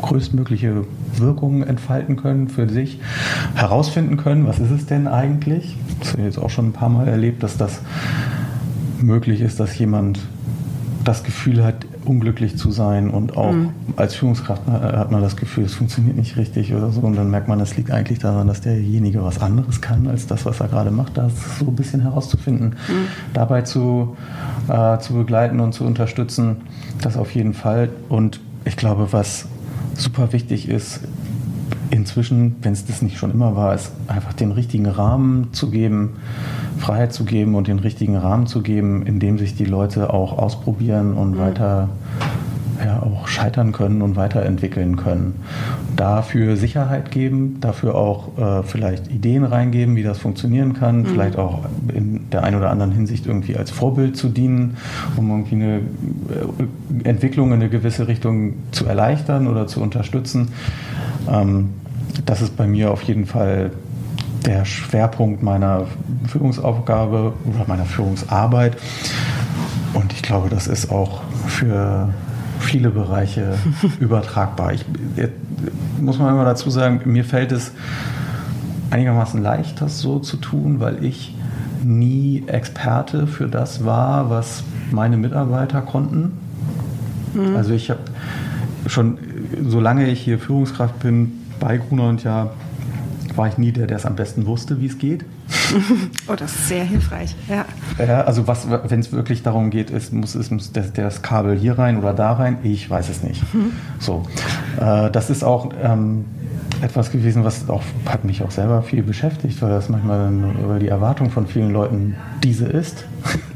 größtmögliche 0.01 0.85
Wirkungen 1.17 1.63
entfalten 1.63 2.15
können 2.15 2.47
für 2.47 2.67
sich, 2.67 2.99
herausfinden 3.55 4.17
können, 4.17 4.47
was 4.47 4.59
ist 4.59 4.71
es 4.71 4.85
denn 4.87 5.07
eigentlich? 5.07 5.77
Das 5.99 6.13
habe 6.13 6.21
ich 6.21 6.25
jetzt 6.25 6.39
auch 6.39 6.49
schon 6.49 6.67
ein 6.67 6.73
paar 6.73 6.89
Mal 6.89 7.07
erlebt, 7.07 7.43
dass 7.43 7.57
das 7.57 7.81
möglich 8.99 9.41
ist, 9.41 9.59
dass 9.59 9.77
jemand 9.77 10.19
das 11.03 11.23
Gefühl 11.23 11.63
hat, 11.63 11.85
unglücklich 12.07 12.57
zu 12.57 12.71
sein 12.71 13.09
und 13.09 13.35
auch 13.35 13.51
mhm. 13.51 13.73
als 13.95 14.15
Führungskraft 14.15 14.61
äh, 14.67 14.71
hat 14.71 15.11
man 15.11 15.21
das 15.21 15.35
Gefühl, 15.35 15.65
es 15.65 15.73
funktioniert 15.73 16.15
nicht 16.15 16.37
richtig 16.37 16.73
oder 16.73 16.89
so 16.91 17.01
und 17.01 17.15
dann 17.15 17.29
merkt 17.29 17.47
man, 17.47 17.59
es 17.59 17.75
liegt 17.75 17.91
eigentlich 17.91 18.19
daran, 18.19 18.47
dass 18.47 18.61
derjenige 18.61 19.23
was 19.23 19.41
anderes 19.41 19.81
kann 19.81 20.07
als 20.07 20.27
das, 20.27 20.45
was 20.45 20.59
er 20.59 20.69
gerade 20.69 20.91
macht. 20.91 21.17
Das 21.17 21.59
so 21.59 21.67
ein 21.67 21.75
bisschen 21.75 22.01
herauszufinden, 22.01 22.75
mhm. 22.87 23.07
dabei 23.33 23.61
zu, 23.63 24.15
äh, 24.67 24.99
zu 24.99 25.13
begleiten 25.13 25.59
und 25.59 25.73
zu 25.73 25.83
unterstützen, 25.83 26.57
das 27.01 27.17
auf 27.17 27.31
jeden 27.31 27.53
Fall. 27.53 27.89
Und 28.09 28.39
ich 28.63 28.77
glaube, 28.77 29.09
was 29.11 29.47
super 29.95 30.31
wichtig 30.31 30.69
ist, 30.69 31.01
inzwischen, 31.89 32.55
wenn 32.61 32.73
es 32.73 32.85
das 32.85 33.01
nicht 33.01 33.17
schon 33.17 33.31
immer 33.31 33.55
war, 33.55 33.73
ist 33.73 33.91
einfach 34.07 34.33
den 34.33 34.51
richtigen 34.51 34.85
Rahmen 34.85 35.53
zu 35.53 35.69
geben, 35.69 36.17
Freiheit 36.77 37.13
zu 37.13 37.25
geben 37.25 37.55
und 37.55 37.67
den 37.67 37.79
richtigen 37.79 38.15
Rahmen 38.15 38.47
zu 38.47 38.61
geben, 38.61 39.05
in 39.05 39.19
dem 39.19 39.37
sich 39.37 39.55
die 39.55 39.65
Leute 39.65 40.13
auch 40.13 40.37
ausprobieren 40.37 41.13
und 41.13 41.31
mhm. 41.31 41.39
weiter 41.39 41.89
ja, 42.83 43.01
auch 43.01 43.27
scheitern 43.27 43.71
können 43.71 44.01
und 44.01 44.15
weiterentwickeln 44.15 44.97
können. 44.97 45.35
Dafür 45.95 46.57
Sicherheit 46.57 47.11
geben, 47.11 47.57
dafür 47.59 47.95
auch 47.95 48.37
äh, 48.37 48.63
vielleicht 48.63 49.07
Ideen 49.07 49.43
reingeben, 49.43 49.95
wie 49.95 50.03
das 50.03 50.19
funktionieren 50.19 50.73
kann, 50.73 50.99
mhm. 50.99 51.05
vielleicht 51.07 51.37
auch 51.37 51.65
in 51.93 52.29
der 52.31 52.43
einen 52.43 52.57
oder 52.57 52.69
anderen 52.69 52.91
Hinsicht 52.91 53.25
irgendwie 53.25 53.57
als 53.57 53.71
Vorbild 53.71 54.15
zu 54.15 54.29
dienen, 54.29 54.77
um 55.15 55.29
irgendwie 55.29 55.55
eine 55.55 55.77
äh, 55.77 57.09
Entwicklung 57.09 57.47
in 57.47 57.53
eine 57.53 57.69
gewisse 57.69 58.07
Richtung 58.07 58.53
zu 58.71 58.85
erleichtern 58.85 59.47
oder 59.47 59.67
zu 59.67 59.81
unterstützen. 59.81 60.49
Ähm, 61.29 61.69
das 62.25 62.41
ist 62.41 62.57
bei 62.57 62.67
mir 62.67 62.91
auf 62.91 63.03
jeden 63.03 63.25
Fall 63.25 63.71
der 64.45 64.65
Schwerpunkt 64.65 65.43
meiner 65.43 65.85
Führungsaufgabe 66.27 67.33
oder 67.45 67.67
meiner 67.67 67.85
Führungsarbeit. 67.85 68.77
Und 69.93 70.13
ich 70.13 70.21
glaube, 70.21 70.49
das 70.49 70.67
ist 70.67 70.91
auch 70.91 71.21
für 71.47 72.09
viele 72.59 72.89
Bereiche 72.89 73.57
übertragbar. 73.99 74.73
Ich, 74.73 74.85
muss 75.99 76.19
man 76.19 76.33
immer 76.33 76.45
dazu 76.45 76.69
sagen, 76.69 77.01
mir 77.05 77.25
fällt 77.25 77.51
es 77.51 77.71
einigermaßen 78.89 79.41
leicht, 79.41 79.81
das 79.81 79.99
so 79.99 80.19
zu 80.19 80.37
tun, 80.37 80.79
weil 80.79 81.03
ich 81.03 81.35
nie 81.83 82.43
Experte 82.47 83.27
für 83.27 83.47
das 83.47 83.85
war, 83.85 84.29
was 84.29 84.63
meine 84.91 85.17
Mitarbeiter 85.17 85.81
konnten. 85.81 86.33
Mhm. 87.33 87.55
Also 87.55 87.73
ich 87.73 87.89
habe 87.89 88.01
schon, 88.87 89.17
solange 89.67 90.09
ich 90.09 90.21
hier 90.21 90.39
Führungskraft 90.39 90.99
bin 90.99 91.33
bei 91.59 91.77
Gruner 91.77 92.09
und 92.09 92.23
ja, 92.23 92.51
war 93.35 93.47
ich 93.47 93.57
nie 93.57 93.71
der, 93.71 93.87
der 93.87 93.97
es 93.97 94.05
am 94.05 94.15
besten 94.15 94.45
wusste, 94.45 94.81
wie 94.81 94.87
es 94.87 94.97
geht. 94.97 95.25
Oh, 96.27 96.35
das 96.35 96.53
ist 96.53 96.67
sehr 96.67 96.83
hilfreich. 96.83 97.35
Ja. 97.47 97.65
ja 98.05 98.21
also 98.21 98.47
wenn 98.47 98.99
es 98.99 99.11
wirklich 99.11 99.43
darum 99.43 99.69
geht, 99.69 99.89
ist, 99.89 100.13
muss, 100.13 100.35
ist, 100.35 100.51
muss 100.51 100.71
das, 100.71 100.93
das, 100.93 101.21
Kabel 101.21 101.57
hier 101.57 101.77
rein 101.77 101.97
oder 101.97 102.13
da 102.13 102.33
rein, 102.33 102.59
ich 102.63 102.89
weiß 102.89 103.09
es 103.09 103.23
nicht. 103.23 103.41
Mhm. 103.53 103.71
So, 103.99 104.23
äh, 104.79 105.09
das 105.11 105.29
ist 105.29 105.43
auch 105.43 105.71
ähm, 105.81 106.25
etwas 106.81 107.11
gewesen, 107.11 107.43
was 107.43 107.69
auch, 107.69 107.83
hat 108.05 108.23
mich 108.23 108.43
auch 108.43 108.51
selber 108.51 108.81
viel 108.81 109.03
beschäftigt, 109.03 109.61
weil 109.61 109.69
das 109.69 109.89
manchmal 109.89 110.31
über 110.63 110.79
die 110.79 110.87
Erwartung 110.87 111.31
von 111.31 111.47
vielen 111.47 111.71
Leuten 111.71 112.15
diese 112.43 112.65
ist. 112.65 113.05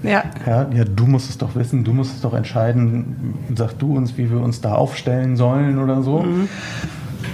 Ja. 0.03 0.23
ja. 0.45 0.67
Ja, 0.73 0.85
du 0.85 1.05
musst 1.05 1.29
es 1.29 1.37
doch 1.37 1.55
wissen, 1.55 1.83
du 1.83 1.93
musst 1.93 2.15
es 2.15 2.21
doch 2.21 2.33
entscheiden, 2.33 3.35
sag 3.55 3.73
du 3.73 3.95
uns, 3.95 4.17
wie 4.17 4.29
wir 4.29 4.39
uns 4.39 4.61
da 4.61 4.73
aufstellen 4.73 5.37
sollen 5.37 5.77
oder 5.77 6.01
so. 6.01 6.19
Mhm. 6.19 6.49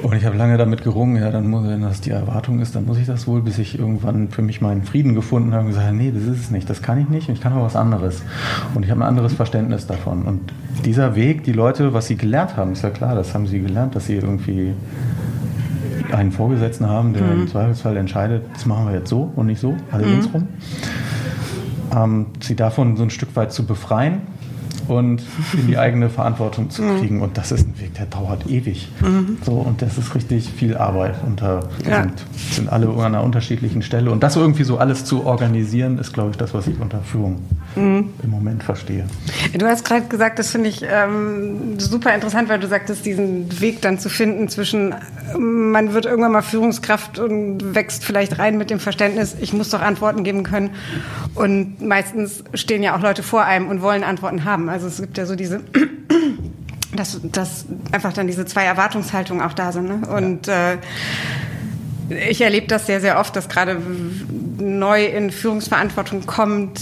Und 0.03 0.15
ich 0.15 0.25
habe 0.25 0.37
lange 0.37 0.57
damit 0.57 0.83
gerungen, 0.83 1.15
ja, 1.17 1.31
dann 1.31 1.47
muss, 1.49 1.67
wenn 1.67 1.81
das 1.81 2.01
die 2.01 2.11
Erwartung 2.11 2.59
ist, 2.59 2.75
dann 2.75 2.85
muss 2.85 2.97
ich 2.97 3.07
das 3.07 3.27
wohl, 3.27 3.41
bis 3.41 3.57
ich 3.57 3.79
irgendwann 3.79 4.29
für 4.29 4.41
mich 4.41 4.61
meinen 4.61 4.83
Frieden 4.83 5.15
gefunden 5.15 5.53
habe 5.53 5.63
und 5.63 5.69
gesagt, 5.69 5.91
nee, 5.93 6.11
das 6.11 6.23
ist 6.23 6.39
es 6.39 6.51
nicht, 6.51 6.69
das 6.69 6.81
kann 6.81 7.01
ich 7.01 7.09
nicht, 7.09 7.29
ich 7.29 7.41
kann 7.41 7.53
aber 7.53 7.63
was 7.63 7.75
anderes. 7.75 8.21
Und 8.75 8.83
ich 8.83 8.91
habe 8.91 9.01
ein 9.01 9.07
anderes 9.07 9.33
Verständnis 9.33 9.87
davon. 9.87 10.23
Und 10.23 10.53
dieser 10.85 11.15
Weg, 11.15 11.43
die 11.43 11.53
Leute, 11.53 11.93
was 11.93 12.07
sie 12.07 12.15
gelernt 12.15 12.57
haben, 12.57 12.73
ist 12.73 12.83
ja 12.83 12.89
klar, 12.89 13.15
das 13.15 13.33
haben 13.33 13.47
sie 13.47 13.59
gelernt, 13.59 13.95
dass 13.95 14.05
sie 14.05 14.15
irgendwie 14.15 14.73
einen 16.11 16.31
Vorgesetzten 16.31 16.87
haben, 16.87 17.13
der 17.13 17.23
mhm. 17.23 17.41
im 17.41 17.47
Zweifelsfall 17.47 17.97
entscheidet, 17.97 18.43
das 18.53 18.65
machen 18.65 18.87
wir 18.87 18.93
jetzt 18.93 19.09
so 19.09 19.31
und 19.35 19.47
nicht 19.47 19.59
so, 19.59 19.75
also 19.91 20.05
mhm. 20.05 20.11
linksrum. 20.11 20.47
Ähm, 21.95 22.25
sie 22.39 22.55
davon 22.55 22.97
so 22.97 23.03
ein 23.03 23.09
Stück 23.09 23.35
weit 23.35 23.51
zu 23.51 23.65
befreien 23.65 24.21
und 24.87 25.23
in 25.53 25.67
die 25.67 25.77
eigene 25.77 26.09
Verantwortung 26.09 26.69
zu 26.69 26.81
kriegen. 26.99 27.21
Und 27.21 27.37
das 27.37 27.51
ist 27.51 27.67
ein 27.67 27.79
Weg, 27.79 27.93
der 27.95 28.05
dauert 28.05 28.47
ewig. 28.47 28.89
Mhm. 29.01 29.37
So, 29.43 29.53
und 29.53 29.81
das 29.81 29.97
ist 29.97 30.13
richtig 30.15 30.49
viel 30.49 30.77
Arbeit. 30.77 31.15
Und 31.25 31.41
da 31.41 31.61
ja. 31.87 32.03
sind, 32.03 32.23
sind, 32.51 32.69
alle 32.69 32.87
an 32.89 32.99
einer 32.99 33.23
unterschiedlichen 33.23 33.81
Stelle. 33.81 34.11
Und 34.11 34.23
das 34.23 34.35
irgendwie 34.35 34.63
so 34.63 34.77
alles 34.77 35.05
zu 35.05 35.25
organisieren, 35.25 35.97
ist, 35.97 36.13
glaube 36.13 36.31
ich, 36.31 36.37
das, 36.37 36.53
was 36.53 36.67
ich 36.67 36.79
unter 36.79 36.99
Führung 36.99 37.39
mhm. 37.75 38.09
im 38.23 38.29
Moment 38.29 38.63
verstehe. 38.63 39.05
Du 39.57 39.65
hast 39.65 39.83
gerade 39.85 40.05
gesagt, 40.07 40.39
das 40.39 40.51
finde 40.51 40.69
ich 40.69 40.83
ähm, 40.83 41.79
super 41.79 42.13
interessant, 42.13 42.49
weil 42.49 42.59
du 42.59 42.67
sagtest, 42.67 43.05
diesen 43.05 43.59
Weg 43.59 43.81
dann 43.81 43.99
zu 43.99 44.09
finden 44.09 44.47
zwischen, 44.49 44.93
man 45.37 45.93
wird 45.93 46.05
irgendwann 46.05 46.31
mal 46.31 46.41
Führungskraft 46.41 47.19
und 47.19 47.75
wächst 47.75 48.05
vielleicht 48.05 48.37
rein 48.39 48.57
mit 48.57 48.69
dem 48.69 48.79
Verständnis, 48.79 49.35
ich 49.39 49.53
muss 49.53 49.69
doch 49.69 49.81
Antworten 49.81 50.23
geben 50.23 50.43
können. 50.43 50.71
Und 51.35 51.81
meistens 51.81 52.43
stehen 52.53 52.83
ja 52.83 52.95
auch 52.95 53.01
Leute 53.01 53.23
vor 53.23 53.43
einem 53.43 53.67
und 53.67 53.81
wollen 53.81 54.03
Antworten 54.03 54.43
haben. 54.45 54.69
Also 54.69 54.76
es 54.85 55.01
gibt 55.01 55.17
ja 55.17 55.25
so 55.25 55.35
diese, 55.35 55.61
dass, 56.95 57.19
dass 57.23 57.65
einfach 57.91 58.13
dann 58.13 58.27
diese 58.27 58.45
zwei 58.45 58.65
Erwartungshaltungen 58.65 59.43
auch 59.43 59.53
da 59.53 59.71
sind. 59.71 59.87
Ne? 59.87 60.07
Und 60.07 60.45
ja. 60.47 60.73
äh, 60.73 60.77
ich 62.29 62.41
erlebe 62.41 62.67
das 62.67 62.85
sehr, 62.85 63.01
sehr 63.01 63.19
oft, 63.19 63.35
dass 63.35 63.49
gerade 63.49 63.81
neu 64.59 65.05
in 65.05 65.31
Führungsverantwortung 65.31 66.25
kommt, 66.25 66.79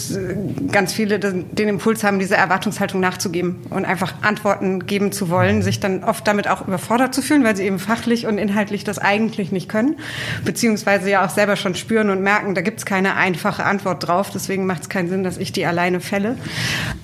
ganz 0.72 0.94
viele 0.94 1.20
den 1.20 1.68
Impuls 1.68 2.04
haben, 2.04 2.20
diese 2.20 2.36
Erwartungshaltung 2.36 3.00
nachzugeben 3.00 3.62
und 3.70 3.86
einfach 3.86 4.14
Antworten 4.22 4.86
geben 4.86 5.12
zu 5.12 5.30
wollen, 5.30 5.62
sich 5.62 5.80
dann 5.80 6.04
oft 6.04 6.28
damit 6.28 6.48
auch 6.48 6.68
überfordert 6.68 7.14
zu 7.14 7.22
fühlen, 7.22 7.44
weil 7.44 7.56
sie 7.56 7.64
eben 7.64 7.80
fachlich 7.80 8.28
und 8.28 8.38
inhaltlich 8.38 8.84
das 8.84 9.00
eigentlich 9.00 9.52
nicht 9.52 9.70
können, 9.70 9.98
beziehungsweise 10.44 11.10
ja 11.10 11.26
auch 11.26 11.30
selber 11.30 11.56
schon 11.56 11.76
spüren 11.76 12.10
und 12.10 12.22
merken, 12.22 12.56
da 12.56 12.62
gibt's 12.62 12.86
keine 12.86 13.16
einfache 13.16 13.64
Antwort 13.64 14.08
drauf, 14.08 14.30
deswegen 14.34 14.66
macht 14.66 14.84
es 14.84 14.90
keinen 14.90 15.10
Sinn, 15.10 15.24
dass 15.24 15.38
ich 15.38 15.52
die 15.52 15.66
alleine 15.66 16.00
fälle. 16.00 16.38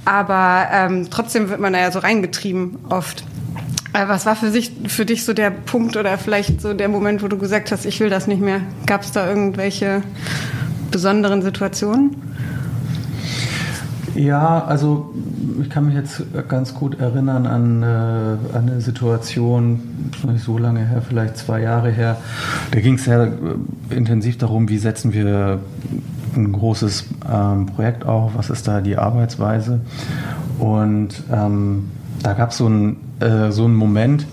Aber 0.05 0.67
ähm, 0.71 1.07
trotzdem 1.10 1.49
wird 1.49 1.60
man 1.60 1.73
da 1.73 1.79
ja 1.79 1.91
so 1.91 1.99
reingetrieben 1.99 2.77
oft. 2.89 3.23
Äh, 3.93 4.08
was 4.08 4.25
war 4.25 4.36
für, 4.36 4.51
sich, 4.51 4.71
für 4.88 5.06
dich 5.06 5.25
so 5.25 5.34
der 5.34 5.51
Punkt 5.51 5.97
oder 5.97 6.17
vielleicht 6.17 6.62
so 6.62 6.73
der 6.73 6.89
Moment, 6.89 7.23
wo 7.23 7.27
du 7.27 7.38
gesagt 7.38 7.71
hast, 7.71 7.86
ich 7.86 7.99
will 7.99 8.10
das 8.10 8.27
nicht 8.27 8.41
mehr? 8.41 8.62
Gab 8.86 9.01
es 9.01 9.12
da 9.12 9.27
irgendwelche 9.27 10.01
besonderen 10.91 11.41
Situationen? 11.41 12.15
Ja, 14.15 14.65
also 14.65 15.13
ich 15.62 15.69
kann 15.69 15.86
mich 15.86 15.95
jetzt 15.95 16.23
ganz 16.49 16.73
gut 16.73 16.99
erinnern 16.99 17.45
an, 17.45 17.82
äh, 17.82 17.86
an 17.86 18.69
eine 18.69 18.82
Situation, 18.82 20.12
nicht 20.27 20.43
so 20.43 20.58
lange 20.58 20.86
her, 20.86 21.01
vielleicht 21.01 21.38
zwei 21.38 21.62
Jahre 21.62 21.91
her. 21.91 22.17
Da 22.71 22.80
ging 22.82 22.95
es 22.95 23.06
sehr 23.06 23.23
äh, 23.23 23.95
intensiv 23.95 24.38
darum, 24.38 24.67
wie 24.67 24.77
setzen 24.77 25.13
wir 25.13 25.60
ein 26.36 26.51
großes 26.51 27.06
ähm, 27.32 27.67
Projekt 27.67 28.06
auf, 28.06 28.34
was 28.36 28.49
ist 28.49 28.67
da 28.67 28.82
die 28.82 28.97
Arbeitsweise. 28.97 29.80
Und 30.60 31.23
ähm, 31.32 31.89
da 32.21 32.34
gab 32.34 32.54
so 32.54 32.67
es 32.67 32.97
äh, 33.21 33.51
so 33.51 33.65
einen 33.65 33.75
Moment, 33.75 34.25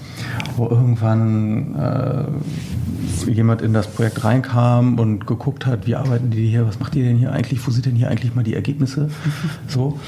wo 0.57 0.69
irgendwann 0.69 1.75
äh, 1.77 3.31
jemand 3.31 3.63
in 3.63 3.73
das 3.73 3.87
Projekt 3.87 4.25
reinkam 4.25 4.99
und 4.99 5.27
geguckt 5.27 5.67
hat, 5.67 5.87
wie 5.87 5.97
arbeiten 5.97 6.31
die 6.31 6.49
hier, 6.49 6.67
was 6.67 6.81
macht 6.81 6.95
ihr 6.97 7.05
denn 7.05 7.17
hier 7.17 7.33
eigentlich, 7.33 7.67
wo 7.67 7.71
sind 7.71 7.87
denn 7.87 7.95
hier 7.95 8.09
eigentlich 8.09 8.35
mal 8.35 8.45
die 8.45 8.55
Ergebnisse? 8.55 9.11
so. 9.69 9.99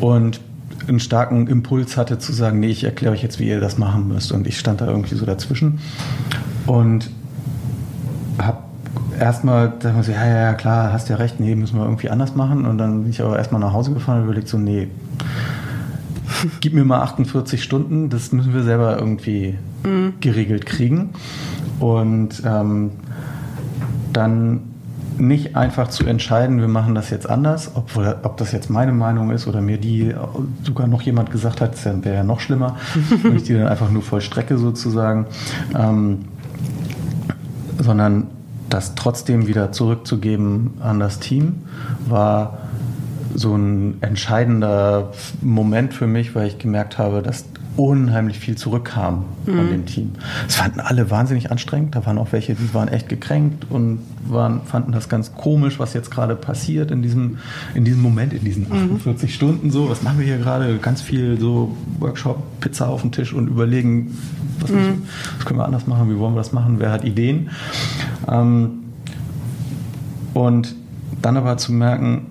Und 0.00 0.40
einen 0.88 1.00
starken 1.00 1.46
Impuls 1.46 1.96
hatte 1.96 2.18
zu 2.18 2.32
sagen, 2.32 2.60
nee, 2.60 2.68
ich 2.68 2.84
erkläre 2.84 3.12
euch 3.12 3.22
jetzt, 3.22 3.38
wie 3.38 3.48
ihr 3.48 3.60
das 3.60 3.78
machen 3.78 4.08
müsst. 4.08 4.32
Und 4.32 4.46
ich 4.46 4.58
stand 4.58 4.80
da 4.80 4.86
irgendwie 4.86 5.14
so 5.14 5.24
dazwischen 5.24 5.78
und 6.66 7.10
habe 8.38 8.58
erstmal 9.18 9.72
dachte 9.78 10.02
so, 10.02 10.12
ja, 10.12 10.26
ja, 10.26 10.54
klar, 10.54 10.92
hast 10.92 11.08
ja 11.08 11.16
recht, 11.16 11.38
nee, 11.40 11.54
müssen 11.54 11.78
wir 11.78 11.84
irgendwie 11.84 12.10
anders 12.10 12.34
machen. 12.34 12.66
Und 12.66 12.78
dann 12.78 13.02
bin 13.02 13.10
ich 13.10 13.22
aber 13.22 13.38
erstmal 13.38 13.60
nach 13.60 13.72
Hause 13.72 13.92
gefahren 13.92 14.18
und 14.18 14.24
überlegt 14.24 14.48
so, 14.48 14.58
nee, 14.58 14.88
gib 16.60 16.74
mir 16.74 16.84
mal 16.84 17.02
48 17.02 17.62
Stunden, 17.62 18.10
das 18.10 18.32
müssen 18.32 18.54
wir 18.54 18.62
selber 18.62 18.98
irgendwie 18.98 19.58
mhm. 19.84 20.14
geregelt 20.20 20.66
kriegen. 20.66 21.10
Und 21.80 22.42
ähm, 22.44 22.90
dann 24.12 24.60
nicht 25.18 25.56
einfach 25.56 25.88
zu 25.88 26.04
entscheiden, 26.06 26.60
wir 26.60 26.68
machen 26.68 26.94
das 26.94 27.10
jetzt 27.10 27.28
anders, 27.28 27.72
ob, 27.74 27.90
ob 28.22 28.36
das 28.36 28.52
jetzt 28.52 28.70
meine 28.70 28.92
Meinung 28.92 29.30
ist 29.30 29.46
oder 29.46 29.60
mir 29.60 29.78
die 29.78 30.14
sogar 30.62 30.86
noch 30.86 31.02
jemand 31.02 31.30
gesagt 31.30 31.60
hat, 31.60 31.74
das 31.74 31.84
wäre 31.84 32.16
ja 32.16 32.24
noch 32.24 32.40
schlimmer, 32.40 32.76
wenn 33.22 33.36
ich 33.36 33.44
die 33.44 33.54
dann 33.54 33.68
einfach 33.68 33.90
nur 33.90 34.02
vollstrecke 34.02 34.58
sozusagen, 34.58 35.26
ähm, 35.78 36.20
sondern 37.78 38.28
das 38.68 38.94
trotzdem 38.94 39.46
wieder 39.46 39.72
zurückzugeben 39.72 40.72
an 40.80 40.98
das 40.98 41.18
Team, 41.18 41.56
war 42.08 42.58
so 43.34 43.56
ein 43.56 43.98
entscheidender 44.00 45.12
Moment 45.40 45.94
für 45.94 46.06
mich, 46.06 46.34
weil 46.34 46.48
ich 46.48 46.58
gemerkt 46.58 46.98
habe, 46.98 47.22
dass 47.22 47.44
unheimlich 47.76 48.38
viel 48.38 48.56
zurückkam 48.56 49.24
mhm. 49.46 49.56
von 49.56 49.70
dem 49.70 49.86
Team. 49.86 50.12
Es 50.46 50.56
fanden 50.56 50.80
alle 50.80 51.10
wahnsinnig 51.10 51.50
anstrengend. 51.50 51.94
Da 51.94 52.04
waren 52.04 52.18
auch 52.18 52.32
welche, 52.32 52.54
die 52.54 52.74
waren 52.74 52.88
echt 52.88 53.08
gekränkt 53.08 53.66
und 53.70 54.00
waren, 54.26 54.60
fanden 54.64 54.92
das 54.92 55.08
ganz 55.08 55.34
komisch, 55.34 55.78
was 55.78 55.94
jetzt 55.94 56.10
gerade 56.10 56.36
passiert 56.36 56.90
in 56.90 57.02
diesem, 57.02 57.38
in 57.74 57.84
diesem 57.84 58.02
Moment, 58.02 58.34
in 58.34 58.44
diesen 58.44 58.70
48 58.70 59.30
mhm. 59.30 59.32
Stunden 59.32 59.70
so. 59.70 59.88
Was 59.88 60.02
machen 60.02 60.18
wir 60.18 60.26
hier 60.26 60.38
gerade? 60.38 60.76
Ganz 60.78 61.00
viel 61.00 61.40
so 61.40 61.74
Workshop, 61.98 62.42
Pizza 62.60 62.88
auf 62.88 63.00
dem 63.00 63.12
Tisch 63.12 63.32
und 63.32 63.48
überlegen, 63.48 64.18
was, 64.60 64.70
mhm. 64.70 65.02
was 65.38 65.46
können 65.46 65.58
wir 65.58 65.64
anders 65.64 65.86
machen, 65.86 66.10
wie 66.10 66.18
wollen 66.18 66.34
wir 66.34 66.40
das 66.40 66.52
machen, 66.52 66.76
wer 66.78 66.92
hat 66.92 67.04
Ideen. 67.04 67.50
Ähm, 68.28 68.82
und 70.34 70.74
dann 71.22 71.36
aber 71.36 71.56
zu 71.56 71.72
merken, 71.72 72.26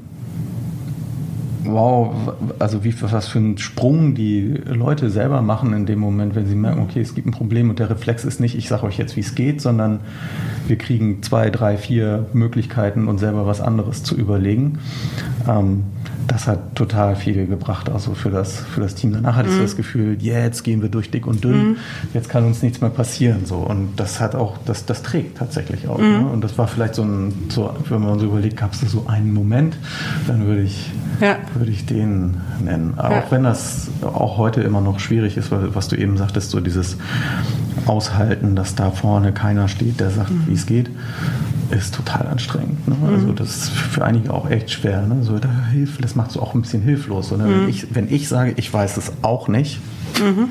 wow, 1.71 2.33
also 2.59 2.83
wie, 2.83 2.93
was 3.01 3.27
für 3.27 3.39
ein 3.39 3.57
Sprung 3.57 4.15
die 4.15 4.61
Leute 4.65 5.09
selber 5.09 5.41
machen 5.41 5.73
in 5.73 5.85
dem 5.85 5.99
Moment, 5.99 6.35
wenn 6.35 6.45
sie 6.45 6.55
merken, 6.55 6.81
okay, 6.81 7.01
es 7.01 7.15
gibt 7.15 7.27
ein 7.27 7.31
Problem 7.31 7.69
und 7.69 7.79
der 7.79 7.89
Reflex 7.89 8.25
ist 8.25 8.39
nicht, 8.39 8.55
ich 8.55 8.67
sage 8.67 8.83
euch 8.83 8.97
jetzt, 8.97 9.15
wie 9.15 9.21
es 9.21 9.35
geht, 9.35 9.61
sondern 9.61 10.01
wir 10.67 10.77
kriegen 10.77 11.23
zwei, 11.23 11.49
drei, 11.49 11.77
vier 11.77 12.25
Möglichkeiten, 12.33 13.07
uns 13.07 13.21
selber 13.21 13.45
was 13.45 13.61
anderes 13.61 14.03
zu 14.03 14.15
überlegen. 14.15 14.79
Ähm, 15.47 15.83
das 16.27 16.47
hat 16.47 16.75
total 16.75 17.15
viel 17.15 17.47
gebracht, 17.47 17.89
also 17.89 18.13
für 18.13 18.29
das, 18.29 18.57
für 18.59 18.81
das 18.81 18.95
Team. 18.95 19.13
Danach 19.13 19.35
hatte 19.35 19.49
mhm. 19.49 19.55
ich 19.55 19.61
das 19.61 19.75
Gefühl, 19.75 20.17
jetzt 20.19 20.63
gehen 20.63 20.81
wir 20.81 20.89
durch 20.89 21.11
dick 21.11 21.27
und 21.27 21.43
dünn, 21.43 21.69
mhm. 21.69 21.77
jetzt 22.13 22.29
kann 22.29 22.45
uns 22.45 22.61
nichts 22.61 22.81
mehr 22.81 22.89
passieren. 22.89 23.45
So. 23.45 23.57
Und 23.57 23.95
das 23.97 24.19
hat 24.19 24.35
auch, 24.35 24.57
das, 24.65 24.85
das 24.85 25.03
trägt 25.03 25.37
tatsächlich 25.37 25.87
auch. 25.87 25.97
Mhm. 25.97 26.03
Ne? 26.03 26.27
Und 26.27 26.43
das 26.43 26.57
war 26.57 26.67
vielleicht 26.67 26.95
so 26.95 27.03
ein, 27.03 27.33
so, 27.49 27.73
wenn 27.89 28.01
man 28.01 28.19
so 28.19 28.25
überlegt, 28.25 28.57
gab 28.57 28.73
es 28.73 28.81
so 28.81 29.05
einen 29.07 29.33
Moment, 29.33 29.77
dann 30.27 30.45
würde 30.45 30.61
ich, 30.61 30.91
ja. 31.19 31.37
würde 31.55 31.71
ich 31.71 31.85
den 31.85 32.37
nennen. 32.63 32.95
Auch 32.97 33.11
ja. 33.11 33.23
wenn 33.29 33.43
das 33.43 33.89
auch 34.01 34.37
heute 34.37 34.61
immer 34.61 34.81
noch 34.81 34.99
schwierig 34.99 35.37
ist, 35.37 35.51
was 35.51 35.87
du 35.87 35.95
eben 35.95 36.17
sagtest, 36.17 36.51
so 36.51 36.59
dieses 36.59 36.97
Aushalten, 37.85 38.55
dass 38.55 38.75
da 38.75 38.91
vorne 38.91 39.31
keiner 39.31 39.67
steht, 39.67 39.99
der 39.99 40.11
sagt, 40.11 40.31
mhm. 40.31 40.43
wie 40.47 40.53
es 40.53 40.65
geht 40.65 40.89
ist 41.71 41.95
total 41.95 42.27
anstrengend. 42.27 42.87
Ne? 42.87 42.95
Also 43.07 43.27
mhm. 43.27 43.35
das 43.35 43.49
ist 43.49 43.69
für 43.69 44.03
einige 44.03 44.33
auch 44.33 44.49
echt 44.49 44.71
schwer. 44.71 45.01
Ne? 45.05 45.23
So, 45.23 45.39
da 45.39 45.49
das 45.99 46.15
macht 46.15 46.31
so 46.31 46.41
auch 46.41 46.53
ein 46.53 46.61
bisschen 46.61 46.81
hilflos. 46.81 47.31
Ne? 47.31 47.37
Mhm. 47.37 47.49
Wenn, 47.49 47.69
ich, 47.69 47.95
wenn 47.95 48.13
ich 48.13 48.27
sage, 48.27 48.53
ich 48.57 48.71
weiß 48.71 48.97
es 48.97 49.11
auch 49.21 49.47
nicht, 49.47 49.79
mhm. 50.19 50.49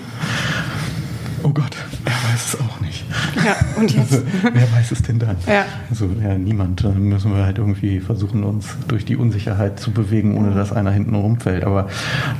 oh 1.43 1.51
Gott, 1.51 1.77
er 2.05 2.13
weiß 2.13 2.55
es 2.55 2.61
auch 2.61 2.81
nicht. 2.81 3.05
Ja, 3.45 3.57
und 3.77 3.91
jetzt? 3.95 4.13
Also, 4.13 4.25
wer 4.53 4.73
weiß 4.73 4.93
es 4.93 5.03
denn 5.03 5.19
dann? 5.19 5.37
Ja. 5.47 5.65
Also 5.89 6.09
ja, 6.23 6.37
niemand. 6.37 6.85
Dann 6.85 7.03
müssen 7.03 7.35
wir 7.35 7.45
halt 7.45 7.59
irgendwie 7.59 8.01
versuchen, 8.01 8.45
uns 8.45 8.67
durch 8.89 9.05
die 9.05 9.17
Unsicherheit 9.17 9.79
zu 9.81 9.91
bewegen, 9.91 10.37
ohne 10.37 10.55
dass 10.55 10.73
einer 10.73 10.91
hinten 10.91 11.15
rumfällt. 11.15 11.65
Aber 11.65 11.89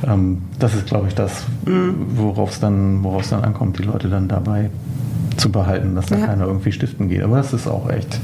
ähm, 0.07 0.43
das 0.59 0.73
ist, 0.73 0.87
glaube 0.87 1.07
ich, 1.07 1.15
das, 1.15 1.43
mhm. 1.65 1.95
worauf 2.15 2.51
es 2.51 2.59
dann, 2.59 3.03
dann 3.03 3.43
ankommt, 3.43 3.79
die 3.79 3.83
Leute 3.83 4.09
dann 4.09 4.27
dabei 4.27 4.69
zu 5.41 5.51
behalten, 5.51 5.95
dass 5.95 6.05
da 6.05 6.17
ja. 6.17 6.27
keiner 6.27 6.45
irgendwie 6.45 6.71
stiften 6.71 7.09
geht. 7.09 7.23
Aber 7.23 7.37
das 7.37 7.51
ist 7.51 7.67
auch 7.67 7.89
echt 7.89 8.19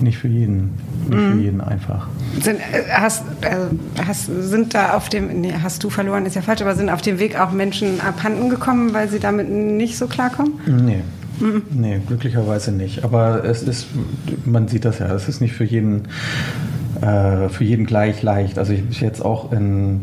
nicht 0.00 0.18
für 0.18 0.28
jeden, 0.28 0.72
nicht 1.08 1.18
mhm. 1.18 1.32
für 1.32 1.40
jeden 1.40 1.60
einfach. 1.60 2.08
Sind, 2.40 2.58
äh, 2.58 2.90
hast, 2.92 3.22
äh, 3.42 3.56
hast, 4.04 4.26
sind 4.26 4.74
da 4.74 4.94
auf 4.94 5.08
dem, 5.08 5.40
nee, 5.40 5.54
hast 5.62 5.82
du 5.84 5.90
verloren, 5.90 6.26
ist 6.26 6.34
ja 6.34 6.42
falsch, 6.42 6.60
aber 6.60 6.74
sind 6.74 6.90
auf 6.90 7.02
dem 7.02 7.18
Weg 7.18 7.38
auch 7.38 7.52
Menschen 7.52 8.00
abhanden 8.00 8.50
gekommen, 8.50 8.92
weil 8.92 9.08
sie 9.08 9.20
damit 9.20 9.48
nicht 9.48 9.96
so 9.96 10.08
klarkommen? 10.08 10.54
Nee. 10.66 11.02
Mhm. 11.38 11.62
Nee, 11.70 12.00
glücklicherweise 12.06 12.72
nicht. 12.72 13.04
Aber 13.04 13.44
es 13.44 13.62
ist, 13.62 13.86
man 14.44 14.68
sieht 14.68 14.84
das 14.84 14.98
ja, 14.98 15.14
es 15.14 15.28
ist 15.28 15.40
nicht 15.40 15.52
für 15.52 15.64
jeden, 15.64 16.08
äh, 17.00 17.48
für 17.48 17.64
jeden 17.64 17.86
gleich 17.86 18.22
leicht. 18.22 18.58
Also 18.58 18.72
ich 18.72 18.96
habe 18.96 19.06
jetzt 19.06 19.24
auch 19.24 19.52
in 19.52 20.00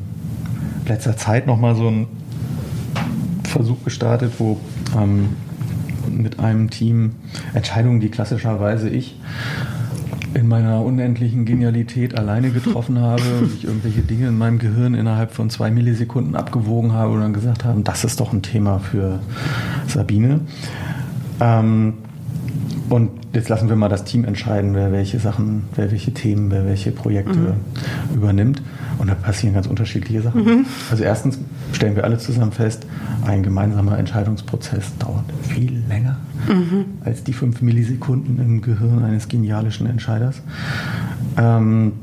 letzter 0.87 1.17
Zeit 1.17 1.45
nochmal 1.45 1.75
so 1.75 1.87
einen 1.87 2.07
Versuch 3.43 3.83
gestartet, 3.83 4.33
wo 4.37 4.59
ähm, 4.97 5.29
mit 6.09 6.39
einem 6.39 6.69
Team 6.69 7.11
Entscheidungen, 7.53 7.99
die 7.99 8.09
klassischerweise 8.09 8.89
ich 8.89 9.15
in 10.33 10.47
meiner 10.47 10.81
unendlichen 10.81 11.45
Genialität 11.45 12.17
alleine 12.17 12.49
getroffen 12.49 12.99
habe 12.99 13.21
und 13.41 13.53
ich 13.53 13.65
irgendwelche 13.65 14.01
Dinge 14.01 14.27
in 14.27 14.37
meinem 14.37 14.59
Gehirn 14.59 14.95
innerhalb 14.95 15.31
von 15.31 15.49
zwei 15.49 15.69
Millisekunden 15.69 16.35
abgewogen 16.35 16.93
habe 16.93 17.13
und 17.13 17.21
dann 17.21 17.33
gesagt 17.33 17.65
haben, 17.65 17.83
das 17.83 18.03
ist 18.03 18.19
doch 18.19 18.33
ein 18.33 18.41
Thema 18.41 18.79
für 18.79 19.19
Sabine. 19.87 20.41
Ähm, 21.39 21.93
Und 22.89 23.11
jetzt 23.33 23.49
lassen 23.49 23.69
wir 23.69 23.75
mal 23.75 23.89
das 23.89 24.03
Team 24.03 24.25
entscheiden, 24.25 24.75
wer 24.75 24.91
welche 24.91 25.19
Sachen, 25.19 25.63
wer 25.75 25.91
welche 25.91 26.13
Themen, 26.13 26.51
wer 26.51 26.65
welche 26.65 26.91
Projekte 26.91 27.39
mhm. 27.39 28.15
übernimmt. 28.15 28.61
Und 28.97 29.09
da 29.09 29.15
passieren 29.15 29.55
ganz 29.55 29.67
unterschiedliche 29.67 30.21
Sachen. 30.21 30.43
Mhm. 30.43 30.65
Also 30.91 31.03
erstens 31.03 31.39
stellen 31.73 31.95
wir 31.95 32.03
alle 32.03 32.17
zusammen 32.17 32.51
fest, 32.51 32.85
ein 33.25 33.43
gemeinsamer 33.43 33.97
Entscheidungsprozess 33.97 34.97
dauert 34.99 35.25
viel 35.41 35.83
länger 35.87 36.17
mhm. 36.47 36.85
als 37.03 37.23
die 37.23 37.33
fünf 37.33 37.61
Millisekunden 37.61 38.39
im 38.39 38.61
Gehirn 38.61 39.03
eines 39.03 39.27
genialischen 39.27 39.87
Entscheiders. 39.87 40.41
Ähm, 41.37 41.93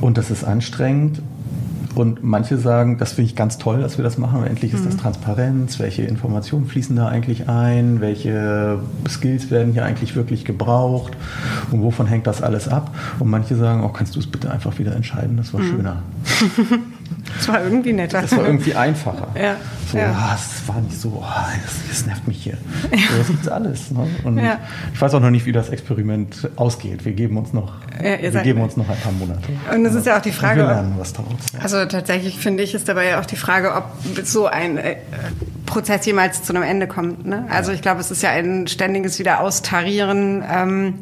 und 0.00 0.18
das 0.18 0.30
ist 0.30 0.44
anstrengend 0.44 1.22
und 1.94 2.24
manche 2.24 2.56
sagen, 2.56 2.96
das 2.96 3.12
finde 3.12 3.30
ich 3.30 3.36
ganz 3.36 3.58
toll, 3.58 3.80
dass 3.80 3.98
wir 3.98 4.02
das 4.02 4.16
machen. 4.16 4.44
Endlich 4.44 4.72
ist 4.72 4.86
das 4.86 4.94
mhm. 4.94 5.00
Transparenz. 5.00 5.78
Welche 5.78 6.02
Informationen 6.02 6.66
fließen 6.66 6.96
da 6.96 7.08
eigentlich 7.08 7.48
ein? 7.48 8.00
Welche 8.00 8.78
Skills 9.08 9.50
werden 9.50 9.72
hier 9.72 9.84
eigentlich 9.84 10.16
wirklich 10.16 10.44
gebraucht? 10.44 11.12
Und 11.70 11.82
wovon 11.82 12.06
hängt 12.06 12.26
das 12.26 12.42
alles 12.42 12.68
ab? 12.68 12.94
Und 13.18 13.28
manche 13.28 13.56
sagen, 13.56 13.84
oh, 13.84 13.88
kannst 13.88 14.16
du 14.16 14.20
es 14.20 14.26
bitte 14.26 14.50
einfach 14.50 14.78
wieder 14.78 14.96
entscheiden? 14.96 15.36
Das 15.36 15.52
war 15.52 15.60
mhm. 15.60 15.70
schöner. 15.70 16.02
Das 17.36 17.48
war 17.48 17.62
irgendwie 17.62 17.92
netter. 17.92 18.22
Das 18.22 18.36
war 18.36 18.44
irgendwie 18.44 18.74
einfacher. 18.74 19.28
Ja. 19.40 19.56
So, 19.90 19.98
ja. 19.98 20.12
Ah, 20.12 20.36
es 20.36 20.66
war 20.68 20.80
nicht 20.80 20.98
so, 20.98 21.22
oh, 21.22 21.24
das, 21.64 21.74
das, 21.88 22.06
nervt 22.06 22.26
mich 22.26 22.42
hier. 22.42 22.56
Ja. 22.90 22.98
So, 23.10 23.18
das 23.18 23.30
ist 23.30 23.48
alles. 23.48 23.90
Ne? 23.90 24.08
Und 24.24 24.38
ja. 24.38 24.58
ich 24.92 25.00
weiß 25.00 25.14
auch 25.14 25.20
noch 25.20 25.30
nicht, 25.30 25.44
wie 25.44 25.52
das 25.52 25.68
Experiment 25.68 26.50
ausgeht. 26.56 27.04
Wir 27.04 27.12
geben 27.12 27.36
uns 27.36 27.52
noch, 27.52 27.74
wir 28.00 28.30
geben 28.42 28.62
uns 28.62 28.76
noch 28.76 28.88
ein 28.88 28.96
paar 28.96 29.12
Monate. 29.12 29.48
Und 29.74 29.84
es 29.84 29.94
ist 29.94 30.06
ja 30.06 30.16
auch 30.16 30.22
die 30.22 30.32
Frage. 30.32 30.60
wir 30.60 30.66
lernen 30.66 30.94
was 30.98 31.12
daraus. 31.12 31.34
Also 31.60 31.84
tatsächlich 31.84 32.38
finde 32.38 32.62
ich, 32.62 32.74
ist 32.74 32.88
dabei 32.88 33.08
ja 33.08 33.20
auch 33.20 33.26
die 33.26 33.36
Frage, 33.36 33.74
ob 33.74 33.84
so 34.24 34.46
ein 34.46 34.78
äh, 34.78 34.96
Prozess 35.66 36.06
jemals 36.06 36.42
zu 36.42 36.54
einem 36.54 36.62
Ende 36.62 36.86
kommt. 36.86 37.26
Ne? 37.26 37.46
Also 37.50 37.72
ich 37.72 37.82
glaube, 37.82 38.00
es 38.00 38.10
ist 38.10 38.22
ja 38.22 38.30
ein 38.30 38.66
ständiges 38.68 39.18
Wiederaustarieren. 39.18 40.42
Ähm, 40.50 40.94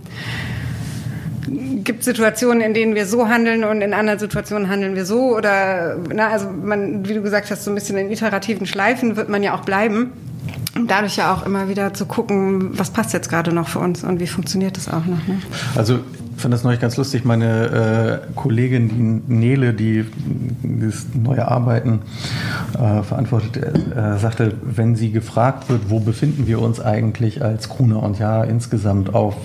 gibt 1.47 2.05
Situationen, 2.05 2.61
in 2.61 2.75
denen 2.75 2.95
wir 2.95 3.07
so 3.07 3.29
handeln 3.29 3.65
und 3.65 3.81
in 3.83 3.95
anderen 3.95 4.19
Situationen 4.19 4.69
handeln 4.69 4.95
wir 4.95 5.05
so 5.05 5.37
oder 5.37 5.97
na, 6.13 6.29
also 6.29 6.49
man, 6.51 7.09
wie 7.09 7.15
du 7.15 7.23
gesagt 7.23 7.51
hast, 7.51 7.65
so 7.65 7.71
ein 7.71 7.75
bisschen 7.75 7.97
in 7.99 8.11
iterativen 8.11 8.67
Schleifen 8.67 9.17
wird 9.17 9.29
man 9.29 9.43
ja 9.43 9.55
auch 9.55 9.63
bleiben. 9.63 10.13
Und 10.77 10.91
dadurch 10.91 11.17
ja 11.17 11.35
auch 11.35 11.45
immer 11.45 11.69
wieder 11.69 11.93
zu 11.95 12.07
gucken, 12.07 12.79
was 12.79 12.91
passt 12.91 13.13
jetzt 13.13 13.29
gerade 13.29 13.53
noch 13.53 13.69
für 13.69 13.81
uns 13.81 14.05
und 14.05 14.21
wie 14.21 14.27
funktioniert 14.27 14.77
das 14.77 14.89
auch 14.89 15.05
noch. 15.05 15.27
Ne? 15.27 15.41
Also 15.75 16.01
fand 16.41 16.55
das 16.55 16.65
neulich 16.65 16.81
ganz 16.81 16.97
lustig. 16.97 17.25
Meine 17.25 18.23
äh, 18.27 18.35
Kollegin, 18.35 18.89
die 19.27 19.33
Nele, 19.33 19.75
die 19.75 20.05
das 20.63 21.07
neue 21.15 21.47
Arbeiten 21.47 22.01
äh, 22.75 23.03
verantwortet, 23.03 23.57
äh, 23.57 24.19
sagte, 24.19 24.55
wenn 24.63 24.97
sie 24.97 25.13
gefragt 25.13 25.69
wird, 25.69 25.91
wo 25.91 26.01
befinden 26.01 26.47
wir 26.47 26.61
uns 26.61 26.81
eigentlich 26.81 27.43
als 27.43 27.69
Gruner 27.69 28.03
und 28.03 28.19
Ja 28.19 28.43
insgesamt 28.45 29.15
auf 29.15 29.37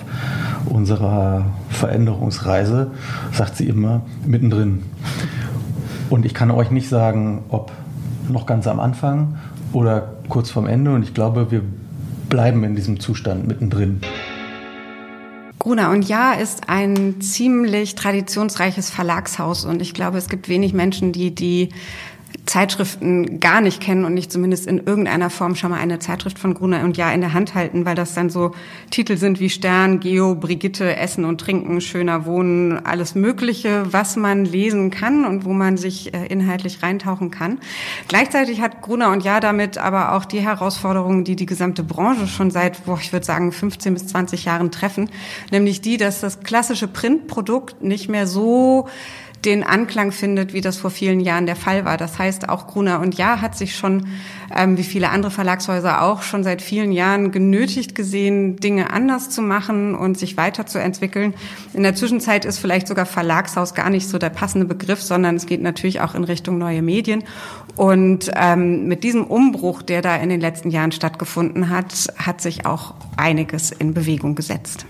unserer 0.65 1.45
Veränderungsreise, 1.69 2.91
sagt 3.31 3.57
sie 3.57 3.67
immer 3.67 4.01
mittendrin. 4.25 4.83
Und 6.09 6.25
ich 6.25 6.33
kann 6.33 6.51
euch 6.51 6.71
nicht 6.71 6.89
sagen, 6.89 7.43
ob 7.49 7.71
noch 8.29 8.45
ganz 8.45 8.67
am 8.67 8.79
Anfang 8.79 9.35
oder 9.73 10.13
kurz 10.29 10.49
vorm 10.49 10.67
Ende. 10.67 10.93
Und 10.93 11.03
ich 11.03 11.13
glaube, 11.13 11.51
wir 11.51 11.61
bleiben 12.29 12.63
in 12.63 12.75
diesem 12.75 12.99
Zustand 12.99 13.47
mittendrin. 13.47 14.01
Gruner. 15.65 15.89
Und 15.89 16.07
Ja 16.07 16.33
ist 16.33 16.69
ein 16.69 17.21
ziemlich 17.21 17.95
traditionsreiches 17.95 18.91
Verlagshaus. 18.91 19.65
Und 19.65 19.81
ich 19.81 19.95
glaube, 19.95 20.19
es 20.19 20.29
gibt 20.29 20.47
wenig 20.47 20.73
Menschen, 20.73 21.11
die 21.11 21.33
die 21.33 21.69
Zeitschriften 22.45 23.39
gar 23.39 23.61
nicht 23.61 23.81
kennen 23.81 24.05
und 24.05 24.13
nicht 24.13 24.31
zumindest 24.31 24.67
in 24.67 24.85
irgendeiner 24.85 25.29
Form 25.29 25.55
schon 25.55 25.71
mal 25.71 25.79
eine 25.79 25.99
Zeitschrift 25.99 26.37
von 26.37 26.53
Gruner 26.53 26.83
und 26.83 26.95
Ja 26.95 27.11
in 27.11 27.21
der 27.21 27.33
Hand 27.33 27.55
halten, 27.55 27.85
weil 27.85 27.95
das 27.95 28.13
dann 28.13 28.29
so 28.29 28.51
Titel 28.91 29.17
sind 29.17 29.39
wie 29.39 29.49
Stern, 29.49 29.99
Geo, 29.99 30.35
Brigitte, 30.35 30.95
Essen 30.95 31.25
und 31.25 31.41
Trinken, 31.41 31.81
schöner 31.81 32.25
Wohnen, 32.25 32.85
alles 32.85 33.15
Mögliche, 33.15 33.83
was 33.91 34.15
man 34.15 34.45
lesen 34.45 34.91
kann 34.91 35.25
und 35.25 35.45
wo 35.45 35.53
man 35.53 35.77
sich 35.77 36.13
äh, 36.13 36.25
inhaltlich 36.27 36.83
reintauchen 36.83 37.31
kann. 37.31 37.59
Gleichzeitig 38.07 38.61
hat 38.61 38.81
Gruner 38.81 39.11
und 39.11 39.23
Ja 39.23 39.39
damit 39.39 39.77
aber 39.77 40.13
auch 40.13 40.25
die 40.25 40.41
Herausforderungen, 40.41 41.23
die 41.23 41.35
die 41.35 41.47
gesamte 41.47 41.83
Branche 41.83 42.27
schon 42.27 42.51
seit, 42.51 42.85
boah, 42.85 42.99
ich 43.01 43.11
würde 43.11 43.25
sagen, 43.25 43.51
15 43.51 43.93
bis 43.93 44.07
20 44.07 44.45
Jahren 44.45 44.71
treffen, 44.71 45.09
nämlich 45.51 45.81
die, 45.81 45.97
dass 45.97 46.21
das 46.21 46.41
klassische 46.41 46.87
Printprodukt 46.87 47.81
nicht 47.81 48.09
mehr 48.09 48.27
so 48.27 48.87
den 49.45 49.63
Anklang 49.63 50.11
findet, 50.11 50.53
wie 50.53 50.61
das 50.61 50.77
vor 50.77 50.89
vielen 50.89 51.19
Jahren 51.19 51.45
der 51.45 51.55
Fall 51.55 51.85
war. 51.85 51.97
Das 51.97 52.17
heißt, 52.17 52.49
auch 52.49 52.67
Gruner 52.67 52.99
und 52.99 53.15
Ja 53.15 53.41
hat 53.41 53.55
sich 53.55 53.75
schon, 53.75 54.07
ähm, 54.55 54.77
wie 54.77 54.83
viele 54.83 55.09
andere 55.09 55.31
Verlagshäuser 55.31 56.01
auch, 56.01 56.23
schon 56.23 56.43
seit 56.43 56.61
vielen 56.61 56.91
Jahren 56.91 57.31
genötigt 57.31 57.95
gesehen, 57.95 58.57
Dinge 58.57 58.91
anders 58.91 59.29
zu 59.29 59.41
machen 59.41 59.95
und 59.95 60.17
sich 60.17 60.37
weiterzuentwickeln. 60.37 61.33
In 61.73 61.83
der 61.83 61.95
Zwischenzeit 61.95 62.45
ist 62.45 62.59
vielleicht 62.59 62.87
sogar 62.87 63.05
Verlagshaus 63.05 63.73
gar 63.75 63.89
nicht 63.89 64.07
so 64.07 64.17
der 64.17 64.29
passende 64.31 64.65
Begriff, 64.65 65.01
sondern 65.01 65.35
es 65.35 65.45
geht 65.45 65.61
natürlich 65.61 66.01
auch 66.01 66.15
in 66.15 66.23
Richtung 66.23 66.57
neue 66.57 66.81
Medien. 66.81 67.23
Und 67.75 68.31
ähm, 68.35 68.87
mit 68.87 69.03
diesem 69.03 69.25
Umbruch, 69.25 69.81
der 69.81 70.01
da 70.01 70.15
in 70.15 70.29
den 70.29 70.41
letzten 70.41 70.71
Jahren 70.71 70.91
stattgefunden 70.91 71.69
hat, 71.69 72.07
hat 72.17 72.41
sich 72.41 72.65
auch 72.65 72.95
einiges 73.17 73.71
in 73.71 73.93
Bewegung 73.93 74.35
gesetzt. 74.35 74.85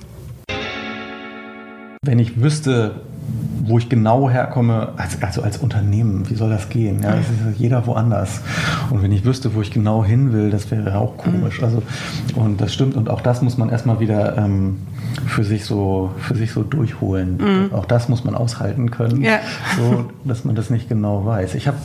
Wenn 2.03 2.19
ich 2.19 2.39
wüsste, 2.39 3.01
wo 3.67 3.77
ich 3.79 3.89
genau 3.89 4.29
herkomme, 4.29 4.89
als, 4.97 5.21
also 5.21 5.41
als 5.41 5.57
Unternehmen, 5.57 6.29
wie 6.29 6.35
soll 6.35 6.49
das 6.49 6.69
gehen? 6.69 7.01
Ja, 7.01 7.15
das 7.15 7.25
ist 7.29 7.59
jeder 7.59 7.85
woanders. 7.87 8.41
Und 8.91 9.01
wenn 9.01 9.11
ich 9.11 9.25
wüsste, 9.25 9.55
wo 9.55 9.61
ich 9.61 9.71
genau 9.71 10.05
hin 10.05 10.33
will, 10.33 10.51
das 10.51 10.69
wäre 10.69 10.97
auch 10.97 11.17
komisch. 11.17 11.63
Also, 11.63 11.81
und 12.35 12.61
das 12.61 12.73
stimmt. 12.73 12.95
Und 12.95 13.09
auch 13.09 13.21
das 13.21 13.41
muss 13.41 13.57
man 13.57 13.69
erstmal 13.69 13.99
wieder 13.99 14.37
ähm, 14.37 14.77
für 15.25 15.43
sich 15.43 15.65
so, 15.65 16.11
für 16.17 16.35
sich 16.35 16.51
so 16.51 16.63
durchholen. 16.63 17.37
Mhm. 17.37 17.73
Auch 17.73 17.85
das 17.85 18.07
muss 18.07 18.23
man 18.23 18.35
aushalten 18.35 18.91
können, 18.91 19.21
ja. 19.23 19.39
so, 19.77 20.05
dass 20.23 20.45
man 20.45 20.55
das 20.55 20.69
nicht 20.69 20.87
genau 20.87 21.25
weiß. 21.25 21.55
Ich 21.55 21.67
habe, 21.67 21.77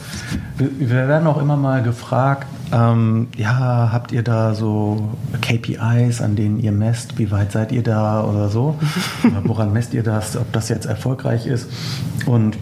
wir 0.58 1.08
werden 1.08 1.26
auch 1.26 1.40
immer 1.40 1.56
mal 1.56 1.82
gefragt, 1.82 2.46
ähm, 2.72 3.28
ja, 3.36 3.90
habt 3.92 4.12
ihr 4.12 4.22
da 4.22 4.54
so 4.54 5.10
KPIs, 5.40 6.20
an 6.20 6.36
denen 6.36 6.60
ihr 6.60 6.72
messt, 6.72 7.18
wie 7.18 7.30
weit 7.30 7.52
seid 7.52 7.72
ihr 7.72 7.82
da 7.82 8.24
oder 8.24 8.48
so? 8.48 8.76
woran 9.44 9.72
messt 9.72 9.94
ihr 9.94 10.02
das, 10.02 10.36
ob 10.36 10.52
das 10.52 10.68
jetzt 10.68 10.86
erfolgreich 10.86 11.46
ist? 11.46 11.68
Und 12.26 12.58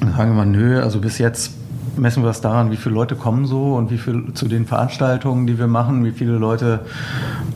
dann 0.00 0.12
sagen 0.12 0.30
wir 0.30 0.44
mal, 0.44 0.46
nö, 0.46 0.82
also 0.82 1.00
bis 1.00 1.18
jetzt 1.18 1.52
messen 1.96 2.22
wir 2.22 2.26
das 2.26 2.40
daran, 2.40 2.70
wie 2.70 2.76
viele 2.76 2.94
Leute 2.94 3.16
kommen 3.16 3.46
so 3.46 3.74
und 3.74 3.90
wie 3.90 3.98
viel 3.98 4.32
zu 4.34 4.48
den 4.48 4.66
Veranstaltungen, 4.66 5.46
die 5.46 5.58
wir 5.58 5.66
machen, 5.66 6.04
wie 6.04 6.12
viele 6.12 6.32
Leute, 6.32 6.80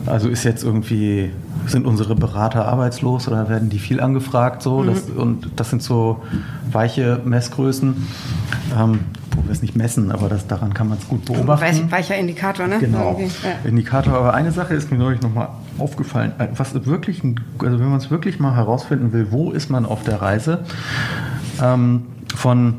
also 0.05 0.29
ist 0.29 0.43
jetzt 0.43 0.63
irgendwie, 0.63 1.31
sind 1.65 1.85
unsere 1.85 2.15
Berater 2.15 2.67
arbeitslos 2.67 3.27
oder 3.27 3.49
werden 3.49 3.69
die 3.69 3.79
viel 3.79 3.99
angefragt 3.99 4.61
so? 4.61 4.79
Mhm. 4.79 4.87
Das, 4.87 5.09
und 5.09 5.49
das 5.55 5.69
sind 5.69 5.83
so 5.83 6.21
weiche 6.71 7.19
Messgrößen. 7.23 8.07
Ähm, 8.77 8.99
wo 9.37 9.45
wir 9.45 9.51
es 9.51 9.61
nicht 9.61 9.75
messen, 9.75 10.11
aber 10.11 10.27
das, 10.29 10.47
daran 10.47 10.73
kann 10.73 10.89
man 10.89 10.97
es 10.97 11.07
gut 11.07 11.25
beobachten. 11.25 11.61
Weich, 11.61 11.91
weicher 11.91 12.17
Indikator, 12.17 12.67
ne? 12.67 12.79
Genau. 12.79 13.19
Ja. 13.19 13.69
Indikator, 13.69 14.13
aber 14.15 14.33
eine 14.33 14.51
Sache 14.51 14.73
ist 14.73 14.91
mir 14.91 14.97
neulich 14.97 15.21
nochmal 15.21 15.49
aufgefallen, 15.77 16.33
was 16.55 16.73
wirklich, 16.85 17.21
also 17.23 17.79
wenn 17.79 17.89
man 17.89 17.99
es 17.99 18.09
wirklich 18.09 18.39
mal 18.39 18.55
herausfinden 18.55 19.13
will, 19.13 19.27
wo 19.29 19.51
ist 19.51 19.69
man 19.69 19.85
auf 19.85 20.03
der 20.03 20.21
Reise, 20.21 20.63
ähm, 21.61 22.07
von 22.35 22.75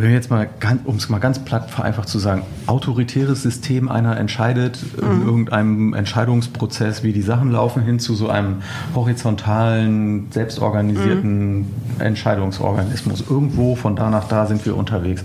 wenn 0.00 0.12
jetzt 0.12 0.30
mal, 0.30 0.48
um 0.84 0.96
es 0.96 1.08
mal 1.08 1.18
ganz 1.18 1.38
platt 1.40 1.70
vereinfacht 1.70 2.08
zu 2.08 2.18
sagen, 2.18 2.42
autoritäres 2.66 3.42
System 3.42 3.88
einer 3.88 4.16
entscheidet 4.16 4.78
mhm. 4.96 5.12
in 5.12 5.26
irgendeinem 5.26 5.94
Entscheidungsprozess, 5.94 7.02
wie 7.02 7.12
die 7.12 7.22
Sachen 7.22 7.50
laufen, 7.50 7.82
hin 7.82 7.98
zu 7.98 8.14
so 8.14 8.28
einem 8.28 8.56
horizontalen, 8.94 10.28
selbstorganisierten 10.30 11.58
mhm. 11.58 11.66
Entscheidungsorganismus. 11.98 13.24
Irgendwo 13.28 13.74
von 13.76 13.94
da 13.94 14.10
nach 14.10 14.26
da 14.28 14.46
sind 14.46 14.64
wir 14.64 14.76
unterwegs. 14.76 15.22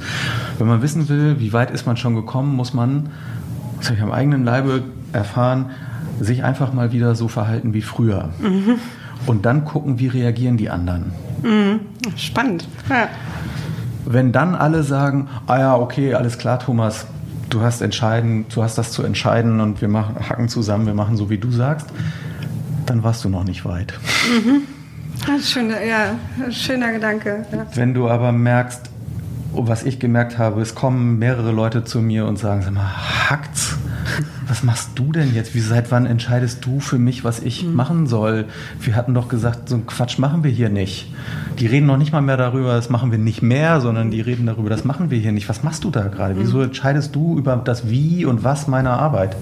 Wenn 0.58 0.68
man 0.68 0.82
wissen 0.82 1.08
will, 1.08 1.40
wie 1.40 1.54
weit 1.54 1.72
ist 1.72 1.86
man 1.86 1.96
schon 1.96 2.16
gekommen, 2.16 2.56
muss 2.56 2.74
man, 2.74 3.10
das 3.78 3.88
habe 3.88 3.98
ich 3.98 4.04
am 4.04 4.12
eigenen 4.12 4.44
Leibe 4.44 4.84
erfahren, 5.14 5.68
sich 6.20 6.44
einfach 6.44 6.74
mal 6.74 6.92
wieder 6.92 7.16
so 7.16 7.28
verhalten 7.28 7.74
wie 7.74 7.82
früher. 7.82 8.30
Mhm. 8.40 8.76
Und 9.26 9.46
dann 9.46 9.64
gucken, 9.64 10.00
wie 10.00 10.08
reagieren 10.08 10.58
die 10.58 10.70
anderen. 10.70 11.14
Mhm. 11.44 11.80
Spannend. 12.18 12.68
Ja. 12.90 13.08
Wenn 14.06 14.32
dann 14.32 14.56
alle 14.56 14.84
sagen, 14.84 15.28
ah 15.48 15.58
ja, 15.58 15.76
okay, 15.76 16.14
alles 16.14 16.38
klar, 16.38 16.60
Thomas, 16.60 17.06
du 17.50 17.62
hast 17.62 17.82
entscheiden, 17.82 18.46
du 18.54 18.64
hast 18.64 18.78
das 18.78 18.92
zu 18.92 19.04
entscheiden 19.04 19.60
und 19.60 19.82
wir 19.82 19.88
machen, 19.88 20.16
hacken 20.30 20.48
zusammen, 20.48 20.86
wir 20.86 20.94
machen 20.94 21.18
so, 21.18 21.30
wie 21.30 21.38
du 21.38 21.52
sagst, 21.52 21.88
dann 22.86 23.04
warst 23.04 23.24
du 23.24 23.30
noch 23.30 23.44
nicht 23.44 23.66
weit. 23.66 23.94
Mhm. 24.30 24.62
Schöner, 25.42 25.84
ja, 25.84 26.16
schöner 26.52 26.92
Gedanke. 26.92 27.46
Ja. 27.52 27.66
Wenn 27.74 27.94
du 27.94 28.10
aber 28.10 28.32
merkst, 28.32 28.90
was 29.54 29.84
ich 29.84 30.00
gemerkt 30.00 30.38
habe, 30.38 30.62
es 30.62 30.76
kommen 30.76 31.18
mehrere 31.18 31.52
Leute 31.52 31.84
zu 31.84 32.02
mir 32.02 32.26
und 32.26 32.38
sagen, 32.38 32.62
sag 32.62 32.74
mal, 32.74 33.30
hackt's? 33.30 33.78
Was 34.48 34.64
machst 34.64 34.92
du 34.96 35.12
denn 35.12 35.34
jetzt? 35.34 35.56
Wie 35.56 35.60
seit 35.60 35.92
wann 35.92 36.06
entscheidest 36.06 36.66
du 36.66 36.80
für 36.80 36.98
mich, 36.98 37.24
was 37.24 37.40
ich 37.40 37.66
mhm. 37.66 37.74
machen 37.74 38.08
soll? 38.08 38.46
Wir 38.80 38.96
hatten 38.96 39.14
doch 39.14 39.28
gesagt, 39.28 39.70
so 39.70 39.76
einen 39.76 39.88
Quatsch 39.88 40.20
machen 40.20 40.44
wir 40.44 40.52
hier 40.52 40.70
nicht. 40.70 41.12
Die 41.60 41.68
reden 41.68 41.88
noch 41.88 41.98
nicht 41.98 42.12
mal 42.12 42.22
mehr 42.22 42.38
darüber, 42.38 42.74
das 42.74 42.90
machen 42.90 43.12
wir 43.12 43.18
nicht 43.18 43.42
mehr, 43.42 43.82
sondern 43.82 44.12
die 44.12 44.22
reden 44.22 44.46
darüber, 44.46 44.70
das 44.70 44.86
machen 44.86 45.10
wir 45.10 45.18
hier 45.18 45.32
nicht. 45.32 45.50
Was 45.50 45.64
machst 45.64 45.84
du 45.84 45.90
da 45.90 46.08
gerade? 46.08 46.36
Mhm. 46.36 46.40
Wieso 46.40 46.62
entscheidest 46.62 47.16
du 47.16 47.38
über 47.38 47.56
das 47.56 47.90
Wie 47.90 48.26
und 48.26 48.44
Was 48.44 48.68
meiner 48.68 49.00
Arbeit? 49.00 49.36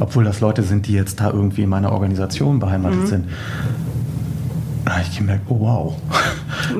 obwohl 0.00 0.24
das 0.24 0.40
Leute 0.40 0.62
sind, 0.62 0.86
die 0.86 0.94
jetzt 0.94 1.20
da 1.20 1.30
irgendwie 1.30 1.62
in 1.62 1.68
meiner 1.68 1.92
Organisation 1.92 2.58
beheimatet 2.58 3.00
mhm. 3.00 3.06
sind. 3.06 3.28
Da 4.84 4.92
habe 4.92 5.02
ich 5.08 5.16
gemerkt, 5.16 5.44
oh 5.48 5.60
wow, 5.60 5.96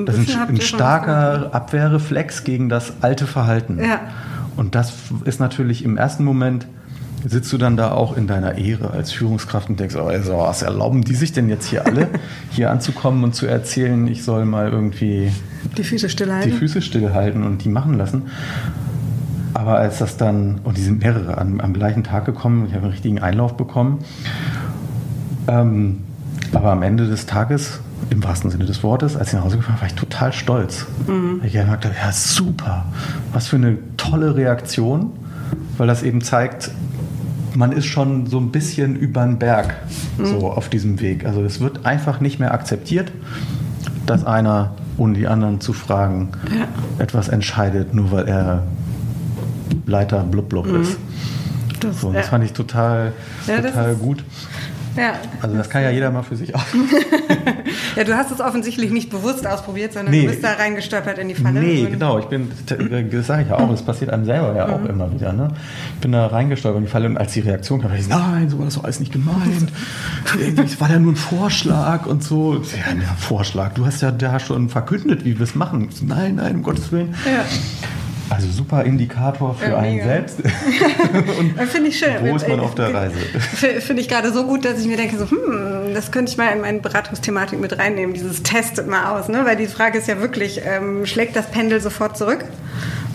das 0.05 0.17
ist 0.17 0.35
ein, 0.35 0.49
ein 0.49 0.61
starker 0.61 1.53
Abwehrreflex 1.53 2.43
gegen 2.43 2.67
das 2.67 2.93
alte 3.01 3.27
Verhalten. 3.27 3.79
Ja. 3.79 3.99
Und 4.57 4.75
das 4.75 4.93
ist 5.23 5.39
natürlich 5.39 5.85
im 5.85 5.97
ersten 5.97 6.25
Moment 6.25 6.67
sitzt 7.25 7.51
du 7.53 7.57
dann 7.57 7.77
da 7.77 7.91
auch 7.91 8.17
in 8.17 8.27
deiner 8.27 8.57
Ehre 8.57 8.91
als 8.91 9.11
Führungskraft 9.11 9.69
und 9.69 9.79
denkst, 9.79 9.95
oh, 9.95 10.05
also, 10.05 10.37
was 10.37 10.61
erlauben 10.61 11.03
die 11.03 11.15
sich 11.15 11.31
denn 11.31 11.49
jetzt 11.49 11.67
hier 11.67 11.85
alle, 11.85 12.07
hier 12.51 12.71
anzukommen 12.71 13.23
und 13.23 13.35
zu 13.35 13.45
erzählen, 13.45 14.07
ich 14.07 14.23
soll 14.23 14.45
mal 14.45 14.69
irgendwie 14.69 15.31
die 15.77 15.83
Füße 15.83 16.09
stillhalten. 16.09 16.51
Die 16.51 16.57
Füße 16.57 16.81
stillhalten 16.81 17.43
und 17.43 17.63
die 17.63 17.69
machen 17.69 17.97
lassen. 17.97 18.23
Aber 19.53 19.77
als 19.77 19.99
das 19.99 20.17
dann, 20.17 20.59
und 20.63 20.77
die 20.77 20.81
sind 20.81 21.01
mehrere 21.01 21.37
am, 21.37 21.59
am 21.59 21.73
gleichen 21.73 22.03
Tag 22.03 22.25
gekommen, 22.25 22.65
ich 22.67 22.73
habe 22.73 22.83
einen 22.83 22.93
richtigen 22.93 23.19
Einlauf 23.19 23.57
bekommen. 23.57 23.99
Ähm, 25.47 25.99
aber 26.53 26.71
am 26.71 26.83
Ende 26.83 27.07
des 27.07 27.25
Tages, 27.25 27.79
im 28.09 28.23
wahrsten 28.23 28.49
Sinne 28.49 28.65
des 28.65 28.83
Wortes, 28.83 29.15
als 29.15 29.29
ich 29.29 29.33
nach 29.35 29.43
Hause 29.43 29.57
gefahren 29.57 29.75
war, 29.75 29.81
war 29.81 29.87
ich 29.87 29.95
total 29.95 30.33
stolz. 30.33 30.85
Mhm. 31.07 31.41
Ich 31.43 31.53
gedacht, 31.53 31.85
ja 31.85 32.11
super, 32.11 32.85
was 33.33 33.47
für 33.47 33.57
eine 33.57 33.77
tolle 33.97 34.35
Reaktion, 34.35 35.11
weil 35.77 35.87
das 35.87 36.03
eben 36.03 36.21
zeigt, 36.21 36.71
man 37.55 37.71
ist 37.71 37.85
schon 37.85 38.27
so 38.27 38.39
ein 38.39 38.51
bisschen 38.51 38.95
über 38.95 39.23
den 39.23 39.39
Berg 39.39 39.75
mhm. 40.17 40.25
so 40.25 40.51
auf 40.51 40.69
diesem 40.69 41.01
Weg. 41.01 41.25
Also 41.25 41.43
es 41.43 41.59
wird 41.59 41.85
einfach 41.85 42.19
nicht 42.19 42.39
mehr 42.39 42.53
akzeptiert, 42.53 43.11
dass 44.05 44.25
einer, 44.25 44.75
ohne 44.97 45.13
die 45.13 45.27
anderen 45.27 45.61
zu 45.61 45.73
fragen, 45.73 46.29
ja. 46.45 46.67
etwas 47.03 47.27
entscheidet, 47.27 47.93
nur 47.93 48.11
weil 48.11 48.27
er 48.27 48.63
Leiter 49.85 50.23
blub 50.23 50.49
blub 50.49 50.67
mhm. 50.67 50.81
ist. 50.81 50.97
Das, 51.79 52.01
so, 52.01 52.11
das 52.11 52.25
ja. 52.25 52.29
fand 52.29 52.43
ich 52.43 52.53
total, 52.53 53.13
ja, 53.47 53.59
total 53.59 53.95
gut. 53.95 54.23
Ja. 54.95 55.13
Also 55.41 55.55
das 55.55 55.69
kann 55.69 55.83
ja 55.83 55.89
jeder 55.89 56.11
mal 56.11 56.23
für 56.23 56.35
sich 56.35 56.53
auch. 56.55 56.63
ja, 57.95 58.03
du 58.03 58.15
hast 58.15 58.31
es 58.31 58.41
offensichtlich 58.41 58.91
nicht 58.91 59.09
bewusst 59.09 59.47
ausprobiert, 59.47 59.93
sondern 59.93 60.13
nee. 60.13 60.23
du 60.23 60.29
bist 60.29 60.43
da 60.43 60.53
reingestolpert 60.53 61.17
in 61.17 61.29
die 61.29 61.35
Falle. 61.35 61.59
Nee, 61.59 61.85
genau. 61.85 62.19
Ich 62.19 62.25
bin, 62.25 62.51
das 62.65 63.27
sage 63.27 63.43
ich 63.43 63.49
ja 63.49 63.57
auch, 63.57 63.69
das 63.69 63.83
passiert 63.83 64.09
einem 64.11 64.25
selber 64.25 64.55
ja 64.55 64.67
auch 64.67 64.81
mhm. 64.81 64.87
immer 64.87 65.11
wieder. 65.11 65.33
Ne? 65.33 65.49
Ich 65.95 66.01
bin 66.01 66.11
da 66.11 66.27
reingestolpert 66.27 66.79
in 66.79 66.85
die 66.85 66.91
Falle 66.91 67.07
und 67.07 67.17
als 67.17 67.33
die 67.33 67.41
Reaktion 67.41 67.81
kam, 67.81 67.93
ich, 67.93 68.07
nein, 68.07 68.49
so 68.49 68.57
war 68.57 68.65
das 68.65 68.75
doch 68.75 68.83
alles 68.83 68.99
nicht 68.99 69.13
gemeint. 69.13 69.71
Es 70.63 70.79
war 70.79 70.89
ja 70.89 70.99
nur 70.99 71.13
ein 71.13 71.17
Vorschlag 71.17 72.05
und 72.05 72.23
so. 72.23 72.55
Ja, 72.55 72.91
ein 72.91 73.01
Vorschlag. 73.17 73.73
Du 73.73 73.85
hast 73.85 74.01
ja 74.01 74.11
da 74.11 74.39
schon 74.39 74.69
verkündet, 74.69 75.25
wie 75.25 75.37
wir 75.37 75.43
es 75.43 75.55
machen. 75.55 75.89
Nein, 76.01 76.35
nein, 76.35 76.55
um 76.55 76.63
Gottes 76.63 76.91
Willen. 76.91 77.15
Ja. 77.25 77.45
Also 78.31 78.47
super 78.49 78.85
Indikator 78.85 79.53
für 79.55 79.71
ja, 79.71 79.77
einen 79.77 80.01
selbst. 80.01 80.37
Finde 81.71 81.89
ich 81.89 81.99
schön. 81.99 82.15
Wo 82.21 82.33
ist 82.33 82.47
man 82.47 82.61
auf 82.61 82.75
der 82.75 82.93
Reise? 82.93 83.17
Finde 83.81 84.01
ich 84.01 84.07
gerade 84.07 84.31
so 84.31 84.45
gut, 84.45 84.63
dass 84.63 84.79
ich 84.79 84.87
mir 84.87 84.95
denke, 84.95 85.17
so, 85.17 85.29
hm, 85.29 85.93
das 85.93 86.11
könnte 86.11 86.31
ich 86.31 86.37
mal 86.37 86.47
in 86.47 86.61
meine 86.61 86.79
Beratungsthematik 86.79 87.59
mit 87.59 87.77
reinnehmen, 87.77 88.13
dieses 88.13 88.41
Testet 88.41 88.87
mal 88.87 89.19
aus. 89.19 89.27
Ne? 89.27 89.43
Weil 89.43 89.57
die 89.57 89.67
Frage 89.67 89.97
ist 89.97 90.07
ja 90.07 90.21
wirklich, 90.21 90.61
ähm, 90.65 91.05
schlägt 91.05 91.35
das 91.35 91.47
Pendel 91.47 91.81
sofort 91.81 92.17
zurück? 92.17 92.45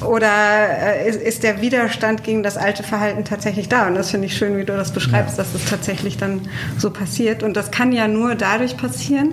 Oder 0.05 0.29
äh, 0.29 1.09
ist, 1.09 1.23
ist, 1.23 1.43
der 1.43 1.63
Widerstand 1.63 2.23
gegen 2.23 2.43
das 2.43 2.59
alte 2.59 2.83
Verhalten 2.83 3.25
tatsächlich 3.25 3.71
da? 3.71 3.87
Und 3.87 3.95
das 3.95 4.11
finde 4.11 4.27
ich 4.27 4.37
schön, 4.37 4.59
wie 4.59 4.65
du 4.65 4.77
das 4.77 4.93
beschreibst, 4.93 5.39
ja. 5.39 5.45
dass 5.45 5.55
es 5.55 5.65
tatsächlich 5.65 6.19
dann 6.19 6.43
so 6.77 6.91
passiert. 6.91 7.43
Und 7.43 7.57
das 7.57 7.71
kann 7.71 7.93
ja 7.93 8.07
nur 8.07 8.35
dadurch 8.35 8.77
passieren, 8.77 9.33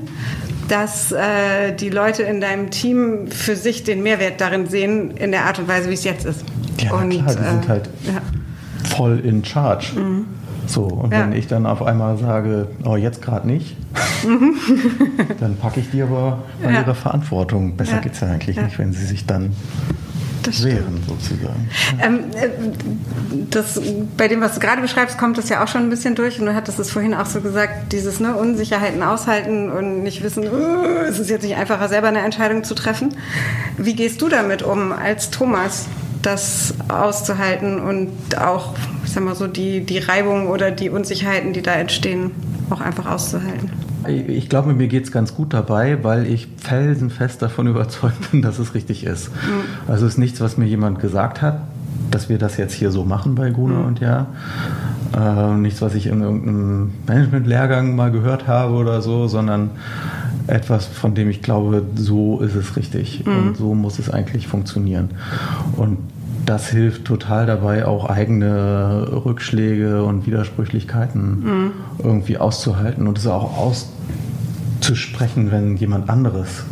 dass 0.67 1.11
äh, 1.11 1.73
die 1.73 1.89
Leute 1.89 2.23
in 2.23 2.41
deinem 2.41 2.71
Team 2.71 3.27
für 3.27 3.55
sich 3.55 3.83
den 3.83 4.03
Mehrwert 4.03 4.41
darin 4.41 4.67
sehen, 4.67 5.11
in 5.11 5.31
der 5.31 5.45
Art 5.45 5.59
und 5.59 5.67
Weise, 5.67 5.89
wie 5.89 5.93
es 5.93 6.03
jetzt 6.03 6.25
ist. 6.25 6.43
Ja, 6.79 6.93
und, 6.93 7.09
klar, 7.09 7.25
die 7.35 7.41
äh, 7.41 7.49
sind 7.49 7.67
halt 7.67 7.89
ja. 8.03 8.21
voll 8.95 9.19
in 9.19 9.43
Charge. 9.43 9.99
Mhm. 9.99 10.25
So, 10.65 10.83
und 10.83 11.11
ja. 11.11 11.21
wenn 11.21 11.33
ich 11.33 11.47
dann 11.47 11.65
auf 11.65 11.83
einmal 11.83 12.17
sage, 12.17 12.67
oh, 12.85 12.95
jetzt 12.95 13.21
gerade 13.21 13.47
nicht, 13.47 13.75
mhm. 14.25 14.55
dann 15.39 15.57
packe 15.57 15.81
ich 15.81 15.91
die 15.91 16.01
aber 16.01 16.43
bei 16.63 16.71
ja. 16.71 16.81
ihrer 16.81 16.95
Verantwortung. 16.95 17.75
Besser 17.75 17.95
ja. 17.95 17.99
geht 17.99 18.13
es 18.13 18.21
ja 18.21 18.27
eigentlich 18.27 18.57
nicht, 18.57 18.79
wenn 18.79 18.93
sie 18.93 19.05
sich 19.05 19.25
dann 19.25 19.51
wären, 20.63 21.01
sozusagen. 21.07 21.69
Ähm, 22.01 22.19
äh, 22.35 22.49
das, 23.49 23.79
bei 24.17 24.27
dem, 24.27 24.41
was 24.41 24.55
du 24.55 24.59
gerade 24.59 24.81
beschreibst, 24.81 25.17
kommt 25.17 25.37
das 25.37 25.49
ja 25.49 25.63
auch 25.63 25.67
schon 25.67 25.83
ein 25.83 25.89
bisschen 25.89 26.15
durch. 26.15 26.39
Und 26.39 26.45
du 26.45 26.55
hattest 26.55 26.79
es 26.79 26.91
vorhin 26.91 27.13
auch 27.13 27.25
so 27.25 27.41
gesagt, 27.41 27.91
dieses 27.91 28.19
ne, 28.19 28.35
Unsicherheiten 28.35 29.03
aushalten 29.03 29.71
und 29.71 30.03
nicht 30.03 30.23
wissen, 30.23 30.43
uh, 30.43 30.85
es 31.07 31.19
ist 31.19 31.29
jetzt 31.29 31.43
nicht 31.43 31.55
einfacher, 31.55 31.87
selber 31.89 32.07
eine 32.07 32.19
Entscheidung 32.19 32.63
zu 32.63 32.75
treffen. 32.75 33.15
Wie 33.77 33.95
gehst 33.95 34.21
du 34.21 34.29
damit 34.29 34.63
um 34.63 34.91
als 34.91 35.29
Thomas? 35.29 35.87
das 36.21 36.73
auszuhalten 36.87 37.81
und 37.81 38.37
auch, 38.37 38.75
ich 39.03 39.11
sag 39.11 39.23
mal 39.23 39.35
so, 39.35 39.47
die, 39.47 39.81
die 39.81 39.99
Reibung 39.99 40.47
oder 40.47 40.71
die 40.71 40.89
Unsicherheiten, 40.89 41.53
die 41.53 41.61
da 41.61 41.73
entstehen, 41.73 42.31
auch 42.69 42.81
einfach 42.81 43.05
auszuhalten. 43.05 43.71
Ich 44.07 44.49
glaube, 44.49 44.73
mir 44.73 44.87
geht 44.87 45.05
es 45.05 45.11
ganz 45.11 45.35
gut 45.35 45.53
dabei, 45.53 46.03
weil 46.03 46.27
ich 46.27 46.47
felsenfest 46.57 47.41
davon 47.41 47.67
überzeugt 47.73 48.31
bin, 48.31 48.41
dass 48.41 48.59
es 48.59 48.73
richtig 48.73 49.05
ist. 49.05 49.29
Mhm. 49.29 49.89
Also 49.89 50.05
es 50.05 50.13
ist 50.13 50.17
nichts, 50.17 50.41
was 50.41 50.57
mir 50.57 50.65
jemand 50.65 50.99
gesagt 50.99 51.41
hat, 51.41 51.61
dass 52.11 52.29
wir 52.29 52.37
das 52.37 52.57
jetzt 52.57 52.73
hier 52.73 52.91
so 52.91 53.05
machen 53.05 53.35
bei 53.35 53.49
Guna 53.49 53.79
mhm. 53.79 53.85
und 53.85 53.99
Ja. 53.99 54.27
Äh, 55.15 55.55
nichts, 55.57 55.81
was 55.81 55.93
ich 55.93 56.07
in 56.07 56.21
irgendeinem 56.21 56.91
Management-Lehrgang 57.07 57.95
mal 57.95 58.11
gehört 58.11 58.47
habe 58.47 58.73
oder 58.73 59.01
so, 59.01 59.27
sondern 59.27 59.69
etwas, 60.47 60.87
von 60.87 61.13
dem 61.13 61.29
ich 61.29 61.41
glaube, 61.41 61.83
so 61.95 62.39
ist 62.39 62.55
es 62.55 62.75
richtig 62.75 63.23
mhm. 63.25 63.37
und 63.37 63.57
so 63.57 63.75
muss 63.75 63.99
es 63.99 64.09
eigentlich 64.09 64.47
funktionieren. 64.47 65.11
Und 65.77 65.99
das 66.45 66.69
hilft 66.69 67.05
total 67.05 67.45
dabei, 67.45 67.85
auch 67.85 68.09
eigene 68.09 69.07
Rückschläge 69.25 70.03
und 70.03 70.25
Widersprüchlichkeiten 70.25 71.39
mhm. 71.39 71.71
irgendwie 72.03 72.37
auszuhalten 72.37 73.07
und 73.07 73.17
es 73.17 73.27
auch 73.27 73.57
auszusprechen, 74.79 75.51
wenn 75.51 75.77
jemand 75.77 76.09
anderes 76.09 76.63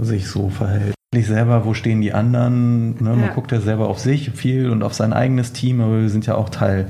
sich 0.00 0.28
so 0.28 0.48
verhält. 0.48 0.94
Ich 1.14 1.26
selber, 1.26 1.64
wo 1.64 1.74
stehen 1.74 2.00
die 2.00 2.12
anderen? 2.12 2.94
Ne? 2.94 3.10
Man 3.10 3.20
ja. 3.20 3.28
guckt 3.28 3.52
ja 3.52 3.60
selber 3.60 3.88
auf 3.88 4.00
sich 4.00 4.30
viel 4.32 4.70
und 4.70 4.82
auf 4.82 4.94
sein 4.94 5.12
eigenes 5.12 5.52
Team, 5.52 5.80
aber 5.80 6.00
wir 6.00 6.10
sind 6.10 6.26
ja 6.26 6.34
auch 6.34 6.48
Teil, 6.48 6.86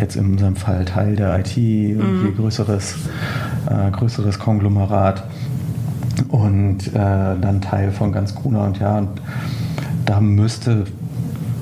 jetzt 0.00 0.16
in 0.16 0.32
unserem 0.32 0.56
Fall 0.56 0.84
Teil 0.84 1.14
der 1.14 1.38
IT, 1.38 1.56
irgendwie 1.56 2.30
mhm. 2.30 2.36
größeres, 2.36 2.96
äh, 3.70 3.90
größeres 3.92 4.38
Konglomerat 4.38 5.24
und 6.28 6.88
äh, 6.88 6.92
dann 6.94 7.60
Teil 7.60 7.92
von 7.92 8.10
ganz 8.10 8.34
Gruner 8.34 8.64
und 8.64 8.80
ja, 8.80 8.98
und 8.98 9.10
da 10.04 10.20
müsste 10.20 10.84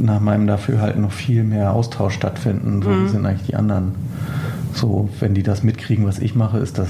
nach 0.00 0.20
meinem 0.20 0.46
Dafürhalten 0.46 1.02
noch 1.02 1.12
viel 1.12 1.44
mehr 1.44 1.72
Austausch 1.72 2.14
stattfinden. 2.14 2.82
So, 2.82 2.90
mhm. 2.90 3.04
Wie 3.04 3.08
sind 3.08 3.26
eigentlich 3.26 3.46
die 3.46 3.56
anderen? 3.56 3.94
So, 4.74 5.08
wenn 5.20 5.34
die 5.34 5.42
das 5.42 5.62
mitkriegen, 5.62 6.06
was 6.06 6.18
ich 6.18 6.34
mache, 6.34 6.58
ist 6.58 6.78
das 6.78 6.88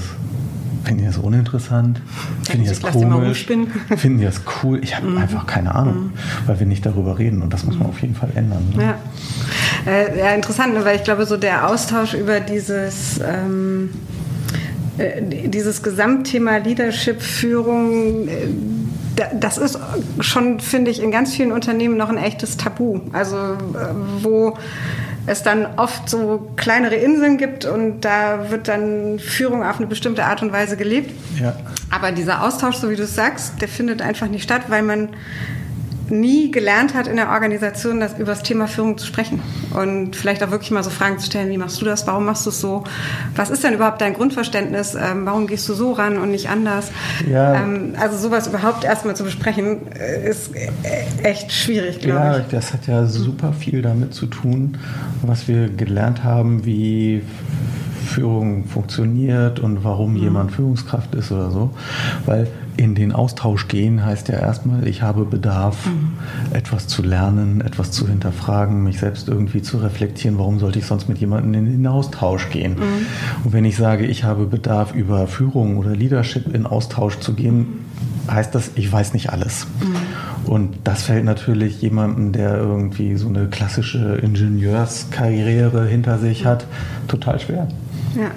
Finden 0.83 1.01
die 1.01 1.07
das 1.07 1.17
uninteressant? 1.17 2.01
Finden 2.43 2.63
die 2.63 2.69
das 2.69 2.81
komisch? 2.81 3.45
Finden 3.97 4.17
die 4.17 4.25
das 4.25 4.41
cool? 4.63 4.79
Ich 4.83 4.95
habe 4.95 5.07
mhm. 5.07 5.17
einfach 5.17 5.45
keine 5.45 5.75
Ahnung, 5.75 5.95
mhm. 5.95 6.11
weil 6.47 6.59
wir 6.59 6.67
nicht 6.67 6.85
darüber 6.85 7.19
reden 7.19 7.41
und 7.41 7.53
das 7.53 7.63
muss 7.65 7.77
man 7.77 7.87
auf 7.89 8.01
jeden 8.01 8.15
Fall 8.15 8.29
ändern. 8.35 8.73
Ne? 8.75 8.83
Ja. 8.83 9.91
Äh, 9.91 10.19
ja, 10.19 10.29
interessant, 10.31 10.73
ne, 10.73 10.83
weil 10.83 10.95
ich 10.95 11.03
glaube, 11.03 11.25
so 11.25 11.37
der 11.37 11.67
Austausch 11.69 12.13
über 12.13 12.39
dieses, 12.39 13.19
ähm, 13.19 13.89
äh, 14.97 15.21
dieses 15.47 15.83
Gesamtthema 15.83 16.57
Leadership, 16.57 17.21
Führung, 17.21 18.27
äh, 18.27 18.47
das 19.15 19.57
ist 19.57 19.79
schon, 20.19 20.59
finde 20.59 20.91
ich, 20.91 21.01
in 21.01 21.11
ganz 21.11 21.33
vielen 21.33 21.51
Unternehmen 21.51 21.97
noch 21.97 22.09
ein 22.09 22.17
echtes 22.17 22.57
Tabu. 22.57 23.01
Also 23.13 23.35
äh, 23.35 23.57
wo 24.21 24.57
es 25.27 25.43
dann 25.43 25.67
oft 25.77 26.09
so 26.09 26.51
kleinere 26.55 26.95
Inseln 26.95 27.37
gibt 27.37 27.65
und 27.65 28.01
da 28.01 28.49
wird 28.49 28.67
dann 28.67 29.19
Führung 29.19 29.63
auf 29.63 29.77
eine 29.77 29.87
bestimmte 29.87 30.25
Art 30.25 30.41
und 30.41 30.51
Weise 30.51 30.77
gelebt. 30.77 31.11
Ja. 31.39 31.55
Aber 31.89 32.11
dieser 32.11 32.43
Austausch, 32.43 32.77
so 32.77 32.89
wie 32.89 32.95
du 32.95 33.03
es 33.03 33.15
sagst, 33.15 33.61
der 33.61 33.67
findet 33.67 34.01
einfach 34.01 34.27
nicht 34.27 34.43
statt, 34.43 34.63
weil 34.69 34.81
man 34.81 35.09
nie 36.11 36.51
gelernt 36.51 36.93
hat 36.93 37.07
in 37.07 37.15
der 37.15 37.29
Organisation, 37.29 37.99
das 37.99 38.13
über 38.13 38.31
das 38.31 38.43
Thema 38.43 38.67
Führung 38.67 38.97
zu 38.97 39.05
sprechen 39.05 39.41
und 39.73 40.15
vielleicht 40.15 40.43
auch 40.43 40.51
wirklich 40.51 40.71
mal 40.71 40.83
so 40.83 40.89
Fragen 40.89 41.17
zu 41.19 41.25
stellen, 41.25 41.49
wie 41.49 41.57
machst 41.57 41.81
du 41.81 41.85
das, 41.85 42.05
warum 42.07 42.25
machst 42.25 42.45
du 42.45 42.49
es 42.49 42.59
so, 42.61 42.83
was 43.35 43.49
ist 43.49 43.63
denn 43.63 43.73
überhaupt 43.73 44.01
dein 44.01 44.13
Grundverständnis, 44.13 44.95
ähm, 44.95 45.25
warum 45.25 45.47
gehst 45.47 45.67
du 45.69 45.73
so 45.73 45.93
ran 45.93 46.17
und 46.17 46.31
nicht 46.31 46.49
anders. 46.49 46.91
Ja. 47.29 47.55
Ähm, 47.55 47.93
also 47.99 48.17
sowas 48.17 48.47
überhaupt 48.47 48.83
erstmal 48.83 49.15
zu 49.15 49.23
besprechen, 49.23 49.91
äh, 49.93 50.29
ist 50.29 50.55
äh, 50.55 50.69
echt 51.23 51.51
schwierig, 51.51 51.99
glaube 51.99 52.19
ja, 52.19 52.37
ich. 52.37 52.43
Ja, 52.43 52.49
das 52.51 52.73
hat 52.73 52.87
ja 52.87 53.05
super 53.05 53.53
viel 53.53 53.81
damit 53.81 54.13
zu 54.13 54.27
tun, 54.27 54.77
was 55.21 55.47
wir 55.47 55.69
gelernt 55.69 56.23
haben, 56.23 56.65
wie 56.65 57.21
Führung 58.11 58.65
funktioniert 58.65 59.59
und 59.59 59.83
warum 59.83 60.13
mhm. 60.13 60.17
jemand 60.17 60.51
Führungskraft 60.51 61.15
ist 61.15 61.31
oder 61.31 61.49
so. 61.51 61.71
Weil 62.25 62.47
in 62.81 62.95
den 62.95 63.11
Austausch 63.11 63.67
gehen 63.67 64.03
heißt 64.03 64.27
ja 64.29 64.39
erstmal, 64.39 64.87
ich 64.87 65.03
habe 65.03 65.23
Bedarf, 65.23 65.85
mhm. 65.85 66.13
etwas 66.51 66.87
zu 66.87 67.03
lernen, 67.03 67.61
etwas 67.61 67.91
zu 67.91 68.07
hinterfragen, 68.07 68.83
mich 68.83 68.97
selbst 68.99 69.27
irgendwie 69.27 69.61
zu 69.61 69.77
reflektieren. 69.77 70.39
Warum 70.39 70.57
sollte 70.57 70.79
ich 70.79 70.87
sonst 70.87 71.07
mit 71.07 71.19
jemandem 71.19 71.53
in 71.53 71.65
den 71.71 71.85
Austausch 71.85 72.49
gehen? 72.49 72.73
Mhm. 72.73 73.05
Und 73.43 73.53
wenn 73.53 73.65
ich 73.65 73.77
sage, 73.77 74.07
ich 74.07 74.23
habe 74.23 74.47
Bedarf, 74.47 74.95
über 74.95 75.27
Führung 75.27 75.77
oder 75.77 75.95
Leadership 75.95 76.55
in 76.55 76.65
Austausch 76.65 77.19
zu 77.19 77.35
gehen, 77.35 77.85
heißt 78.27 78.55
das, 78.55 78.71
ich 78.73 78.91
weiß 78.91 79.13
nicht 79.13 79.29
alles. 79.29 79.67
Mhm. 79.79 80.49
Und 80.51 80.77
das 80.83 81.03
fällt 81.03 81.23
natürlich 81.23 81.83
jemandem, 81.83 82.31
der 82.31 82.57
irgendwie 82.57 83.15
so 83.15 83.27
eine 83.27 83.45
klassische 83.45 84.15
Ingenieurskarriere 84.15 85.85
hinter 85.85 86.17
sich 86.17 86.47
hat, 86.47 86.65
total 87.07 87.39
schwer. 87.39 87.67
Ja. 88.15 88.31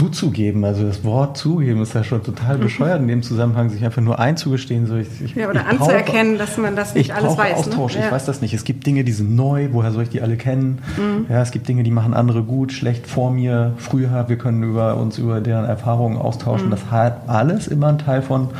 Mhm 0.00 0.06
zuzugeben. 0.06 0.64
Also 0.64 0.84
das 0.84 1.04
Wort 1.04 1.38
zugeben 1.38 1.80
ist 1.80 1.94
ja 1.94 2.04
schon 2.04 2.22
total 2.22 2.58
bescheuert 2.58 3.00
in 3.00 3.08
dem 3.08 3.22
Zusammenhang, 3.22 3.70
sich 3.70 3.82
einfach 3.82 4.02
nur 4.02 4.18
einzugestehen. 4.18 4.86
So 4.86 4.96
ich, 4.96 5.08
ich, 5.24 5.34
ja, 5.34 5.48
oder 5.48 5.62
ich 5.62 5.66
anzuerkennen, 5.80 6.36
brauche, 6.36 6.46
dass 6.46 6.58
man 6.58 6.76
das 6.76 6.94
nicht 6.94 7.14
alles 7.14 7.36
weiß. 7.36 7.52
Ne? 7.52 7.56
Austausch. 7.56 7.94
Ne? 7.94 8.00
Ich 8.00 8.04
ja. 8.06 8.12
weiß 8.12 8.26
das 8.26 8.42
nicht. 8.42 8.52
Es 8.52 8.64
gibt 8.64 8.86
Dinge, 8.86 9.04
die 9.04 9.12
sind 9.12 9.34
neu. 9.34 9.68
Woher 9.72 9.92
soll 9.92 10.02
ich 10.02 10.10
die 10.10 10.20
alle 10.20 10.36
kennen? 10.36 10.82
Mhm. 10.96 11.26
Ja, 11.30 11.40
es 11.40 11.50
gibt 11.50 11.66
Dinge, 11.68 11.82
die 11.82 11.90
machen 11.90 12.12
andere 12.12 12.42
gut, 12.42 12.72
schlecht 12.72 13.06
vor 13.06 13.30
mir, 13.30 13.72
früher. 13.78 14.28
Wir 14.28 14.36
können 14.36 14.62
über 14.62 14.96
uns 14.96 15.16
über 15.16 15.40
deren 15.40 15.64
Erfahrungen 15.64 16.18
austauschen. 16.18 16.66
Mhm. 16.66 16.72
Das 16.72 16.90
hat 16.90 17.28
alles 17.28 17.66
immer 17.66 17.88
ein 17.88 17.98
Teil 17.98 18.22
von 18.22 18.50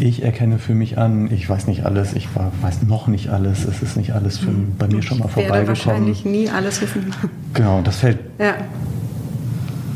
ich 0.00 0.24
erkenne 0.24 0.58
für 0.58 0.74
mich 0.74 0.98
an, 0.98 1.30
ich 1.30 1.48
weiß 1.48 1.68
nicht 1.68 1.86
alles, 1.86 2.14
ich 2.14 2.28
weiß 2.34 2.82
noch 2.82 3.06
nicht 3.06 3.28
alles, 3.28 3.64
es 3.64 3.80
ist 3.80 3.96
nicht 3.96 4.12
alles 4.12 4.38
für, 4.38 4.50
mhm. 4.50 4.72
bei 4.76 4.88
mir 4.88 5.02
schon 5.02 5.18
mal 5.18 5.28
vorbeigekommen. 5.28 5.62
Ich 5.62 5.68
werde 5.68 5.68
wahrscheinlich 5.68 6.24
nie 6.24 6.50
alles 6.50 6.80
wissen. 6.82 7.12
Genau, 7.54 7.80
das 7.82 7.98
fällt 7.98 8.18
ja 8.40 8.54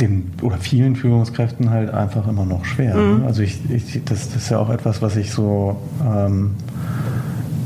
den 0.00 0.30
oder 0.42 0.56
vielen 0.56 0.96
Führungskräften 0.96 1.70
halt 1.70 1.90
einfach 1.90 2.28
immer 2.28 2.44
noch 2.44 2.64
schwer. 2.64 2.96
Mhm. 2.96 3.20
Ne? 3.20 3.26
Also 3.26 3.42
ich, 3.42 3.58
ich, 3.70 4.04
das, 4.04 4.34
ist 4.34 4.50
ja 4.50 4.58
auch 4.58 4.70
etwas, 4.70 5.02
was 5.02 5.16
ich 5.16 5.32
so 5.32 5.76
ähm, 6.06 6.52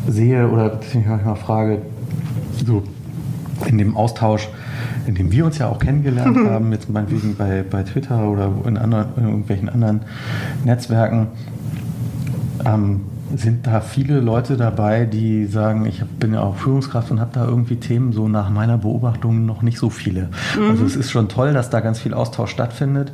sehe 0.09 0.49
oder 0.49 0.79
ich 0.81 0.95
mich 0.95 1.07
manchmal 1.07 1.37
frage, 1.37 1.83
so 2.65 2.83
in 3.67 3.79
dem 3.79 3.97
Austausch, 3.97 4.49
in 5.07 5.15
dem 5.15 5.31
wir 5.31 5.45
uns 5.45 5.59
ja 5.59 5.69
auch 5.69 5.79
kennengelernt 5.79 6.37
haben, 6.49 6.73
jetzt 6.73 6.91
meinetwegen 6.91 7.37
bei, 7.37 7.65
bei 7.69 7.83
Twitter 7.83 8.29
oder 8.29 8.51
in, 8.67 8.77
anderen, 8.77 9.07
in 9.17 9.25
irgendwelchen 9.25 9.69
anderen 9.69 10.01
Netzwerken, 10.65 11.29
ähm, 12.65 13.03
sind 13.37 13.67
da 13.67 13.81
viele 13.81 14.21
Leute 14.21 14.57
dabei, 14.57 15.05
die 15.05 15.47
sagen, 15.47 15.87
ich 15.87 16.05
bin 16.05 16.35
ja 16.35 16.41
auch 16.41 16.57
Führungskraft 16.57 17.11
und 17.11 17.21
habe 17.21 17.31
da 17.33 17.47
irgendwie 17.47 17.77
Themen 17.77 18.13
so 18.13 18.29
nach 18.29 18.51
meiner 18.51 18.79
Beobachtung 18.79 19.47
noch 19.47 19.63
nicht 19.63 19.79
so 19.79 19.91
viele. 19.91 20.29
Mhm. 20.59 20.71
Also 20.71 20.85
es 20.85 20.97
ist 20.97 21.11
schon 21.11 21.29
toll, 21.29 21.53
dass 21.53 21.71
da 21.71 21.81
ganz 21.81 21.99
viel 21.99 22.15
Austausch 22.15 22.51
stattfindet, 22.51 23.13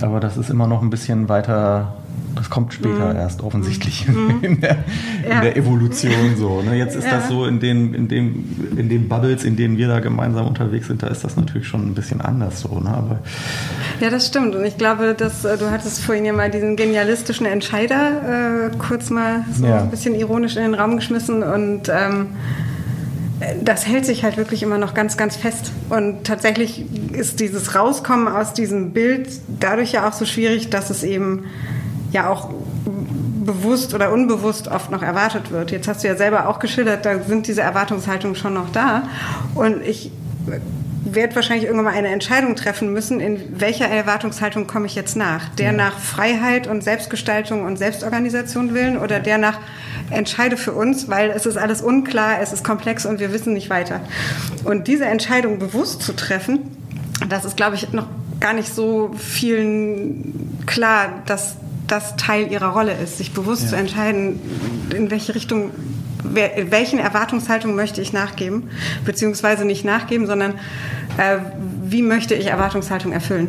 aber 0.00 0.20
das 0.20 0.36
ist 0.36 0.50
immer 0.50 0.66
noch 0.66 0.82
ein 0.82 0.90
bisschen 0.90 1.28
weiter 1.28 1.94
das 2.34 2.50
kommt 2.50 2.74
später 2.74 3.12
mhm. 3.12 3.16
erst 3.16 3.42
offensichtlich 3.42 4.06
mhm. 4.08 4.38
in, 4.42 4.60
der, 4.60 4.76
ja. 5.28 5.36
in, 5.36 5.42
der, 5.42 5.56
Evolution 5.56 6.36
so. 6.36 6.62
Ne? 6.62 6.76
Jetzt 6.76 6.96
ist 6.96 7.04
ja. 7.04 7.18
das 7.18 7.28
so 7.28 7.46
in 7.46 7.60
den, 7.60 7.94
in, 7.94 8.08
dem, 8.08 8.44
in 8.76 8.88
den 8.88 9.08
Bubbles, 9.08 9.44
in 9.44 9.56
denen 9.56 9.78
wir 9.78 9.88
da 9.88 10.00
gemeinsam 10.00 10.46
unterwegs 10.46 10.88
sind, 10.88 11.02
da 11.02 11.08
ist 11.08 11.24
das 11.24 11.36
natürlich 11.36 11.66
schon 11.66 11.86
ein 11.86 11.94
bisschen 11.94 12.20
anders 12.20 12.60
so. 12.60 12.80
Ne? 12.80 12.90
Aber 12.90 13.18
ja, 14.00 14.10
das 14.10 14.26
stimmt. 14.26 14.54
Und 14.54 14.64
ich 14.64 14.76
glaube, 14.76 15.14
dass 15.14 15.44
äh, 15.44 15.56
du 15.56 15.70
hattest 15.70 16.00
vorhin 16.02 16.24
ja 16.24 16.32
mal 16.32 16.50
diesen 16.50 16.76
genialistischen 16.76 17.46
Entscheider 17.46 18.70
äh, 18.70 18.76
kurz 18.78 19.10
mal 19.10 19.44
so 19.52 19.66
ja. 19.66 19.80
ein 19.80 19.90
bisschen 19.90 20.14
ironisch 20.14 20.56
in 20.56 20.62
den 20.62 20.74
Raum 20.74 20.96
geschmissen 20.96 21.42
und 21.42 21.88
ähm, 21.88 22.28
das 23.62 23.86
hält 23.86 24.06
sich 24.06 24.24
halt 24.24 24.36
wirklich 24.36 24.62
immer 24.62 24.78
noch 24.78 24.94
ganz, 24.94 25.16
ganz 25.16 25.36
fest. 25.36 25.72
Und 25.90 26.24
tatsächlich 26.24 26.84
ist 27.12 27.40
dieses 27.40 27.74
Rauskommen 27.74 28.28
aus 28.28 28.54
diesem 28.54 28.92
Bild 28.92 29.28
dadurch 29.60 29.92
ja 29.92 30.08
auch 30.08 30.12
so 30.12 30.24
schwierig, 30.24 30.70
dass 30.70 30.90
es 30.90 31.02
eben 31.02 31.44
ja 32.14 32.30
auch 32.30 32.48
bewusst 33.44 33.92
oder 33.92 34.10
unbewusst 34.12 34.68
oft 34.68 34.90
noch 34.90 35.02
erwartet 35.02 35.50
wird. 35.50 35.70
Jetzt 35.70 35.86
hast 35.86 36.02
du 36.02 36.08
ja 36.08 36.16
selber 36.16 36.48
auch 36.48 36.58
geschildert, 36.58 37.04
da 37.04 37.18
sind 37.18 37.46
diese 37.46 37.60
Erwartungshaltungen 37.60 38.36
schon 38.36 38.54
noch 38.54 38.70
da. 38.70 39.02
Und 39.54 39.82
ich 39.82 40.10
werde 41.04 41.34
wahrscheinlich 41.34 41.66
irgendwann 41.66 41.92
mal 41.92 41.98
eine 41.98 42.08
Entscheidung 42.08 42.56
treffen 42.56 42.92
müssen, 42.92 43.20
in 43.20 43.60
welcher 43.60 43.86
Erwartungshaltung 43.86 44.66
komme 44.66 44.86
ich 44.86 44.94
jetzt 44.94 45.16
nach? 45.16 45.48
Der 45.50 45.72
nach 45.72 45.98
Freiheit 45.98 46.66
und 46.66 46.82
Selbstgestaltung 46.82 47.64
und 47.64 47.76
Selbstorganisation 47.76 48.72
willen 48.72 48.96
oder 48.96 49.20
der 49.20 49.36
nach 49.36 49.58
entscheide 50.10 50.56
für 50.56 50.72
uns, 50.72 51.08
weil 51.08 51.30
es 51.30 51.44
ist 51.44 51.58
alles 51.58 51.82
unklar, 51.82 52.40
es 52.40 52.52
ist 52.52 52.64
komplex 52.64 53.04
und 53.04 53.20
wir 53.20 53.32
wissen 53.32 53.52
nicht 53.52 53.68
weiter. 53.68 54.00
Und 54.64 54.88
diese 54.88 55.04
Entscheidung 55.04 55.58
bewusst 55.58 56.02
zu 56.02 56.14
treffen, 56.14 56.60
das 57.28 57.44
ist, 57.44 57.56
glaube 57.56 57.76
ich, 57.76 57.92
noch 57.92 58.06
gar 58.40 58.54
nicht 58.54 58.74
so 58.74 59.14
vielen 59.16 60.64
klar, 60.66 61.22
dass 61.26 61.56
das 61.86 62.16
Teil 62.16 62.50
ihrer 62.50 62.68
Rolle 62.68 62.92
ist, 62.92 63.18
sich 63.18 63.32
bewusst 63.32 63.64
ja. 63.64 63.68
zu 63.70 63.76
entscheiden, 63.76 64.40
in 64.94 65.10
welche 65.10 65.34
Richtung, 65.34 65.70
welchen 66.22 66.98
Erwartungshaltung 66.98 67.74
möchte 67.74 68.00
ich 68.00 68.12
nachgeben, 68.12 68.70
beziehungsweise 69.04 69.64
nicht 69.64 69.84
nachgeben, 69.84 70.26
sondern 70.26 70.52
äh, 71.18 71.38
wie 71.84 72.02
möchte 72.02 72.34
ich 72.34 72.46
Erwartungshaltung 72.46 73.12
erfüllen. 73.12 73.48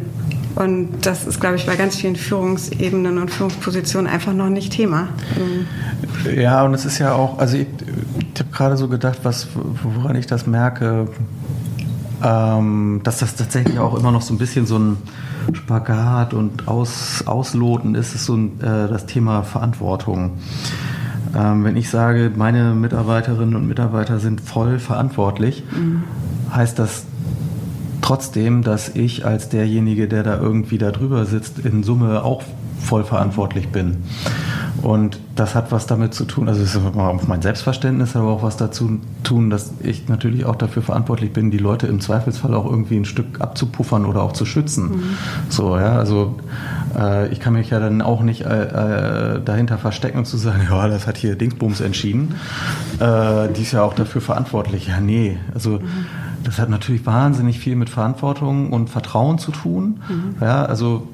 Und 0.56 1.06
das 1.06 1.28
ist, 1.28 1.42
glaube 1.42 1.58
ich, 1.58 1.66
bei 1.66 1.76
ganz 1.76 1.98
vielen 1.98 2.16
Führungsebenen 2.16 3.18
und 3.18 3.30
Führungspositionen 3.30 4.10
einfach 4.10 4.34
noch 4.34 4.50
nicht 4.50 4.72
Thema. 4.72 5.10
Ja, 6.34 6.64
und 6.64 6.74
es 6.74 6.86
ist 6.86 6.98
ja 6.98 7.14
auch, 7.14 7.40
also 7.40 7.58
ich, 7.58 7.68
ich 8.34 8.40
habe 8.40 8.52
gerade 8.52 8.78
so 8.78 8.88
gedacht, 8.88 9.20
was, 9.24 9.48
woran 9.54 10.16
ich 10.16 10.28
das 10.28 10.48
merke, 10.48 11.10
ähm, 12.24 13.02
dass 13.04 13.20
das 13.20 13.36
tatsächlich 13.36 13.80
auch 13.80 14.00
immer 14.00 14.14
noch 14.14 14.22
so 14.22 14.34
ein 14.34 14.38
bisschen 14.38 14.66
so 14.66 14.80
ein 14.80 14.98
Spagat 15.54 16.34
und 16.34 16.68
Aus, 16.68 17.24
Ausloten 17.26 17.96
ist, 17.96 18.16
ist 18.16 18.26
so 18.26 18.36
ein, 18.36 18.60
äh, 18.62 18.88
das 18.88 19.06
Thema 19.06 19.44
Verantwortung. 19.44 20.34
Ähm, 21.36 21.64
wenn 21.64 21.76
ich 21.76 21.90
sage, 21.90 22.32
meine 22.36 22.74
Mitarbeiterinnen 22.74 23.56
und 23.56 23.68
Mitarbeiter 23.68 24.20
sind 24.20 24.42
voll 24.42 24.80
verantwortlich, 24.80 25.64
mhm. 25.72 26.04
heißt 26.54 26.80
das 26.80 27.06
trotzdem, 28.02 28.62
dass 28.62 28.90
ich 28.90 29.26
als 29.26 29.50
derjenige, 29.50 30.08
der 30.08 30.24
da 30.24 30.40
irgendwie 30.40 30.78
da 30.78 30.92
drüber 30.92 31.26
sitzt, 31.26 31.60
in 31.60 31.84
Summe 31.84 32.24
auch 32.24 32.44
voll 32.80 33.04
verantwortlich 33.04 33.70
bin. 33.70 34.04
Und 34.86 35.20
das 35.36 35.56
hat 35.56 35.72
was 35.72 35.88
damit 35.88 36.14
zu 36.14 36.26
tun, 36.26 36.48
also 36.48 36.62
es 36.62 36.76
ist 36.76 36.82
auf 36.96 37.28
mein 37.28 37.42
Selbstverständnis, 37.42 38.16
aber 38.16 38.28
auch 38.28 38.44
was 38.44 38.56
dazu 38.56 39.00
tun, 39.24 39.50
dass 39.50 39.74
ich 39.82 40.10
natürlich 40.10 40.46
auch 40.46 40.56
dafür 40.56 40.84
verantwortlich 40.84 41.34
bin, 41.34 41.50
die 41.50 41.58
Leute 41.58 41.88
im 41.88 42.00
Zweifelsfall 42.02 42.54
auch 42.54 42.70
irgendwie 42.70 42.98
ein 42.98 43.06
Stück 43.06 43.42
abzupuffern 43.42 44.06
oder 44.06 44.22
auch 44.22 44.34
zu 44.34 44.46
schützen. 44.46 44.90
Mhm. 44.90 45.04
So, 45.50 45.76
ja, 45.76 45.98
also 45.98 46.36
äh, 46.96 47.30
ich 47.30 47.40
kann 47.40 47.54
mich 47.54 47.72
ja 47.72 47.80
dann 47.80 48.04
auch 48.04 48.22
nicht 48.22 48.42
äh, 48.42 49.38
äh 49.38 49.42
dahinter 49.44 49.80
verstecken 49.80 50.20
und 50.20 50.26
zu 50.26 50.38
sagen, 50.38 50.62
ja, 50.70 50.88
das 50.88 51.08
hat 51.08 51.18
hier 51.18 51.36
Dingsbums 51.36 51.82
entschieden. 51.82 52.36
Äh, 53.00 53.52
die 53.58 53.64
ist 53.64 53.72
ja 53.72 53.82
auch 53.82 53.96
dafür 53.96 54.22
verantwortlich. 54.22 54.90
Ja, 54.90 55.00
nee, 55.00 55.40
also 55.56 55.80
mhm. 55.80 56.06
das 56.44 56.60
hat 56.60 56.70
natürlich 56.70 57.08
wahnsinnig 57.08 57.58
viel 57.58 57.76
mit 57.76 57.90
Verantwortung 57.90 58.72
und 58.72 58.92
Vertrauen 58.92 59.40
zu 59.40 59.50
tun. 59.50 60.02
Mhm. 60.08 60.36
Ja, 60.42 60.64
also 60.64 61.08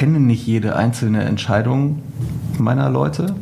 kenne 0.00 0.18
nicht 0.18 0.46
jede 0.46 0.76
einzelne 0.76 1.24
Entscheidung 1.24 2.00
meiner 2.58 2.88
Leute. 2.88 3.34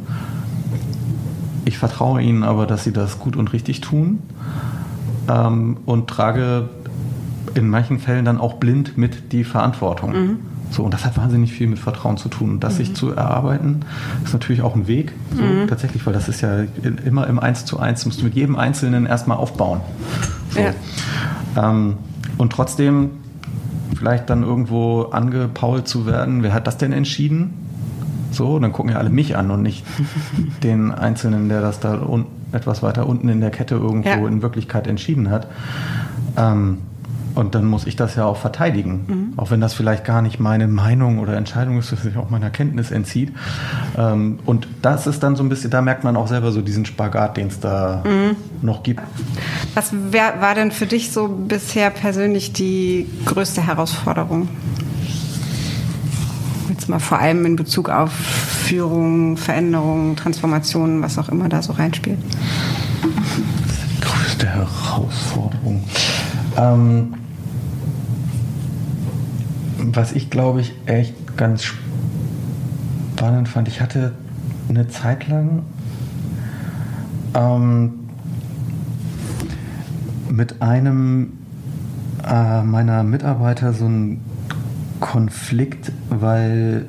Ich 1.64 1.78
vertraue 1.78 2.20
ihnen 2.20 2.42
aber, 2.42 2.66
dass 2.66 2.82
sie 2.82 2.90
das 2.92 3.20
gut 3.20 3.36
und 3.36 3.52
richtig 3.52 3.80
tun 3.80 4.18
ähm, 5.28 5.76
und 5.86 6.10
trage 6.10 6.68
in 7.54 7.68
manchen 7.68 8.00
Fällen 8.00 8.24
dann 8.24 8.40
auch 8.40 8.54
blind 8.54 8.98
mit 8.98 9.30
die 9.30 9.44
Verantwortung. 9.44 10.10
Mhm. 10.10 10.38
So, 10.72 10.82
und 10.82 10.92
das 10.92 11.04
hat 11.04 11.16
wahnsinnig 11.16 11.52
viel 11.52 11.68
mit 11.68 11.78
Vertrauen 11.78 12.16
zu 12.16 12.28
tun. 12.28 12.50
Und 12.50 12.64
das 12.64 12.72
mhm. 12.72 12.78
sich 12.78 12.94
zu 12.96 13.12
erarbeiten, 13.12 13.82
ist 14.24 14.32
natürlich 14.32 14.62
auch 14.62 14.74
ein 14.74 14.88
Weg. 14.88 15.12
So, 15.36 15.44
mhm. 15.44 15.68
Tatsächlich, 15.68 16.04
weil 16.06 16.12
das 16.12 16.28
ist 16.28 16.40
ja 16.40 16.62
in, 16.82 16.98
immer 17.04 17.28
im 17.28 17.38
Eins 17.38 17.66
zu 17.66 17.78
eins, 17.78 18.04
musst 18.04 18.20
du 18.20 18.24
mit 18.24 18.34
jedem 18.34 18.56
Einzelnen 18.56 19.06
erstmal 19.06 19.36
aufbauen. 19.36 19.80
So. 20.50 20.58
Ja. 20.58 20.74
Ähm, 21.56 21.98
und 22.36 22.52
trotzdem 22.52 23.10
vielleicht 23.96 24.30
dann 24.30 24.42
irgendwo 24.42 25.02
angepault 25.02 25.88
zu 25.88 26.06
werden. 26.06 26.42
Wer 26.42 26.52
hat 26.52 26.66
das 26.66 26.78
denn 26.78 26.92
entschieden? 26.92 27.54
So, 28.30 28.58
dann 28.58 28.72
gucken 28.72 28.92
ja 28.92 28.98
alle 28.98 29.10
mich 29.10 29.36
an 29.36 29.50
und 29.50 29.62
nicht 29.62 29.84
den 30.62 30.92
Einzelnen, 30.92 31.48
der 31.48 31.60
das 31.60 31.80
da 31.80 32.00
etwas 32.52 32.82
weiter 32.82 33.06
unten 33.06 33.28
in 33.28 33.40
der 33.40 33.50
Kette 33.50 33.74
irgendwo 33.74 34.08
ja. 34.08 34.26
in 34.26 34.42
Wirklichkeit 34.42 34.86
entschieden 34.86 35.30
hat. 35.30 35.46
Ähm, 36.36 36.78
und 37.34 37.54
dann 37.54 37.64
muss 37.64 37.86
ich 37.86 37.96
das 37.96 38.16
ja 38.16 38.24
auch 38.24 38.36
verteidigen. 38.36 39.04
Mhm. 39.06 39.32
Auch 39.36 39.50
wenn 39.50 39.60
das 39.60 39.74
vielleicht 39.74 40.04
gar 40.04 40.22
nicht 40.22 40.40
meine 40.40 40.68
Meinung 40.68 41.18
oder 41.18 41.36
Entscheidung 41.36 41.78
ist, 41.78 41.92
dass 41.92 42.02
sich 42.02 42.16
auch 42.16 42.30
meiner 42.30 42.50
Kenntnis 42.50 42.90
entzieht. 42.90 43.32
Ähm, 43.96 44.38
und 44.44 44.68
das 44.82 45.06
ist 45.06 45.22
dann 45.22 45.36
so 45.36 45.42
ein 45.42 45.48
bisschen, 45.48 45.70
da 45.70 45.82
merkt 45.82 46.04
man 46.04 46.16
auch 46.16 46.28
selber 46.28 46.52
so 46.52 46.60
diesen 46.60 46.86
Spagat, 46.86 47.36
den 47.36 47.48
es 47.48 47.60
da 47.60 48.02
mhm. 48.04 48.36
noch 48.62 48.82
gibt. 48.82 49.02
Was 49.74 49.92
wär, 49.92 50.40
war 50.40 50.54
denn 50.54 50.70
für 50.70 50.86
dich 50.86 51.12
so 51.12 51.28
bisher 51.28 51.90
persönlich 51.90 52.52
die 52.52 53.08
größte 53.24 53.66
Herausforderung? 53.66 54.48
Jetzt 56.68 56.88
mal 56.88 56.98
vor 56.98 57.18
allem 57.18 57.44
in 57.46 57.56
Bezug 57.56 57.88
auf 57.88 58.12
Führung, 58.12 59.36
Veränderung, 59.36 60.16
Transformation, 60.16 61.02
was 61.02 61.18
auch 61.18 61.28
immer 61.28 61.48
da 61.48 61.62
so 61.62 61.72
reinspielt. 61.72 62.18
Die 63.02 64.00
größte 64.00 64.46
Herausforderung. 64.46 65.82
Ähm, 66.58 67.14
was 69.78 70.12
ich 70.12 70.28
glaube 70.28 70.60
ich 70.60 70.74
echt 70.86 71.36
ganz 71.36 71.62
spannend 71.62 73.48
fand, 73.48 73.68
ich 73.68 73.80
hatte 73.80 74.12
eine 74.68 74.88
Zeit 74.88 75.28
lang 75.28 75.62
ähm, 77.34 77.94
mit 80.28 80.60
einem 80.60 81.32
äh, 82.28 82.62
meiner 82.62 83.02
Mitarbeiter 83.02 83.72
so 83.72 83.86
einen 83.86 84.20
Konflikt, 85.00 85.92
weil 86.10 86.86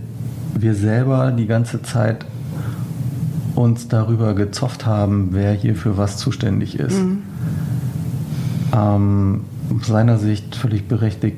wir 0.56 0.74
selber 0.74 1.32
die 1.32 1.46
ganze 1.46 1.82
Zeit 1.84 2.26
uns 3.56 3.88
darüber 3.88 4.34
gezofft 4.34 4.86
haben, 4.86 5.30
wer 5.32 5.54
hier 5.54 5.76
für 5.76 5.98
was 5.98 6.18
zuständig 6.18 6.80
ist. 6.80 6.98
Mhm. 6.98 7.22
Ähm, 8.74 9.42
aus 9.76 9.88
seiner 9.88 10.18
Sicht 10.18 10.56
völlig 10.56 10.88
berechtigt, 10.88 11.38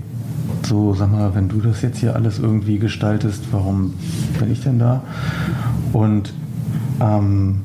so, 0.65 0.93
sag 0.93 1.11
mal, 1.11 1.33
wenn 1.35 1.49
du 1.49 1.59
das 1.59 1.81
jetzt 1.81 1.99
hier 1.99 2.15
alles 2.15 2.39
irgendwie 2.39 2.79
gestaltest, 2.79 3.45
warum 3.51 3.93
bin 4.39 4.51
ich 4.51 4.61
denn 4.61 4.79
da? 4.79 5.03
Und 5.91 6.33
ähm, 6.99 7.61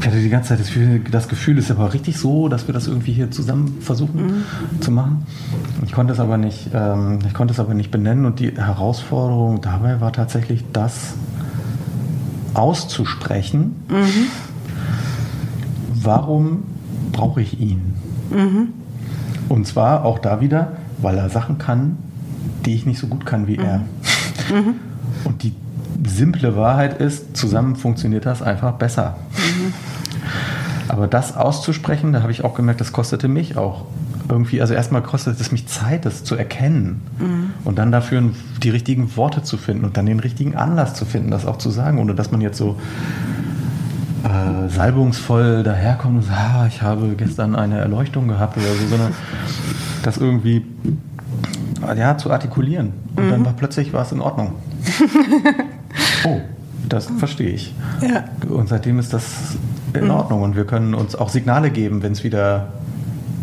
ich 0.00 0.06
hatte 0.06 0.20
die 0.20 0.28
ganze 0.28 0.50
Zeit 0.50 0.60
das 0.60 0.68
Gefühl, 0.68 1.00
das 1.10 1.28
Gefühl, 1.28 1.58
ist 1.58 1.70
aber 1.70 1.92
richtig 1.92 2.18
so, 2.18 2.48
dass 2.48 2.66
wir 2.66 2.74
das 2.74 2.86
irgendwie 2.86 3.12
hier 3.12 3.30
zusammen 3.30 3.78
versuchen 3.80 4.26
mhm. 4.26 4.80
zu 4.80 4.90
machen. 4.90 5.26
Ich 5.84 5.92
konnte 5.92 6.12
es 6.12 6.20
aber 6.20 6.36
nicht, 6.36 6.70
ähm, 6.74 7.18
ich 7.26 7.34
konnte 7.34 7.52
es 7.52 7.60
aber 7.60 7.74
nicht 7.74 7.90
benennen 7.90 8.26
und 8.26 8.38
die 8.38 8.52
Herausforderung 8.52 9.60
dabei 9.62 10.00
war 10.00 10.12
tatsächlich 10.12 10.64
das 10.72 11.14
auszusprechen. 12.54 13.76
Mhm. 13.88 14.26
Warum 15.94 16.62
brauche 17.12 17.42
ich 17.42 17.58
ihn? 17.58 17.94
Mhm. 18.30 18.68
Und 19.48 19.66
zwar 19.66 20.04
auch 20.04 20.18
da 20.18 20.40
wieder, 20.40 20.72
weil 20.98 21.18
er 21.18 21.28
Sachen 21.30 21.58
kann, 21.58 21.96
die 22.64 22.74
ich 22.74 22.86
nicht 22.86 22.98
so 22.98 23.06
gut 23.06 23.26
kann 23.26 23.46
wie 23.46 23.56
er. 23.56 23.78
Mhm. 24.50 24.56
mhm. 24.56 24.74
Und 25.24 25.42
die 25.42 25.52
simple 26.06 26.56
Wahrheit 26.56 27.00
ist, 27.00 27.36
zusammen 27.36 27.76
funktioniert 27.76 28.26
das 28.26 28.42
einfach 28.42 28.72
besser. 28.72 29.16
Mhm. 29.36 29.72
Aber 30.88 31.08
das 31.08 31.36
auszusprechen, 31.36 32.12
da 32.12 32.22
habe 32.22 32.32
ich 32.32 32.44
auch 32.44 32.54
gemerkt, 32.54 32.80
das 32.80 32.92
kostete 32.92 33.28
mich 33.28 33.56
auch 33.56 33.86
irgendwie, 34.28 34.60
also 34.60 34.74
erstmal 34.74 35.02
kostet 35.02 35.40
es 35.40 35.52
mich 35.52 35.66
Zeit, 35.68 36.04
das 36.04 36.24
zu 36.24 36.34
erkennen 36.34 37.02
mhm. 37.18 37.50
und 37.64 37.78
dann 37.78 37.92
dafür 37.92 38.22
die 38.62 38.70
richtigen 38.70 39.16
Worte 39.16 39.42
zu 39.42 39.56
finden 39.56 39.84
und 39.84 39.96
dann 39.96 40.06
den 40.06 40.20
richtigen 40.20 40.56
Anlass 40.56 40.94
zu 40.94 41.04
finden, 41.04 41.30
das 41.30 41.46
auch 41.46 41.58
zu 41.58 41.70
sagen, 41.70 41.98
ohne 41.98 42.14
dass 42.14 42.30
man 42.30 42.40
jetzt 42.40 42.58
so 42.58 42.76
äh, 44.26 44.68
salbungsvoll 44.68 45.62
daherkommt 45.62 46.16
und 46.16 46.22
sagt, 46.22 46.38
ah, 46.38 46.66
ich 46.66 46.82
habe 46.82 47.14
gestern 47.16 47.54
eine 47.54 47.78
Erleuchtung 47.78 48.28
gehabt 48.28 48.56
oder 48.56 48.66
so, 48.66 48.86
sondern 48.88 49.12
das 50.02 50.16
irgendwie 50.16 50.64
ja, 51.96 52.16
zu 52.16 52.30
artikulieren. 52.30 52.92
Und 53.16 53.26
mhm. 53.26 53.30
dann 53.30 53.44
war 53.44 53.52
plötzlich 53.52 53.92
war 53.92 54.02
es 54.02 54.12
in 54.12 54.20
Ordnung. 54.20 54.54
oh, 56.24 56.40
das 56.88 57.06
verstehe 57.18 57.50
ich. 57.50 57.74
Ja. 58.00 58.24
Und 58.48 58.68
seitdem 58.68 58.98
ist 58.98 59.12
das 59.12 59.56
in 59.94 60.04
mhm. 60.04 60.10
Ordnung 60.10 60.42
und 60.42 60.56
wir 60.56 60.64
können 60.64 60.94
uns 60.94 61.14
auch 61.14 61.28
Signale 61.28 61.70
geben, 61.70 62.02
wenn 62.02 62.12
es 62.12 62.24
wieder 62.24 62.72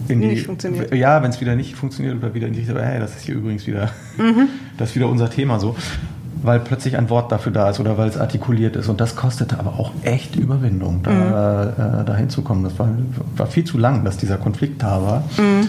in 0.07 0.21
die, 0.21 0.27
nicht 0.27 0.45
funktioniert. 0.45 0.93
Ja, 0.93 1.23
wenn 1.23 1.29
es 1.29 1.41
wieder 1.41 1.55
nicht 1.55 1.75
funktioniert 1.75 2.17
oder 2.17 2.33
wieder 2.33 2.47
in 2.47 2.53
die 2.53 2.59
Richtung, 2.59 2.77
hey, 2.77 2.99
das 2.99 3.15
ist 3.15 3.21
hier 3.21 3.35
übrigens 3.35 3.65
wieder, 3.67 3.89
mhm. 4.17 4.49
das 4.77 4.89
ist 4.89 4.95
wieder 4.95 5.07
unser 5.07 5.29
Thema 5.29 5.59
so. 5.59 5.75
Weil 6.43 6.59
plötzlich 6.59 6.97
ein 6.97 7.09
Wort 7.09 7.31
dafür 7.31 7.51
da 7.51 7.69
ist 7.69 7.79
oder 7.79 7.97
weil 7.97 8.07
es 8.07 8.17
artikuliert 8.17 8.75
ist. 8.75 8.89
Und 8.89 9.01
das 9.01 9.15
kostete 9.15 9.57
aber 9.57 9.79
auch 9.79 9.91
echt 10.03 10.35
Überwindung, 10.35 11.01
da, 11.01 11.11
mhm. 11.11 12.01
äh, 12.01 12.05
dahin 12.05 12.29
zu 12.29 12.41
kommen. 12.41 12.63
Das 12.63 12.77
war, 12.77 12.89
war, 13.35 13.47
viel 13.47 13.63
zu 13.63 13.77
lang, 13.77 14.03
dass 14.03 14.17
dieser 14.17 14.37
Konflikt 14.37 14.83
da 14.83 15.01
war. 15.01 15.23
Mhm 15.37 15.67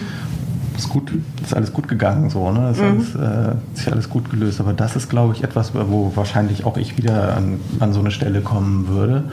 ist 0.77 0.89
gut, 0.89 1.11
ist 1.43 1.55
alles 1.55 1.73
gut 1.73 1.87
gegangen, 1.87 2.29
so, 2.29 2.51
ne? 2.51 2.71
Ist, 2.71 2.81
mhm. 2.81 2.85
alles, 2.85 3.15
äh, 3.15 3.55
sich 3.73 3.91
alles 3.91 4.09
gut 4.09 4.29
gelöst. 4.29 4.59
Aber 4.59 4.73
das 4.73 4.95
ist, 4.95 5.09
glaube 5.09 5.33
ich, 5.33 5.43
etwas, 5.43 5.71
wo 5.73 6.11
wahrscheinlich 6.15 6.65
auch 6.65 6.77
ich 6.77 6.97
wieder 6.97 7.35
an, 7.35 7.59
an 7.79 7.93
so 7.93 7.99
eine 7.99 8.11
Stelle 8.11 8.41
kommen 8.41 8.87
würde 8.87 9.25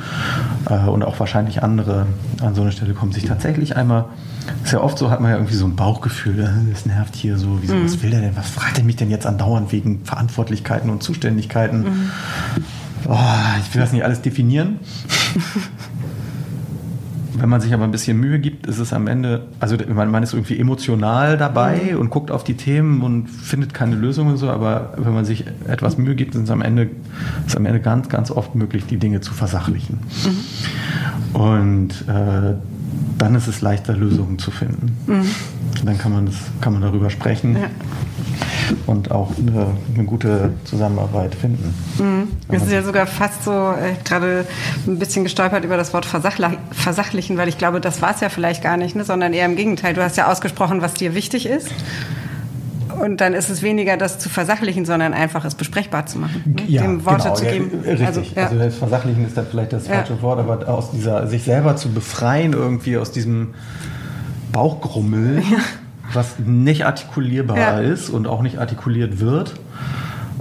äh, 0.68 0.88
und 0.88 1.02
auch 1.02 1.18
wahrscheinlich 1.18 1.62
andere 1.62 2.06
an 2.40 2.54
so 2.54 2.62
eine 2.62 2.72
Stelle 2.72 2.94
kommen. 2.94 3.12
Sich 3.12 3.24
tatsächlich 3.24 3.76
einmal, 3.76 4.06
ist 4.64 4.72
ja 4.72 4.80
oft 4.80 4.98
so, 4.98 5.10
hat 5.10 5.20
man 5.20 5.30
ja 5.30 5.36
irgendwie 5.36 5.54
so 5.54 5.66
ein 5.66 5.76
Bauchgefühl, 5.76 6.40
äh, 6.40 6.70
das 6.70 6.86
nervt 6.86 7.14
hier 7.14 7.38
so, 7.38 7.58
wieso, 7.60 7.74
mhm. 7.74 7.84
was 7.84 8.02
will 8.02 8.10
der 8.10 8.20
denn, 8.20 8.36
was 8.36 8.48
fragt 8.50 8.78
er 8.78 8.84
mich 8.84 8.96
denn 8.96 9.10
jetzt 9.10 9.26
andauernd 9.26 9.72
wegen 9.72 10.04
Verantwortlichkeiten 10.04 10.90
und 10.90 11.02
Zuständigkeiten? 11.02 11.80
Mhm. 11.80 12.10
Oh, 13.08 13.18
ich 13.60 13.74
will 13.74 13.80
das 13.80 13.92
nicht 13.92 14.04
alles 14.04 14.22
definieren. 14.22 14.78
Wenn 17.34 17.48
man 17.48 17.62
sich 17.62 17.72
aber 17.72 17.84
ein 17.84 17.90
bisschen 17.90 18.20
Mühe 18.20 18.38
gibt, 18.38 18.66
ist 18.66 18.78
es 18.78 18.92
am 18.92 19.06
Ende, 19.06 19.46
also 19.58 19.76
man, 19.88 20.10
man 20.10 20.22
ist 20.22 20.34
irgendwie 20.34 20.60
emotional 20.60 21.38
dabei 21.38 21.92
mhm. 21.92 21.98
und 21.98 22.10
guckt 22.10 22.30
auf 22.30 22.44
die 22.44 22.54
Themen 22.54 23.02
und 23.02 23.28
findet 23.28 23.72
keine 23.74 23.96
Lösung 23.96 24.28
und 24.28 24.36
so, 24.36 24.50
aber 24.50 24.92
wenn 24.96 25.14
man 25.14 25.24
sich 25.24 25.44
etwas 25.66 25.98
Mühe 25.98 26.14
gibt, 26.14 26.34
ist 26.34 26.42
es 26.42 26.50
am 26.50 26.60
Ende, 26.62 26.90
ist 27.46 27.56
am 27.56 27.66
Ende 27.66 27.80
ganz, 27.80 28.08
ganz 28.08 28.30
oft 28.30 28.54
möglich, 28.54 28.84
die 28.86 28.98
Dinge 28.98 29.22
zu 29.22 29.32
versachlichen. 29.32 29.98
Mhm. 30.24 31.40
Und 31.40 31.90
äh, 32.06 32.54
dann 33.22 33.36
ist 33.36 33.46
es 33.46 33.60
leichter, 33.60 33.94
Lösungen 33.94 34.38
zu 34.38 34.50
finden. 34.50 34.96
Mhm. 35.06 35.30
Dann 35.84 35.96
kann 35.96 36.12
man, 36.12 36.26
das, 36.26 36.34
kann 36.60 36.72
man 36.72 36.82
darüber 36.82 37.08
sprechen. 37.08 37.56
Ja 37.56 37.70
und 38.86 39.10
auch 39.10 39.30
eine, 39.36 39.66
eine 39.94 40.04
gute 40.04 40.52
Zusammenarbeit 40.64 41.34
finden. 41.34 41.74
Mhm. 41.98 42.28
Es 42.48 42.62
ist 42.62 42.72
ja 42.72 42.82
sogar 42.82 43.06
fast 43.06 43.44
so, 43.44 43.50
ich 43.50 43.54
habe 43.54 43.96
gerade 44.04 44.46
ein 44.86 44.98
bisschen 44.98 45.24
gestolpert 45.24 45.64
über 45.64 45.76
das 45.76 45.92
Wort 45.92 46.06
versachlichen, 46.06 47.36
weil 47.36 47.48
ich 47.48 47.58
glaube, 47.58 47.80
das 47.80 48.02
war 48.02 48.14
es 48.14 48.20
ja 48.20 48.28
vielleicht 48.28 48.62
gar 48.62 48.76
nicht, 48.76 48.96
ne? 48.96 49.04
sondern 49.04 49.32
eher 49.32 49.46
im 49.46 49.56
Gegenteil. 49.56 49.94
Du 49.94 50.02
hast 50.02 50.16
ja 50.16 50.30
ausgesprochen, 50.30 50.80
was 50.80 50.94
dir 50.94 51.14
wichtig 51.14 51.46
ist. 51.46 51.68
Und 53.00 53.20
dann 53.20 53.34
ist 53.34 53.50
es 53.50 53.62
weniger 53.62 53.96
das 53.96 54.18
zu 54.18 54.28
versachlichen, 54.28 54.84
sondern 54.84 55.14
einfach 55.14 55.44
es 55.44 55.54
besprechbar 55.54 56.06
zu 56.06 56.18
machen. 56.18 56.42
Ne? 56.46 56.62
Ja, 56.66 56.82
Dem 56.82 57.04
Worte 57.04 57.24
genau, 57.24 57.34
zu 57.34 57.44
geben. 57.44 57.70
Ja, 57.84 57.90
richtig. 57.90 58.06
Also, 58.06 58.20
ja. 58.34 58.60
also 58.60 58.78
versachlichen 58.78 59.26
ist 59.26 59.36
dann 59.36 59.46
vielleicht 59.50 59.72
das 59.72 59.88
falsche. 59.88 60.22
Wort, 60.22 60.38
aber 60.38 60.68
aus 60.68 60.90
dieser, 60.90 61.26
sich 61.26 61.44
selber 61.44 61.76
zu 61.76 61.92
befreien 61.92 62.52
irgendwie 62.52 62.96
aus 62.96 63.12
diesem 63.12 63.54
Bauchgrummel. 64.52 65.42
Was 66.12 66.38
nicht 66.38 66.84
artikulierbar 66.84 67.80
ist 67.80 68.10
und 68.10 68.26
auch 68.26 68.42
nicht 68.42 68.58
artikuliert 68.58 69.20
wird. 69.20 69.54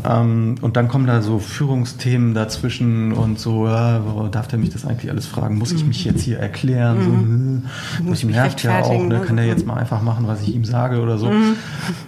Ähm, 0.04 0.56
und 0.62 0.78
dann 0.78 0.88
kommen 0.88 1.08
da 1.08 1.22
so 1.22 1.40
Führungsthemen 1.40 2.34
dazwischen 2.34 3.14
und 3.14 3.40
so, 3.40 3.68
ja, 3.68 4.02
darf 4.32 4.48
der 4.48 4.60
mich 4.60 4.70
das 4.70 4.86
eigentlich 4.86 5.12
alles 5.12 5.26
fragen? 5.26 5.58
Muss 5.58 5.72
ich 5.72 5.86
mich 5.86 6.04
jetzt 6.06 6.22
hier 6.22 6.40
erklären? 6.40 6.98
Mhm. 6.98 7.64
So, 7.98 8.04
hm, 8.04 8.10
das 8.10 8.24
nervt 8.24 8.64
ja 8.64 8.82
auch, 8.82 9.04
ne? 9.04 9.22
kann 9.22 9.38
der 9.38 9.46
jetzt 9.46 9.66
mal 9.66 9.76
einfach 9.76 10.02
machen, 10.02 10.28
was 10.28 10.42
ich 10.42 10.56
ihm 10.56 10.66
sage 10.66 11.02
oder 11.02 11.18
so. 11.18 11.30
Mhm. 11.30 11.56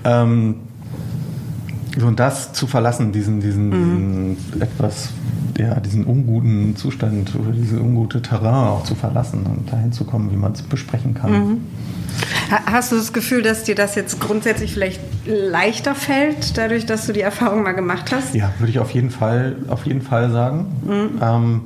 Ähm, 0.04 0.56
so 1.98 2.08
und 2.08 2.20
das 2.20 2.54
zu 2.54 2.68
verlassen, 2.68 3.12
diesen, 3.12 3.40
diesen, 3.40 3.70
mhm. 3.70 4.36
diesen 4.42 4.62
etwas, 4.62 5.10
ja, 5.58 5.80
diesen 5.80 6.06
unguten 6.06 6.76
Zustand 6.76 7.36
oder 7.36 7.52
diese 7.52 7.80
ungute 7.80 8.22
Terrain 8.22 8.68
auch 8.68 8.84
zu 8.84 8.96
verlassen 8.96 9.46
und 9.46 9.72
dahin 9.72 9.92
zu 9.92 10.04
kommen, 10.04 10.32
wie 10.32 10.36
man 10.36 10.54
es 10.54 10.62
besprechen 10.62 11.14
kann. 11.14 11.32
Mhm. 11.32 11.58
Hast 12.66 12.92
du 12.92 12.96
das 12.96 13.14
Gefühl, 13.14 13.42
dass 13.42 13.64
dir 13.64 13.76
das 13.76 13.96
jetzt 13.96 14.20
grundsätzlich 14.20 14.74
vielleicht 14.74 15.02
leichter 15.26 15.96
fällt, 15.96 16.58
dadurch, 16.58 16.86
dass 16.86 17.08
du 17.08 17.14
die 17.14 17.22
Erfahrung 17.22 17.64
mal 17.64 17.72
gemacht 17.72 18.12
hast? 18.12 18.36
Ja, 18.36 18.52
würde 18.60 18.72
ich 18.72 18.80
auf 18.80 18.92
jeden 18.92 19.10
Fall, 19.10 19.56
auf 19.68 19.86
jeden 19.86 20.02
Fall 20.02 20.32
sagen. 20.32 20.66
Mhm. 20.86 21.22
Ähm, 21.22 21.62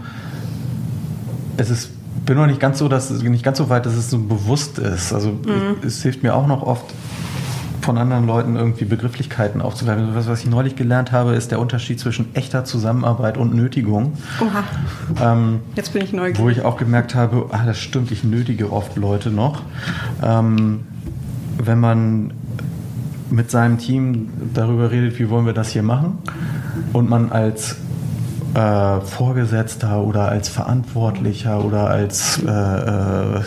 es 1.58 1.70
ist 1.70 1.90
bin 2.28 2.36
noch 2.36 2.46
nicht 2.46 2.60
ganz 2.60 2.78
so, 2.78 2.88
dass 2.90 3.10
nicht 3.10 3.44
ganz 3.44 3.58
so 3.58 3.70
weit, 3.70 3.86
dass 3.86 3.96
es 3.96 4.10
so 4.10 4.20
bewusst 4.20 4.78
ist. 4.78 5.14
Also 5.14 5.30
mhm. 5.30 5.78
es 5.82 6.04
hilft 6.04 6.22
mir 6.22 6.36
auch 6.36 6.46
noch 6.46 6.62
oft 6.62 6.86
von 7.88 7.98
anderen 7.98 8.28
Leuten 8.28 8.58
irgendwie 8.58 8.84
Begrifflichkeiten 8.84 9.62
aufzuwerfen. 9.62 10.14
Was, 10.14 10.28
was 10.28 10.42
ich 10.42 10.50
neulich 10.50 10.76
gelernt 10.76 11.14
habe, 11.14 11.36
ist 11.36 11.52
der 11.52 11.60
Unterschied 11.62 12.02
zwischen 12.02 12.36
echter 12.36 12.66
Zusammenarbeit 12.66 13.38
und 13.38 13.56
Nötigung. 13.56 14.12
Oha. 14.42 14.64
Ähm, 15.24 15.62
Jetzt 15.76 15.94
bin 15.94 16.04
ich 16.04 16.12
neugierig. 16.12 16.38
Wo 16.38 16.50
ich 16.50 16.66
auch 16.66 16.76
gemerkt 16.76 17.16
habe, 17.16 17.48
ah, 17.52 17.66
das 17.66 17.80
stimmt, 17.80 18.12
ich 18.12 18.26
nötige 18.26 18.74
oft 18.74 18.98
Leute 18.98 19.32
noch. 19.32 19.62
Ähm, 20.22 20.82
wenn 21.58 21.80
man 21.80 22.34
mit 23.30 23.52
seinem 23.52 23.78
Team 23.78 24.32
darüber 24.54 24.92
redet, 24.92 25.18
wie 25.18 25.30
wollen 25.30 25.46
wir 25.46 25.54
das 25.54 25.70
hier 25.70 25.84
machen 25.84 26.18
und 26.92 27.10
man 27.10 27.32
als 27.32 27.78
äh, 28.54 29.00
Vorgesetzter 29.02 30.02
oder 30.02 30.28
als 30.28 30.50
Verantwortlicher 30.50 31.64
oder 31.64 31.90
als, 31.90 32.42
äh, 32.44 32.50
äh, 32.50 33.42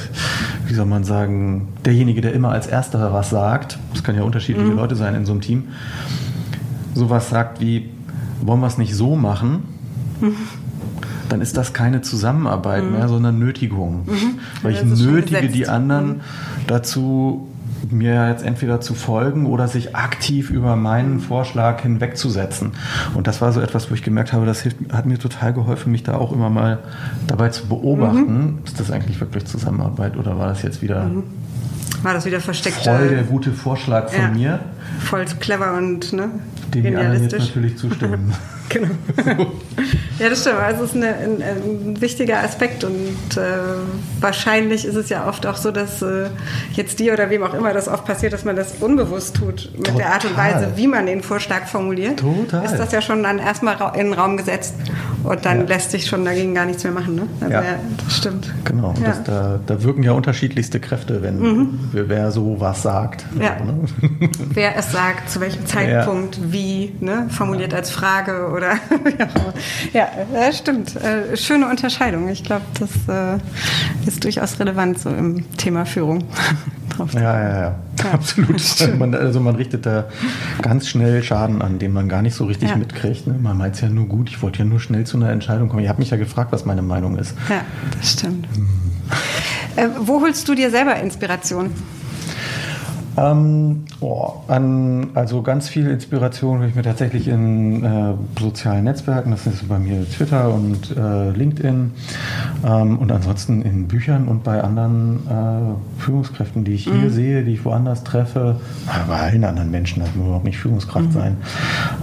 wie 0.70 0.74
soll 0.74 0.86
man 0.86 1.04
sagen, 1.04 1.68
derjenige, 1.84 2.20
der 2.20 2.32
immer 2.32 2.50
als 2.50 2.66
Erster 2.66 3.12
was 3.12 3.30
sagt, 3.30 3.78
das 3.92 4.02
können 4.02 4.18
ja 4.18 4.24
unterschiedliche 4.24 4.70
mhm. 4.70 4.76
Leute 4.76 4.96
sein 4.96 5.14
in 5.14 5.26
so 5.26 5.32
einem 5.32 5.40
Team, 5.40 5.68
sowas 6.94 7.28
sagt 7.28 7.60
wie, 7.60 7.90
wollen 8.40 8.60
wir 8.60 8.66
es 8.66 8.78
nicht 8.78 8.94
so 8.94 9.16
machen? 9.16 9.64
Mhm 10.20 10.36
dann 11.30 11.40
ist 11.40 11.56
das 11.56 11.72
keine 11.72 12.02
Zusammenarbeit 12.02 12.84
mhm. 12.84 12.92
mehr, 12.92 13.08
sondern 13.08 13.38
Nötigung. 13.38 14.04
Mhm. 14.06 14.38
Weil 14.62 14.72
ich 14.72 14.82
nötige 14.82 15.48
die 15.48 15.68
anderen 15.68 16.08
mhm. 16.08 16.20
dazu, 16.66 17.48
mir 17.90 18.28
jetzt 18.28 18.44
entweder 18.44 18.80
zu 18.80 18.94
folgen 18.94 19.46
oder 19.46 19.68
sich 19.68 19.96
aktiv 19.96 20.50
über 20.50 20.76
meinen 20.76 21.20
Vorschlag 21.20 21.82
hinwegzusetzen. 21.82 22.72
Und 23.14 23.26
das 23.26 23.40
war 23.40 23.52
so 23.52 23.60
etwas, 23.60 23.90
wo 23.90 23.94
ich 23.94 24.02
gemerkt 24.02 24.32
habe, 24.32 24.46
das 24.46 24.60
hilft, 24.60 24.78
hat 24.92 25.06
mir 25.06 25.18
total 25.18 25.52
geholfen, 25.52 25.92
mich 25.92 26.02
da 26.02 26.14
auch 26.14 26.32
immer 26.32 26.50
mal 26.50 26.78
dabei 27.26 27.48
zu 27.48 27.66
beobachten, 27.66 28.44
mhm. 28.44 28.58
ist 28.64 28.78
das 28.78 28.90
eigentlich 28.90 29.20
wirklich 29.20 29.46
Zusammenarbeit 29.46 30.16
oder 30.16 30.38
war 30.38 30.48
das 30.48 30.62
jetzt 30.62 30.82
wieder 30.82 31.04
mhm. 31.04 31.24
war 32.02 32.14
das 32.14 32.24
wieder 32.26 32.40
versteckt? 32.40 32.76
Voll 32.76 33.08
der 33.08 33.24
gute 33.24 33.52
Vorschlag 33.52 34.10
von 34.10 34.20
ja, 34.20 34.30
mir. 34.30 34.60
Voll 34.98 35.24
clever 35.38 35.74
und 35.76 36.12
ne, 36.12 36.30
die 36.74 36.86
anderen 36.86 37.22
jetzt 37.22 37.38
natürlich 37.38 37.76
zustimmen. 37.76 38.34
Genau. 38.70 38.86
ja, 40.20 40.28
das 40.28 40.42
stimmt. 40.42 40.58
Also 40.58 40.84
es 40.84 40.90
ist 40.90 40.96
eine, 40.96 41.14
ein, 41.16 41.42
ein, 41.42 42.00
wichtiger 42.00 42.38
Aspekt 42.38 42.84
und 42.84 43.36
äh, 43.36 43.40
wahrscheinlich 44.20 44.84
ist 44.84 44.94
es 44.94 45.08
ja 45.08 45.26
oft 45.28 45.44
auch 45.44 45.56
so, 45.56 45.72
dass 45.72 46.02
äh, 46.02 46.28
jetzt 46.74 47.00
dir 47.00 47.12
oder 47.12 47.30
wem 47.30 47.42
auch 47.42 47.52
immer 47.52 47.72
das 47.72 47.88
oft 47.88 48.04
passiert, 48.04 48.32
dass 48.32 48.44
man 48.44 48.54
das 48.54 48.74
unbewusst 48.78 49.34
tut 49.34 49.70
mit 49.76 49.86
Total. 49.86 49.96
der 49.96 50.12
Art 50.12 50.24
und 50.24 50.36
Weise, 50.36 50.68
wie 50.76 50.86
man 50.86 51.06
den 51.06 51.22
Vorschlag 51.22 51.66
formuliert. 51.66 52.20
Total. 52.20 52.64
Ist 52.64 52.76
das 52.76 52.92
ja 52.92 53.02
schon 53.02 53.24
dann 53.24 53.40
erstmal 53.40 53.76
in 53.94 54.06
den 54.06 54.12
Raum 54.12 54.36
gesetzt 54.36 54.74
und 55.24 55.44
dann 55.44 55.62
ja. 55.62 55.66
lässt 55.66 55.90
sich 55.90 56.06
schon 56.06 56.24
dagegen 56.24 56.54
gar 56.54 56.64
nichts 56.64 56.84
mehr 56.84 56.92
machen. 56.92 57.16
Ne? 57.16 57.22
Also 57.40 57.52
ja. 57.52 57.62
ja 57.62 57.74
das 58.04 58.16
stimmt. 58.16 58.54
Genau. 58.64 58.94
Ja. 59.00 59.08
Das, 59.08 59.24
da, 59.24 59.60
da, 59.66 59.82
wirken 59.82 60.04
ja 60.04 60.12
unterschiedlichste 60.12 60.78
Kräfte, 60.78 61.22
wenn 61.22 61.40
mhm. 61.40 61.78
wer 61.92 62.30
so 62.30 62.60
was 62.60 62.82
sagt. 62.82 63.26
Ja. 63.36 63.56
Ne? 63.64 63.80
wer 64.54 64.76
es 64.80 64.92
sagt, 64.92 65.30
zu 65.30 65.40
welchem 65.40 65.66
Zeitpunkt, 65.66 66.52
wie, 66.52 66.92
ne? 67.00 67.26
formuliert 67.30 67.72
als 67.72 67.90
Frage 67.90 68.48
oder 68.48 68.72
ja, 69.92 70.08
ja, 70.34 70.52
stimmt. 70.52 70.96
Äh, 70.96 71.36
schöne 71.36 71.68
Unterscheidung. 71.68 72.28
Ich 72.28 72.44
glaube, 72.44 72.64
das 72.78 72.90
äh, 73.08 73.38
ist 74.06 74.24
durchaus 74.24 74.58
relevant 74.58 74.98
so 74.98 75.10
im 75.10 75.56
Thema 75.56 75.86
Führung. 75.86 76.24
ja, 77.12 77.20
ja, 77.20 77.48
ja, 77.48 77.60
ja, 78.02 78.10
absolut. 78.12 78.60
Man, 78.98 79.14
also 79.14 79.40
man 79.40 79.56
richtet 79.56 79.86
da 79.86 80.08
ganz 80.60 80.88
schnell 80.88 81.22
Schaden 81.22 81.62
an, 81.62 81.78
den 81.78 81.92
man 81.92 82.08
gar 82.08 82.22
nicht 82.22 82.34
so 82.34 82.44
richtig 82.44 82.70
ja. 82.70 82.76
mitkriegt. 82.76 83.26
Ne? 83.26 83.36
Man 83.40 83.56
meint 83.56 83.76
es 83.76 83.80
ja 83.80 83.88
nur 83.88 84.06
gut, 84.06 84.28
ich 84.28 84.42
wollte 84.42 84.60
ja 84.60 84.64
nur 84.64 84.80
schnell 84.80 85.04
zu 85.04 85.16
einer 85.16 85.30
Entscheidung 85.30 85.68
kommen. 85.68 85.82
Ich 85.82 85.88
habe 85.88 86.00
mich 86.00 86.10
ja 86.10 86.16
gefragt, 86.16 86.52
was 86.52 86.64
meine 86.64 86.82
Meinung 86.82 87.16
ist. 87.16 87.34
Ja, 87.48 87.62
das 87.96 88.12
stimmt. 88.12 88.46
Hm. 88.54 88.68
Äh, 89.76 89.88
wo 89.98 90.20
holst 90.20 90.48
du 90.48 90.54
dir 90.54 90.70
selber 90.70 90.96
Inspiration? 90.96 91.70
Ähm, 93.16 93.84
oh, 94.00 94.32
an, 94.46 95.08
also 95.14 95.42
ganz 95.42 95.68
viel 95.68 95.88
Inspiration 95.88 96.58
habe 96.58 96.68
ich 96.68 96.74
mir 96.74 96.82
tatsächlich 96.82 97.28
in 97.28 97.84
äh, 97.84 98.14
sozialen 98.38 98.84
Netzwerken, 98.84 99.32
das 99.32 99.46
ist 99.46 99.68
bei 99.68 99.78
mir 99.78 100.08
Twitter 100.08 100.52
und 100.52 100.96
äh, 100.96 101.30
LinkedIn 101.30 101.90
ähm, 102.64 102.98
und 102.98 103.10
ansonsten 103.10 103.62
in 103.62 103.88
Büchern 103.88 104.28
und 104.28 104.44
bei 104.44 104.62
anderen 104.62 105.26
äh, 105.28 106.00
Führungskräften, 106.00 106.64
die 106.64 106.74
ich 106.74 106.84
hier 106.84 106.94
mhm. 106.94 107.10
sehe, 107.10 107.44
die 107.44 107.54
ich 107.54 107.64
woanders 107.64 108.04
treffe, 108.04 108.60
bei 109.08 109.16
allen 109.16 109.44
anderen 109.44 109.70
Menschen, 109.70 110.00
das 110.00 110.14
muss 110.14 110.26
überhaupt 110.26 110.44
nicht 110.44 110.58
Führungskraft 110.58 111.08
mhm. 111.08 111.12
sein. 111.12 111.36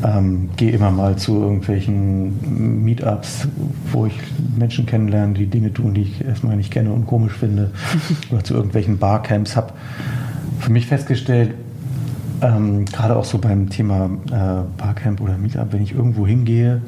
Ähm, 0.03 0.49
Gehe 0.57 0.71
immer 0.71 0.91
mal 0.91 1.15
zu 1.15 1.41
irgendwelchen 1.41 2.83
Meetups, 2.83 3.47
wo 3.91 4.05
ich 4.05 4.19
Menschen 4.57 4.85
kennenlerne, 4.85 5.33
die 5.33 5.47
Dinge 5.47 5.73
tun, 5.73 5.93
die 5.93 6.01
ich 6.01 6.25
erstmal 6.25 6.57
nicht 6.57 6.71
kenne 6.71 6.91
und 6.91 7.07
komisch 7.07 7.33
finde, 7.33 7.71
oder 8.31 8.43
zu 8.43 8.55
irgendwelchen 8.55 8.97
Barcamps 8.97 9.55
habe 9.55 9.73
für 10.59 10.71
mich 10.71 10.87
festgestellt, 10.87 11.53
ähm, 12.41 12.85
gerade 12.85 13.15
auch 13.15 13.25
so 13.25 13.37
beim 13.37 13.69
Thema 13.69 14.09
äh, 14.27 14.63
Barcamp 14.77 15.21
oder 15.21 15.37
Meetup, 15.37 15.71
wenn 15.71 15.81
ich 15.81 15.93
irgendwo 15.93 16.27
hingehe, 16.27 16.81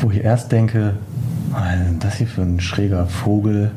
wo 0.00 0.10
ich 0.10 0.22
erst 0.22 0.50
denke, 0.52 0.94
ist 1.50 2.04
das 2.04 2.16
hier 2.16 2.26
für 2.26 2.42
ein 2.42 2.60
schräger 2.60 3.06
Vogel? 3.06 3.72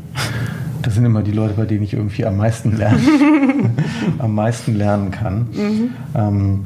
Das 0.82 0.96
sind 0.96 1.06
immer 1.06 1.24
die 1.24 1.32
Leute, 1.32 1.56
bei 1.56 1.66
denen 1.66 1.84
ich 1.84 1.94
irgendwie 1.94 2.26
am 2.26 2.38
meisten 2.38 2.76
lernen, 2.78 3.72
am 4.20 4.36
meisten 4.36 4.76
lernen 4.76 5.12
kann. 5.12 5.48
Mhm. 5.54 5.90
Ähm, 6.14 6.60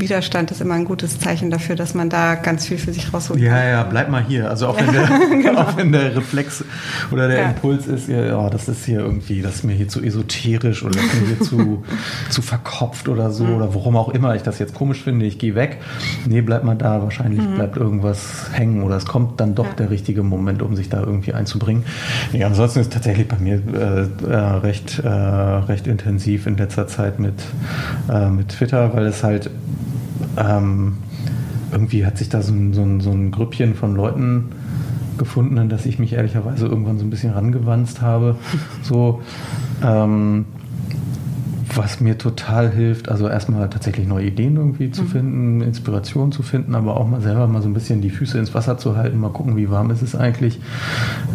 Widerstand 0.00 0.50
ist 0.50 0.60
immer 0.60 0.74
ein 0.74 0.84
gutes 0.84 1.18
Zeichen 1.18 1.50
dafür, 1.50 1.76
dass 1.76 1.94
man 1.94 2.10
da 2.10 2.34
ganz 2.34 2.66
viel 2.66 2.78
für 2.78 2.92
sich 2.92 3.12
rausholt. 3.12 3.40
Ja, 3.40 3.62
ja, 3.64 3.82
bleib 3.84 4.10
mal 4.10 4.24
hier. 4.24 4.48
Also 4.48 4.68
auch, 4.68 4.78
wenn, 4.78 4.92
der, 4.92 5.06
genau. 5.42 5.60
auch 5.60 5.76
wenn 5.76 5.92
der 5.92 6.16
Reflex 6.16 6.64
oder 7.10 7.28
der 7.28 7.40
ja. 7.40 7.48
Impuls 7.50 7.86
ist, 7.86 8.08
ja, 8.08 8.38
oh, 8.38 8.48
das 8.50 8.68
ist 8.68 8.84
hier 8.84 9.00
irgendwie, 9.00 9.42
das 9.42 9.56
ist 9.56 9.64
mir 9.64 9.74
hier 9.74 9.88
zu 9.88 10.02
esoterisch 10.02 10.82
oder 10.82 10.94
das 10.94 11.04
ist 11.04 11.20
mir 11.20 11.26
hier 11.28 11.40
zu, 11.40 11.84
zu 12.30 12.42
verkopft 12.42 13.08
oder 13.08 13.30
so 13.30 13.44
mhm. 13.44 13.56
oder 13.56 13.74
warum 13.74 13.96
auch 13.96 14.08
immer 14.08 14.34
ich 14.34 14.42
das 14.42 14.58
jetzt 14.58 14.74
komisch 14.74 15.02
finde, 15.02 15.26
ich 15.26 15.38
gehe 15.38 15.54
weg. 15.54 15.78
Nee, 16.26 16.40
bleib 16.40 16.64
mal 16.64 16.76
da. 16.76 17.02
Wahrscheinlich 17.02 17.40
mhm. 17.40 17.54
bleibt 17.54 17.76
irgendwas 17.76 18.50
hängen 18.52 18.82
oder 18.82 18.96
es 18.96 19.06
kommt 19.06 19.40
dann 19.40 19.54
doch 19.54 19.66
ja. 19.66 19.72
der 19.78 19.90
richtige 19.90 20.22
Moment, 20.22 20.62
um 20.62 20.76
sich 20.76 20.88
da 20.88 21.00
irgendwie 21.00 21.34
einzubringen. 21.34 21.84
Nee, 22.32 22.44
ansonsten 22.44 22.80
ist 22.80 22.92
tatsächlich 22.92 23.28
bei 23.28 23.38
mir 23.38 23.62
äh, 23.74 24.30
äh, 24.30 24.36
recht, 24.36 24.98
äh, 24.98 25.08
recht 25.08 25.86
intensiv 25.86 26.46
in 26.46 26.56
letzter 26.56 26.86
Zeit 26.86 27.18
mit, 27.18 27.34
äh, 28.10 28.28
mit 28.28 28.50
Twitter, 28.50 28.94
weil 28.94 29.06
es 29.06 29.22
halt 29.22 29.50
ähm, 30.36 30.98
irgendwie 31.72 32.04
hat 32.04 32.18
sich 32.18 32.28
da 32.28 32.42
so 32.42 32.52
ein, 32.52 32.72
so, 32.72 32.82
ein, 32.82 33.00
so 33.00 33.10
ein 33.10 33.30
Grüppchen 33.30 33.74
von 33.74 33.94
Leuten 33.94 34.52
gefunden, 35.18 35.58
an 35.58 35.68
das 35.68 35.86
ich 35.86 35.98
mich 35.98 36.14
ehrlicherweise 36.14 36.66
irgendwann 36.66 36.98
so 36.98 37.04
ein 37.04 37.10
bisschen 37.10 37.32
rangewanzt 37.32 38.00
habe. 38.00 38.36
So, 38.82 39.20
ähm, 39.82 40.46
was 41.76 42.00
mir 42.00 42.18
total 42.18 42.70
hilft, 42.70 43.08
also 43.08 43.28
erstmal 43.28 43.68
tatsächlich 43.70 44.06
neue 44.06 44.26
Ideen 44.26 44.56
irgendwie 44.56 44.90
zu 44.90 45.02
mhm. 45.02 45.08
finden, 45.08 45.60
Inspiration 45.60 46.32
zu 46.32 46.42
finden, 46.42 46.74
aber 46.74 46.96
auch 46.96 47.06
mal 47.06 47.20
selber 47.20 47.46
mal 47.46 47.62
so 47.62 47.68
ein 47.68 47.74
bisschen 47.74 48.00
die 48.00 48.10
Füße 48.10 48.38
ins 48.38 48.54
Wasser 48.54 48.78
zu 48.78 48.96
halten, 48.96 49.18
mal 49.18 49.30
gucken, 49.30 49.56
wie 49.56 49.70
warm 49.70 49.90
ist 49.90 50.02
es 50.02 50.14
eigentlich, 50.14 50.60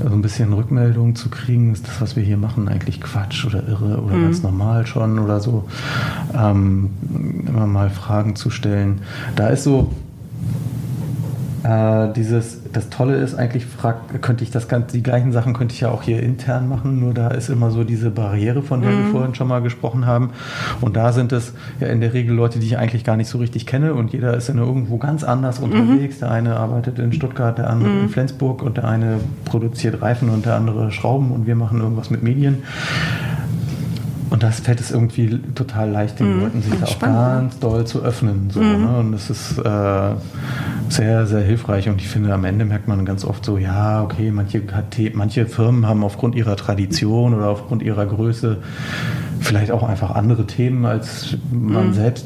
so 0.03 0.13
ein 0.13 0.21
bisschen 0.21 0.53
Rückmeldung 0.53 1.15
zu 1.15 1.29
kriegen, 1.29 1.73
ist 1.73 1.87
das, 1.87 2.01
was 2.01 2.15
wir 2.15 2.23
hier 2.23 2.37
machen, 2.37 2.67
eigentlich 2.67 3.01
Quatsch 3.01 3.45
oder 3.45 3.67
irre 3.67 4.01
oder 4.01 4.15
mhm. 4.15 4.23
ganz 4.23 4.43
normal 4.43 4.85
schon 4.85 5.19
oder 5.19 5.39
so, 5.39 5.65
ähm, 6.33 6.89
immer 7.47 7.67
mal 7.67 7.89
Fragen 7.89 8.35
zu 8.35 8.49
stellen. 8.49 9.01
Da 9.35 9.47
ist 9.47 9.63
so 9.63 9.91
äh, 11.63 12.13
dieses 12.13 12.61
das 12.75 12.89
Tolle 12.89 13.15
ist 13.15 13.35
eigentlich, 13.35 13.65
frag, 13.65 14.21
könnte 14.21 14.43
ich 14.43 14.51
das 14.51 14.67
die 14.91 15.01
gleichen 15.01 15.31
Sachen 15.31 15.53
könnte 15.53 15.73
ich 15.73 15.79
ja 15.79 15.89
auch 15.89 16.03
hier 16.03 16.21
intern 16.21 16.67
machen, 16.67 16.99
nur 16.99 17.13
da 17.13 17.29
ist 17.29 17.49
immer 17.49 17.71
so 17.71 17.85
diese 17.85 18.09
Barriere, 18.09 18.63
von 18.63 18.81
der 18.81 18.91
mhm. 18.91 19.05
wir 19.05 19.11
vorhin 19.11 19.35
schon 19.35 19.47
mal 19.47 19.61
gesprochen 19.61 20.05
haben. 20.05 20.31
Und 20.81 20.97
da 20.97 21.13
sind 21.13 21.31
es 21.31 21.53
ja 21.79 21.87
in 21.87 22.01
der 22.01 22.13
Regel 22.13 22.35
Leute, 22.35 22.59
die 22.59 22.65
ich 22.65 22.77
eigentlich 22.77 23.05
gar 23.05 23.15
nicht 23.15 23.29
so 23.29 23.37
richtig 23.37 23.65
kenne 23.65 23.93
und 23.93 24.11
jeder 24.11 24.35
ist 24.35 24.49
dann 24.49 24.57
irgendwo 24.57 24.97
ganz 24.97 25.23
anders 25.23 25.59
mhm. 25.59 25.65
unterwegs. 25.65 26.19
Der 26.19 26.31
eine 26.31 26.57
arbeitet 26.57 26.99
in 26.99 27.13
Stuttgart, 27.13 27.57
der 27.57 27.69
andere 27.69 27.91
mhm. 27.91 28.01
in 28.03 28.09
Flensburg 28.09 28.61
und 28.61 28.75
der 28.75 28.85
eine 28.85 29.19
produziert 29.45 30.01
Reifen 30.01 30.27
und 30.29 30.45
der 30.45 30.55
andere 30.55 30.91
Schrauben 30.91 31.31
und 31.31 31.47
wir 31.47 31.55
machen 31.55 31.79
irgendwas 31.79 32.09
mit 32.09 32.23
Medien. 32.23 32.63
Und 34.31 34.43
das 34.43 34.59
fällt 34.59 34.81
es 34.81 34.91
irgendwie 34.91 35.39
total 35.53 35.91
leicht, 35.91 36.19
den 36.19 36.35
mhm. 36.35 36.41
Leuten 36.41 36.61
sich 36.61 36.73
da 36.77 36.85
auch 36.85 36.99
ganz 36.99 37.57
doll 37.59 37.87
zu 37.87 38.03
öffnen. 38.03 38.49
So, 38.49 38.59
mhm. 38.59 38.81
ne? 38.81 38.97
Und 38.97 39.11
das 39.13 39.29
ist 39.29 39.59
äh, 39.59 40.11
sehr, 40.89 41.25
sehr 41.25 41.41
hilfreich. 41.41 41.89
Und 41.89 42.01
ich 42.01 42.07
finde, 42.07 42.33
am 42.33 42.45
Ende 42.45 42.65
merkt 42.65 42.87
man 42.87 43.05
ganz 43.05 43.25
oft 43.25 43.45
so, 43.45 43.57
ja, 43.57 44.03
okay, 44.03 44.31
manche, 44.31 44.61
manche 45.13 45.45
Firmen 45.45 45.87
haben 45.87 46.03
aufgrund 46.03 46.35
ihrer 46.35 46.55
Tradition 46.55 47.33
oder 47.33 47.47
aufgrund 47.47 47.83
ihrer 47.83 48.05
Größe 48.05 48.57
vielleicht 49.41 49.71
auch 49.71 49.83
einfach 49.83 50.11
andere 50.15 50.45
Themen 50.47 50.85
als 50.85 51.37
man 51.51 51.87
mhm. 51.87 51.93
selbst 51.93 52.25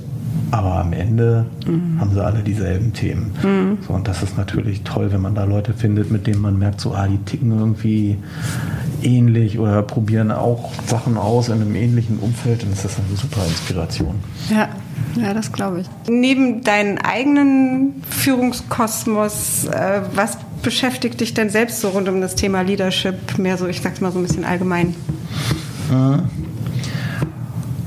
aber 0.52 0.80
am 0.80 0.94
Ende 0.94 1.46
mhm. 1.68 2.00
haben 2.00 2.14
sie 2.14 2.24
alle 2.24 2.42
dieselben 2.42 2.94
Themen. 2.94 3.32
Mhm. 3.44 3.78
So, 3.86 3.94
und 3.94 4.08
das 4.08 4.24
ist 4.24 4.38
natürlich 4.38 4.82
toll, 4.84 5.12
wenn 5.12 5.22
man 5.22 5.36
da 5.36 5.44
Leute 5.44 5.74
findet, 5.74 6.12
mit 6.12 6.28
denen 6.28 6.42
man 6.42 6.58
merkt, 6.58 6.82
so, 6.82 6.94
ah, 6.94 7.08
die 7.08 7.18
ticken 7.20 7.52
irgendwie 7.52 8.18
ähnlich 9.02 9.60
oder 9.60 9.82
probieren 9.84 10.32
auch 10.32 10.72
Sachen 10.88 11.18
aus 11.18 11.50
in 11.50 11.62
einem 11.62 11.76
ähnlichen 11.76 12.20
Umfeld. 12.20 12.64
Und 12.64 12.72
das 12.72 12.86
ist 12.86 12.98
eine 12.98 13.16
super 13.16 13.46
Inspiration. 13.46 14.16
Ja. 14.50 14.70
Ja, 15.22 15.34
das 15.34 15.52
glaube 15.52 15.82
ich. 15.82 15.88
Neben 16.08 16.64
deinen 16.64 16.98
eigenen 16.98 18.02
Führungskosmos, 18.10 19.66
äh, 19.66 20.02
was 20.14 20.38
beschäftigt 20.62 21.20
dich 21.20 21.34
denn 21.34 21.50
selbst 21.50 21.82
so 21.82 21.90
rund 21.90 22.08
um 22.08 22.22
das 22.22 22.36
Thema 22.36 22.62
Leadership? 22.62 23.38
Mehr 23.38 23.58
so, 23.58 23.68
ich 23.68 23.82
sag's 23.82 24.02
mal 24.02 24.12
so 24.12 24.20
ein 24.20 24.24
bisschen 24.24 24.46
allgemein. 24.46 24.96
Äh, 25.92 26.20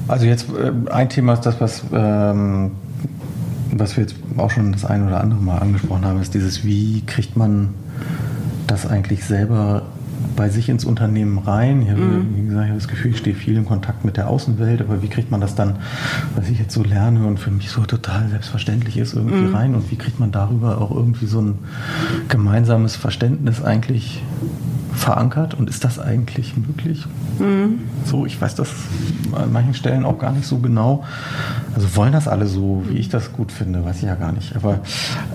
also 0.09 0.27
jetzt 0.27 0.47
äh, 0.51 0.73
ein 0.91 1.09
Thema 1.09 1.35
ist 1.35 1.43
das, 1.43 1.61
was, 1.61 1.85
ähm, 1.93 2.73
was 3.73 3.97
wir 3.97 4.05
jetzt 4.05 4.17
auch 4.37 4.51
schon 4.51 4.73
das 4.73 4.85
ein 4.85 5.07
oder 5.07 5.21
andere 5.21 5.41
Mal 5.41 5.59
angesprochen 5.59 6.05
haben, 6.05 6.21
ist 6.21 6.35
dieses, 6.35 6.65
wie 6.65 7.03
kriegt 7.07 7.37
man 7.37 7.75
das 8.67 8.87
eigentlich 8.87 9.25
selber 9.25 9.83
bei 10.43 10.49
sich 10.49 10.69
ins 10.69 10.85
Unternehmen 10.85 11.39
rein. 11.39 11.83
Ich 11.83 11.91
habe, 11.91 12.01
mhm. 12.01 12.37
wie 12.37 12.43
gesagt, 12.49 12.65
ich 12.65 12.71
habe 12.71 12.81
das 12.81 12.89
Gefühl, 12.89 13.13
ich 13.13 13.19
stehe 13.19 13.37
viel 13.37 13.57
in 13.57 13.65
Kontakt 13.65 14.05
mit 14.05 14.17
der 14.17 14.29
Außenwelt, 14.29 14.81
aber 14.81 15.01
wie 15.01 15.07
kriegt 15.07 15.31
man 15.31 15.41
das 15.41 15.55
dann, 15.55 15.77
was 16.35 16.49
ich 16.49 16.59
jetzt 16.59 16.75
so 16.75 16.83
lerne 16.83 17.25
und 17.29 17.39
für 17.39 17.53
mich 17.53 17.71
so 17.71 17.83
total 17.83 18.29
selbstverständlich 18.29 18.97
ist, 18.97 19.15
irgendwie 19.15 19.37
mhm. 19.37 19.55
rein 19.55 19.75
und 19.77 19.93
wie 19.93 19.95
kriegt 19.95 20.19
man 20.19 20.33
darüber 20.33 20.81
auch 20.81 20.91
irgendwie 20.91 21.27
so 21.27 21.41
ein 21.41 21.61
gemeinsames 22.29 22.97
Verständnis 22.97 23.63
eigentlich 23.63 24.21
verankert 24.93 25.55
und 25.55 25.71
ist 25.71 25.85
das 25.85 26.01
eigentlich 26.01 26.57
möglich? 26.57 27.07
Mhm. 27.39 27.79
So, 28.05 28.27
ich 28.27 28.41
weiß 28.41 28.57
das 28.57 28.69
an 29.35 29.53
manchen 29.53 29.75
Stellen 29.75 30.05
auch 30.05 30.19
gar 30.19 30.33
nicht 30.33 30.47
so 30.49 30.59
genau. 30.59 31.05
Also 31.77 31.95
wollen 31.95 32.13
das 32.13 32.27
alle 32.27 32.49
so, 32.49 32.83
wie 32.89 32.97
ich 32.97 33.09
das 33.09 33.33
gut 33.33 33.53
finde, 33.53 33.85
weiß 33.85 33.99
ich 33.99 34.09
ja 34.09 34.17
gar 34.17 34.33
nicht. 34.33 34.57
Aber 34.57 34.81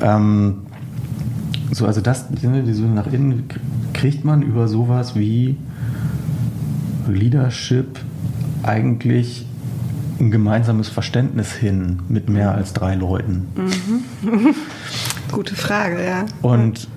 ähm, 0.01 0.63
so, 1.71 1.85
also 1.85 2.01
das, 2.01 2.25
die 2.29 2.73
so 2.73 2.83
nach 2.83 3.07
innen 3.07 3.45
kriegt 3.93 4.23
man 4.23 4.41
über 4.41 4.67
sowas 4.67 5.15
wie 5.15 5.57
Leadership 7.07 7.99
eigentlich 8.63 9.45
ein 10.19 10.31
gemeinsames 10.31 10.89
Verständnis 10.89 11.53
hin 11.53 11.99
mit 12.09 12.29
mehr 12.29 12.53
als 12.53 12.73
drei 12.73 12.95
Leuten? 12.95 13.47
Mhm. 13.55 14.55
Gute 15.31 15.55
Frage, 15.55 16.03
ja. 16.05 16.25
Und 16.41 16.87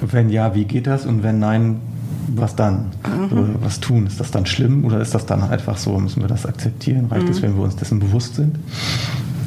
wenn 0.00 0.30
ja, 0.30 0.54
wie 0.54 0.64
geht 0.64 0.86
das? 0.86 1.06
Und 1.06 1.22
wenn 1.22 1.38
nein, 1.38 1.80
was 2.28 2.56
dann? 2.56 2.92
Mhm. 3.06 3.56
Was 3.60 3.80
tun? 3.80 4.06
Ist 4.06 4.20
das 4.20 4.30
dann 4.30 4.46
schlimm 4.46 4.84
oder 4.84 5.00
ist 5.00 5.14
das 5.14 5.26
dann 5.26 5.42
einfach 5.42 5.76
so? 5.76 5.98
Müssen 5.98 6.22
wir 6.22 6.28
das 6.28 6.46
akzeptieren? 6.46 7.06
Reicht 7.10 7.28
es, 7.28 7.38
mhm. 7.38 7.42
wenn 7.42 7.56
wir 7.56 7.64
uns 7.64 7.76
dessen 7.76 8.00
bewusst 8.00 8.34
sind? 8.36 8.58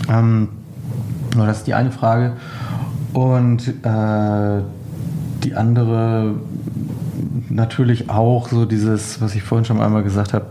Ähm, 0.09 0.49
das 1.36 1.59
ist 1.59 1.67
die 1.67 1.73
eine 1.73 1.91
Frage. 1.91 2.34
Und 3.18 3.70
äh, 3.84 4.61
die 5.43 5.55
andere 5.55 6.36
natürlich 7.49 8.11
auch 8.11 8.47
so 8.47 8.65
dieses, 8.65 9.20
was 9.20 9.34
ich 9.34 9.41
vorhin 9.41 9.65
schon 9.65 9.82
einmal 9.82 10.03
gesagt 10.03 10.36
habe, 10.36 10.45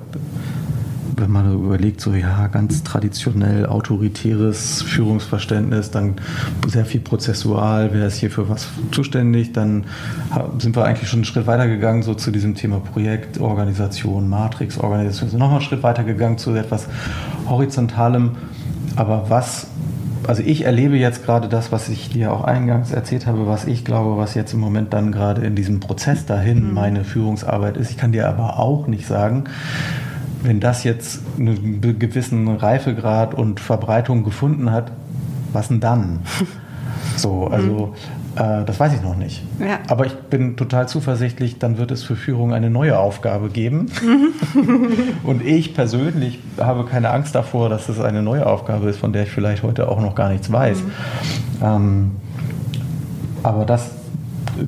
wenn 1.16 1.30
man 1.30 1.54
überlegt, 1.54 2.00
so 2.00 2.12
ja, 2.12 2.48
ganz 2.48 2.82
traditionell 2.82 3.66
autoritäres 3.66 4.82
Führungsverständnis, 4.82 5.92
dann 5.92 6.16
sehr 6.66 6.84
viel 6.84 7.00
prozessual, 7.00 7.90
wer 7.92 8.08
ist 8.08 8.16
hier 8.16 8.32
für 8.32 8.48
was 8.48 8.66
zuständig, 8.90 9.52
dann 9.52 9.84
sind 10.58 10.74
wir 10.74 10.84
eigentlich 10.84 11.08
schon 11.08 11.18
einen 11.18 11.24
Schritt 11.24 11.46
weiter 11.46 11.68
gegangen, 11.68 12.02
so 12.02 12.14
zu 12.14 12.32
diesem 12.32 12.56
Thema 12.56 12.80
Projektorganisation, 12.80 14.28
Matrixorganisation, 14.28 15.30
sind 15.30 15.38
nochmal 15.38 15.58
einen 15.58 15.64
Schritt 15.64 15.84
weiter 15.84 16.02
gegangen 16.02 16.36
zu 16.36 16.52
etwas 16.56 16.88
Horizontalem. 17.48 18.32
Aber 18.96 19.26
was 19.28 19.68
also 20.26 20.42
ich 20.42 20.64
erlebe 20.64 20.96
jetzt 20.96 21.24
gerade 21.24 21.48
das, 21.48 21.72
was 21.72 21.88
ich 21.88 22.10
dir 22.10 22.32
auch 22.32 22.44
eingangs 22.44 22.92
erzählt 22.92 23.26
habe, 23.26 23.46
was 23.46 23.64
ich 23.66 23.84
glaube, 23.84 24.16
was 24.16 24.34
jetzt 24.34 24.52
im 24.52 24.60
Moment 24.60 24.92
dann 24.92 25.12
gerade 25.12 25.42
in 25.42 25.54
diesem 25.54 25.80
Prozess 25.80 26.26
dahin 26.26 26.68
mhm. 26.68 26.74
meine 26.74 27.04
Führungsarbeit 27.04 27.76
ist. 27.76 27.90
Ich 27.90 27.96
kann 27.96 28.12
dir 28.12 28.28
aber 28.28 28.58
auch 28.58 28.86
nicht 28.86 29.06
sagen, 29.06 29.44
wenn 30.42 30.60
das 30.60 30.84
jetzt 30.84 31.20
einen 31.38 31.80
gewissen 31.80 32.48
Reifegrad 32.48 33.34
und 33.34 33.60
Verbreitung 33.60 34.24
gefunden 34.24 34.70
hat, 34.70 34.92
was 35.52 35.68
denn 35.68 35.80
dann? 35.80 36.20
So, 37.16 37.46
also 37.46 37.86
mhm. 37.86 37.92
Das 38.37 38.78
weiß 38.78 38.93
ich 38.93 39.03
noch 39.03 39.16
nicht. 39.16 39.43
Ja. 39.59 39.78
Aber 39.89 40.07
ich 40.07 40.12
bin 40.14 40.57
total 40.57 40.89
zuversichtlich, 40.89 41.59
dann 41.59 41.78
wird 41.78 41.91
es 41.91 42.03
für 42.03 42.16
Führung 42.16 42.53
eine 42.53 42.68
neue 42.70 42.99
Aufgabe 42.99 43.49
geben. 43.49 43.91
Und 45.22 45.45
ich 45.45 45.74
persönlich 45.74 46.39
habe 46.59 46.84
keine 46.84 47.11
Angst 47.11 47.34
davor, 47.34 47.68
dass 47.68 47.89
es 47.89 47.99
eine 47.99 48.22
neue 48.22 48.47
Aufgabe 48.47 48.89
ist, 48.91 48.99
von 48.99 49.12
der 49.12 49.22
ich 49.22 49.30
vielleicht 49.30 49.62
heute 49.62 49.89
auch 49.89 50.01
noch 50.01 50.14
gar 50.14 50.28
nichts 50.28 50.53
weiß. 50.53 50.82
Mhm. 50.82 50.91
Ähm, 51.62 52.11
aber 53.43 53.64
das 53.64 53.91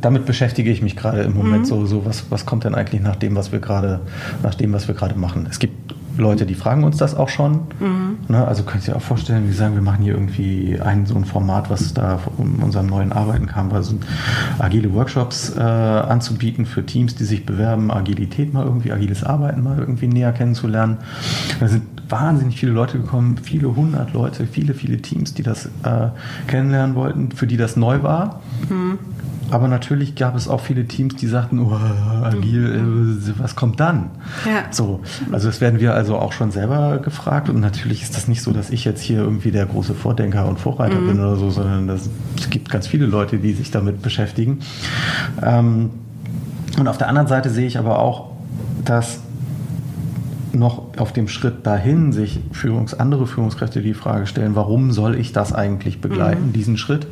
damit 0.01 0.27
beschäftige 0.27 0.71
ich 0.71 0.83
mich 0.83 0.97
gerade 0.97 1.23
im 1.23 1.35
Moment 1.35 1.63
mhm. 1.63 1.65
so, 1.65 1.87
so 1.87 2.05
was, 2.05 2.31
was 2.31 2.45
kommt 2.47 2.65
denn 2.65 2.75
eigentlich 2.75 3.01
nach 3.01 3.17
dem, 3.17 3.37
was 3.37 3.53
wir 3.53 3.59
gerade, 3.59 4.01
nach 4.43 4.55
dem, 4.55 4.73
was 4.73 4.89
wir 4.89 4.95
gerade 4.95 5.19
machen. 5.19 5.47
Es 5.51 5.59
gibt 5.59 5.95
Leute, 6.19 6.47
die 6.47 6.55
fragen 6.55 6.85
uns 6.85 6.97
das 6.97 7.15
auch 7.15 7.29
schon. 7.29 7.61
Mhm. 7.81 8.19
Ne, 8.29 8.47
also 8.47 8.65
könnt 8.65 8.87
ihr 8.87 8.97
auch 8.97 9.03
vorstellen, 9.03 9.47
wir 9.47 9.55
sagen, 9.55 9.75
wir 9.75 9.83
machen 9.83 10.03
hier 10.03 10.15
irgendwie 10.15 10.79
ein 10.81 11.07
so 11.07 11.15
ein 11.15 11.25
Format, 11.25 11.71
was 11.71 11.95
da 11.95 12.21
um 12.37 12.63
unserem 12.63 12.87
neuen 12.87 13.13
Arbeiten 13.13 13.47
kam, 13.47 13.71
war 13.71 13.83
so 13.83 13.97
agile 14.59 14.93
Workshops 14.95 15.55
äh, 15.57 15.61
anzubieten 15.61 16.67
für 16.67 16.85
Teams, 16.85 17.15
die 17.15 17.25
sich 17.25 17.47
bewerben, 17.47 17.91
Agilität 17.91 18.53
mal 18.53 18.65
irgendwie, 18.65 18.93
agiles 18.93 19.25
Arbeiten 19.25 19.63
mal 19.63 19.79
irgendwie 19.79 20.09
näher 20.09 20.33
kennenzulernen. 20.33 20.99
Da 21.61 21.69
sind 21.69 21.98
wahnsinnig 22.09 22.59
viele 22.59 22.73
Leute 22.73 22.99
gekommen, 22.99 23.39
viele 23.43 23.75
hundert 23.75 24.13
Leute, 24.13 24.47
viele, 24.47 24.75
viele 24.75 24.99
Teams, 25.03 25.35
die 25.35 25.43
das 25.43 25.67
äh, 25.67 26.09
kennenlernen 26.47 26.95
wollten, 26.95 27.33
für 27.33 27.47
die 27.47 27.57
das 27.57 27.77
neu 27.77 28.03
war. 28.03 28.41
Mhm. 28.69 28.99
Aber 29.51 29.69
natürlich 29.69 30.15
gab 30.15 30.37
es 30.37 30.47
auch 30.47 30.61
viele 30.61 30.87
Teams, 30.87 31.17
die 31.17 31.27
sagten, 31.27 31.59
oh, 31.61 31.73
agil, 32.23 33.23
äh, 33.27 33.33
was 33.39 33.57
kommt 33.57 33.81
dann? 33.81 34.11
Ja. 34.45 34.65
So, 34.71 35.01
also 35.33 35.49
das 35.49 35.61
werden 35.61 35.81
wir 35.81 35.95
also 35.95 36.19
auch 36.19 36.33
schon 36.33 36.51
selber 36.51 36.99
gefragt 36.99 37.49
und 37.49 37.61
natürlich 37.61 38.03
ist 38.03 38.15
das 38.15 38.29
nicht 38.29 38.43
so, 38.43 38.53
dass 38.53 38.69
ich 38.71 38.85
jetzt 38.85 39.01
hier 39.01 39.21
irgendwie 39.21 39.51
der 39.51 39.65
große 39.65 39.95
Vordenker 39.95 40.47
und 40.47 40.61
Vorreiter 40.61 41.01
mhm. 41.01 41.07
bin 41.07 41.21
oder 41.21 41.37
so, 41.37 41.51
sondern 41.51 41.87
das, 41.87 42.11
es 42.37 42.51
gibt 42.51 42.71
ganz 42.71 42.87
viele 42.87 43.07
Leute, 43.07 43.39
die 43.39 43.55
sich 43.55 43.71
damit 43.71 44.03
beschäftigen. 44.03 44.59
Ähm, 45.43 45.91
und 46.79 46.87
auf 46.87 46.99
der 46.99 47.09
anderen 47.09 47.29
Seite 47.29 47.49
sehe 47.49 47.67
ich 47.67 47.79
aber 47.79 47.99
auch, 47.99 48.31
dass 48.85 49.21
noch 50.53 50.99
auf 50.99 51.13
dem 51.13 51.29
Schritt 51.29 51.67
dahin 51.67 52.13
sich 52.13 52.41
Führungs-, 52.53 52.95
andere 52.95 53.27
Führungskräfte 53.27 53.83
die 53.83 53.95
Frage 53.95 54.27
stellen, 54.27 54.55
warum 54.55 54.93
soll 54.93 55.15
ich 55.17 55.33
das 55.33 55.53
eigentlich 55.53 56.01
begleiten, 56.01 56.49
mhm. 56.49 56.53
diesen 56.53 56.77
Schritt? 56.77 57.07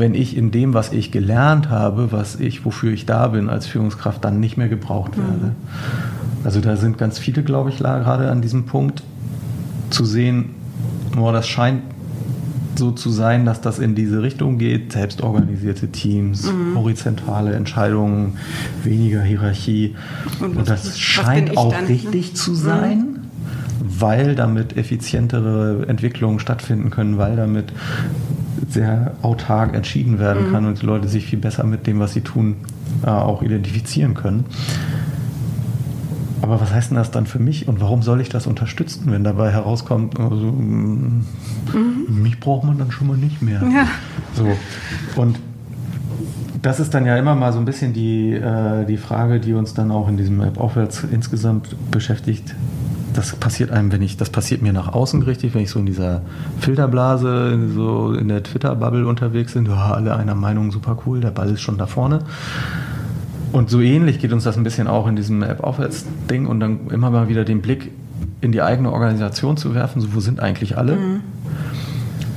wenn 0.00 0.14
ich 0.14 0.36
in 0.36 0.50
dem, 0.50 0.74
was 0.74 0.92
ich 0.92 1.12
gelernt 1.12 1.68
habe, 1.68 2.10
was 2.10 2.36
ich, 2.36 2.64
wofür 2.64 2.92
ich 2.92 3.06
da 3.06 3.28
bin 3.28 3.48
als 3.48 3.66
Führungskraft, 3.66 4.24
dann 4.24 4.40
nicht 4.40 4.56
mehr 4.56 4.68
gebraucht 4.68 5.16
mhm. 5.16 5.22
werde. 5.22 5.52
Also 6.42 6.60
da 6.60 6.76
sind 6.76 6.98
ganz 6.98 7.18
viele, 7.18 7.42
glaube 7.42 7.70
ich, 7.70 7.78
gerade 7.78 8.30
an 8.30 8.40
diesem 8.40 8.64
Punkt 8.64 9.02
zu 9.90 10.04
sehen, 10.04 10.54
oh, 11.18 11.30
das 11.32 11.46
scheint 11.48 11.82
so 12.80 12.90
zu 12.90 13.10
sein, 13.10 13.44
dass 13.44 13.60
das 13.60 13.78
in 13.78 13.94
diese 13.94 14.22
Richtung 14.22 14.58
geht, 14.58 14.92
selbstorganisierte 14.92 15.88
Teams, 15.88 16.50
mhm. 16.50 16.76
horizontale 16.76 17.52
Entscheidungen, 17.54 18.38
weniger 18.82 19.22
Hierarchie. 19.22 19.94
Und, 20.40 20.56
Und 20.56 20.68
das 20.68 20.98
scheint 20.98 21.56
auch 21.56 21.72
dann? 21.72 21.84
richtig 21.84 22.34
zu 22.34 22.54
sein. 22.54 22.98
Mhm 22.98 23.20
weil 23.82 24.34
damit 24.34 24.76
effizientere 24.76 25.86
Entwicklungen 25.88 26.38
stattfinden 26.38 26.90
können, 26.90 27.18
weil 27.18 27.36
damit 27.36 27.72
sehr 28.68 29.12
autark 29.22 29.74
entschieden 29.74 30.18
werden 30.18 30.48
mhm. 30.48 30.52
kann 30.52 30.66
und 30.66 30.82
die 30.82 30.86
Leute 30.86 31.08
sich 31.08 31.26
viel 31.26 31.38
besser 31.38 31.64
mit 31.64 31.86
dem, 31.86 31.98
was 31.98 32.12
sie 32.12 32.20
tun, 32.20 32.56
äh, 33.04 33.08
auch 33.08 33.42
identifizieren 33.42 34.14
können. 34.14 34.44
Aber 36.42 36.60
was 36.60 36.72
heißt 36.72 36.90
denn 36.90 36.96
das 36.96 37.10
dann 37.10 37.26
für 37.26 37.38
mich 37.38 37.68
und 37.68 37.80
warum 37.80 38.02
soll 38.02 38.20
ich 38.20 38.28
das 38.28 38.46
unterstützen, 38.46 39.04
wenn 39.12 39.24
dabei 39.24 39.50
herauskommt, 39.50 40.18
also, 40.18 40.46
mm, 40.46 41.24
mhm. 41.72 42.22
mich 42.22 42.40
braucht 42.40 42.64
man 42.64 42.78
dann 42.78 42.90
schon 42.90 43.08
mal 43.08 43.16
nicht 43.16 43.42
mehr. 43.42 43.62
Ja. 43.62 43.86
So. 44.34 44.46
Und 45.20 45.38
das 46.62 46.80
ist 46.80 46.94
dann 46.94 47.06
ja 47.06 47.16
immer 47.16 47.34
mal 47.34 47.52
so 47.52 47.58
ein 47.58 47.64
bisschen 47.64 47.92
die, 47.92 48.32
äh, 48.32 48.84
die 48.86 48.96
Frage, 48.96 49.40
die 49.40 49.54
uns 49.54 49.74
dann 49.74 49.90
auch 49.90 50.08
in 50.08 50.16
diesem 50.16 50.40
App 50.40 50.58
aufwärts 50.58 51.04
insgesamt 51.10 51.74
beschäftigt 51.90 52.54
das 53.14 53.34
passiert 53.36 53.70
einem, 53.70 53.92
wenn 53.92 54.02
ich, 54.02 54.16
das 54.16 54.30
passiert 54.30 54.62
mir 54.62 54.72
nach 54.72 54.92
außen 54.92 55.20
gerichtet, 55.20 55.54
wenn 55.54 55.62
ich 55.62 55.70
so 55.70 55.78
in 55.78 55.86
dieser 55.86 56.22
Filterblase, 56.60 57.58
so 57.74 58.12
in 58.12 58.28
der 58.28 58.42
Twitter-Bubble 58.42 59.06
unterwegs 59.06 59.54
bin, 59.54 59.66
ja, 59.66 59.92
alle 59.92 60.16
einer 60.16 60.34
Meinung, 60.34 60.70
super 60.70 60.96
cool, 61.06 61.20
der 61.20 61.30
Ball 61.30 61.50
ist 61.50 61.60
schon 61.60 61.78
da 61.78 61.86
vorne. 61.86 62.20
Und 63.52 63.70
so 63.70 63.80
ähnlich 63.80 64.18
geht 64.18 64.32
uns 64.32 64.44
das 64.44 64.56
ein 64.56 64.64
bisschen 64.64 64.86
auch 64.86 65.08
in 65.08 65.16
diesem 65.16 65.42
App-Aufwärts-Ding 65.42 66.46
und 66.46 66.60
dann 66.60 66.88
immer 66.90 67.10
mal 67.10 67.28
wieder 67.28 67.44
den 67.44 67.62
Blick 67.62 67.90
in 68.40 68.52
die 68.52 68.62
eigene 68.62 68.92
Organisation 68.92 69.56
zu 69.56 69.74
werfen, 69.74 70.00
so 70.00 70.14
wo 70.14 70.20
sind 70.20 70.40
eigentlich 70.40 70.78
alle? 70.78 70.96
Mhm. 70.96 71.20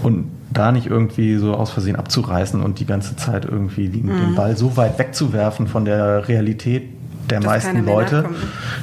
Und 0.01 0.25
da 0.51 0.71
nicht 0.71 0.87
irgendwie 0.87 1.35
so 1.37 1.53
aus 1.53 1.71
Versehen 1.71 1.95
abzureißen 1.95 2.61
und 2.61 2.79
die 2.79 2.85
ganze 2.85 3.15
Zeit 3.15 3.45
irgendwie 3.45 3.89
den, 3.89 4.05
mhm. 4.05 4.19
den 4.19 4.35
Ball 4.35 4.57
so 4.57 4.75
weit 4.77 4.99
wegzuwerfen 4.99 5.67
von 5.67 5.85
der 5.85 6.27
Realität, 6.27 6.83
der 7.29 7.39
Dass 7.39 7.45
meisten 7.45 7.85
Leute. 7.85 8.25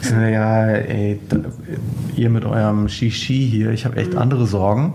Sind, 0.01 0.21
ja, 0.31 0.67
ey, 0.67 1.19
ihr 2.17 2.31
mit 2.31 2.45
eurem 2.45 2.89
Shishi 2.89 3.49
hier, 3.49 3.71
ich 3.71 3.85
habe 3.85 3.97
echt 3.97 4.15
mhm. 4.15 4.19
andere 4.19 4.47
Sorgen. 4.47 4.95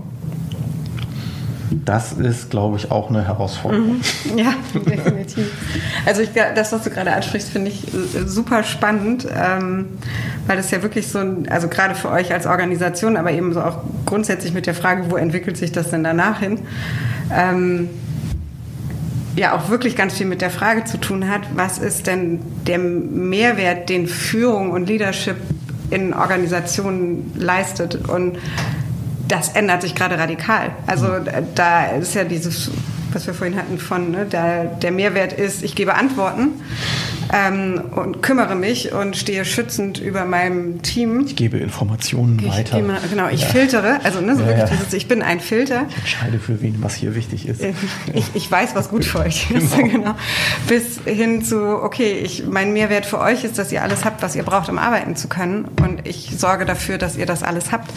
Das 1.71 2.13
ist, 2.13 2.49
glaube 2.49 2.77
ich, 2.77 2.91
auch 2.91 3.09
eine 3.09 3.25
Herausforderung. 3.25 3.95
Mhm. 3.95 4.37
Ja, 4.37 4.53
definitiv. 4.73 5.51
Also 6.05 6.21
ich, 6.21 6.29
das, 6.33 6.71
was 6.71 6.83
du 6.83 6.89
gerade 6.89 7.13
ansprichst, 7.13 7.49
finde 7.49 7.71
ich 7.71 7.87
äh, 7.93 8.27
super 8.27 8.63
spannend, 8.63 9.27
ähm, 9.35 9.87
weil 10.47 10.57
das 10.57 10.71
ja 10.71 10.83
wirklich 10.83 11.07
so, 11.07 11.19
also 11.49 11.67
gerade 11.67 11.95
für 11.95 12.11
euch 12.11 12.33
als 12.33 12.45
Organisation, 12.45 13.17
aber 13.17 13.31
eben 13.31 13.53
so 13.53 13.61
auch 13.61 13.79
grundsätzlich 14.05 14.53
mit 14.53 14.67
der 14.67 14.75
Frage, 14.75 15.09
wo 15.09 15.15
entwickelt 15.15 15.57
sich 15.57 15.71
das 15.71 15.89
denn 15.89 16.03
danach 16.03 16.39
hin? 16.39 16.59
Ähm, 17.33 17.89
ja 19.35 19.55
auch 19.55 19.69
wirklich 19.69 19.95
ganz 19.95 20.13
viel 20.13 20.27
mit 20.27 20.41
der 20.41 20.49
Frage 20.49 20.85
zu 20.85 20.97
tun 20.97 21.29
hat, 21.29 21.41
was 21.55 21.77
ist 21.77 22.07
denn 22.07 22.39
der 22.65 22.79
Mehrwert, 22.79 23.89
den 23.89 24.07
Führung 24.07 24.71
und 24.71 24.87
Leadership 24.87 25.37
in 25.89 26.13
Organisationen 26.13 27.31
leistet. 27.37 28.07
Und 28.07 28.37
das 29.27 29.49
ändert 29.49 29.81
sich 29.81 29.95
gerade 29.95 30.17
radikal. 30.17 30.71
Also 30.87 31.07
da 31.55 31.85
ist 31.87 32.15
ja 32.15 32.23
dieses, 32.23 32.71
was 33.11 33.27
wir 33.27 33.33
vorhin 33.33 33.57
hatten 33.57 33.77
von, 33.77 34.11
ne, 34.11 34.25
da, 34.29 34.63
der 34.63 34.91
Mehrwert 34.91 35.33
ist, 35.33 35.63
ich 35.63 35.75
gebe 35.75 35.95
Antworten 35.95 36.61
ähm, 37.33 37.81
und 37.95 38.21
kümmere 38.21 38.55
mich 38.55 38.93
und 38.93 39.17
stehe 39.17 39.45
schützend 39.45 39.99
über 39.99 40.25
meinem 40.25 40.81
Team. 40.81 41.25
Ich 41.25 41.35
gebe 41.35 41.57
Informationen 41.57 42.39
ich 42.39 42.49
weiter. 42.49 42.77
Gebe, 42.77 42.97
genau, 43.09 43.27
ich 43.29 43.41
ja. 43.41 43.47
filtere, 43.47 43.99
also 44.03 44.21
ne, 44.21 44.35
so 44.35 44.41
ja, 44.41 44.47
wirklich 44.47 44.69
ja. 44.69 44.75
Dieses, 44.77 44.93
ich 44.93 45.07
bin 45.07 45.21
ein 45.21 45.39
Filter. 45.39 45.85
Ich 45.89 45.97
entscheide 45.97 46.39
für 46.39 46.61
wen, 46.61 46.77
was 46.81 46.95
hier 46.95 47.15
wichtig 47.15 47.47
ist. 47.47 47.61
Ich, 48.13 48.25
ich 48.33 48.49
weiß, 48.49 48.75
was 48.75 48.89
gut 48.89 49.05
für 49.05 49.19
euch 49.19 49.51
ist. 49.51 49.75
Genau. 49.85 49.91
genau. 49.91 50.15
Bis 50.67 50.99
hin 51.05 51.43
zu, 51.43 51.83
okay, 51.83 52.19
ich, 52.23 52.45
mein 52.45 52.71
Mehrwert 52.73 53.05
für 53.05 53.19
euch 53.19 53.43
ist, 53.43 53.57
dass 53.57 53.71
ihr 53.71 53.83
alles 53.83 54.05
habt, 54.05 54.21
was 54.21 54.35
ihr 54.35 54.43
braucht, 54.43 54.69
um 54.69 54.77
arbeiten 54.77 55.15
zu 55.15 55.27
können. 55.27 55.65
Und 55.81 56.07
ich 56.07 56.31
sorge 56.37 56.65
dafür, 56.65 56.97
dass 56.97 57.17
ihr 57.17 57.25
das 57.25 57.43
alles 57.43 57.71
habt. 57.71 57.91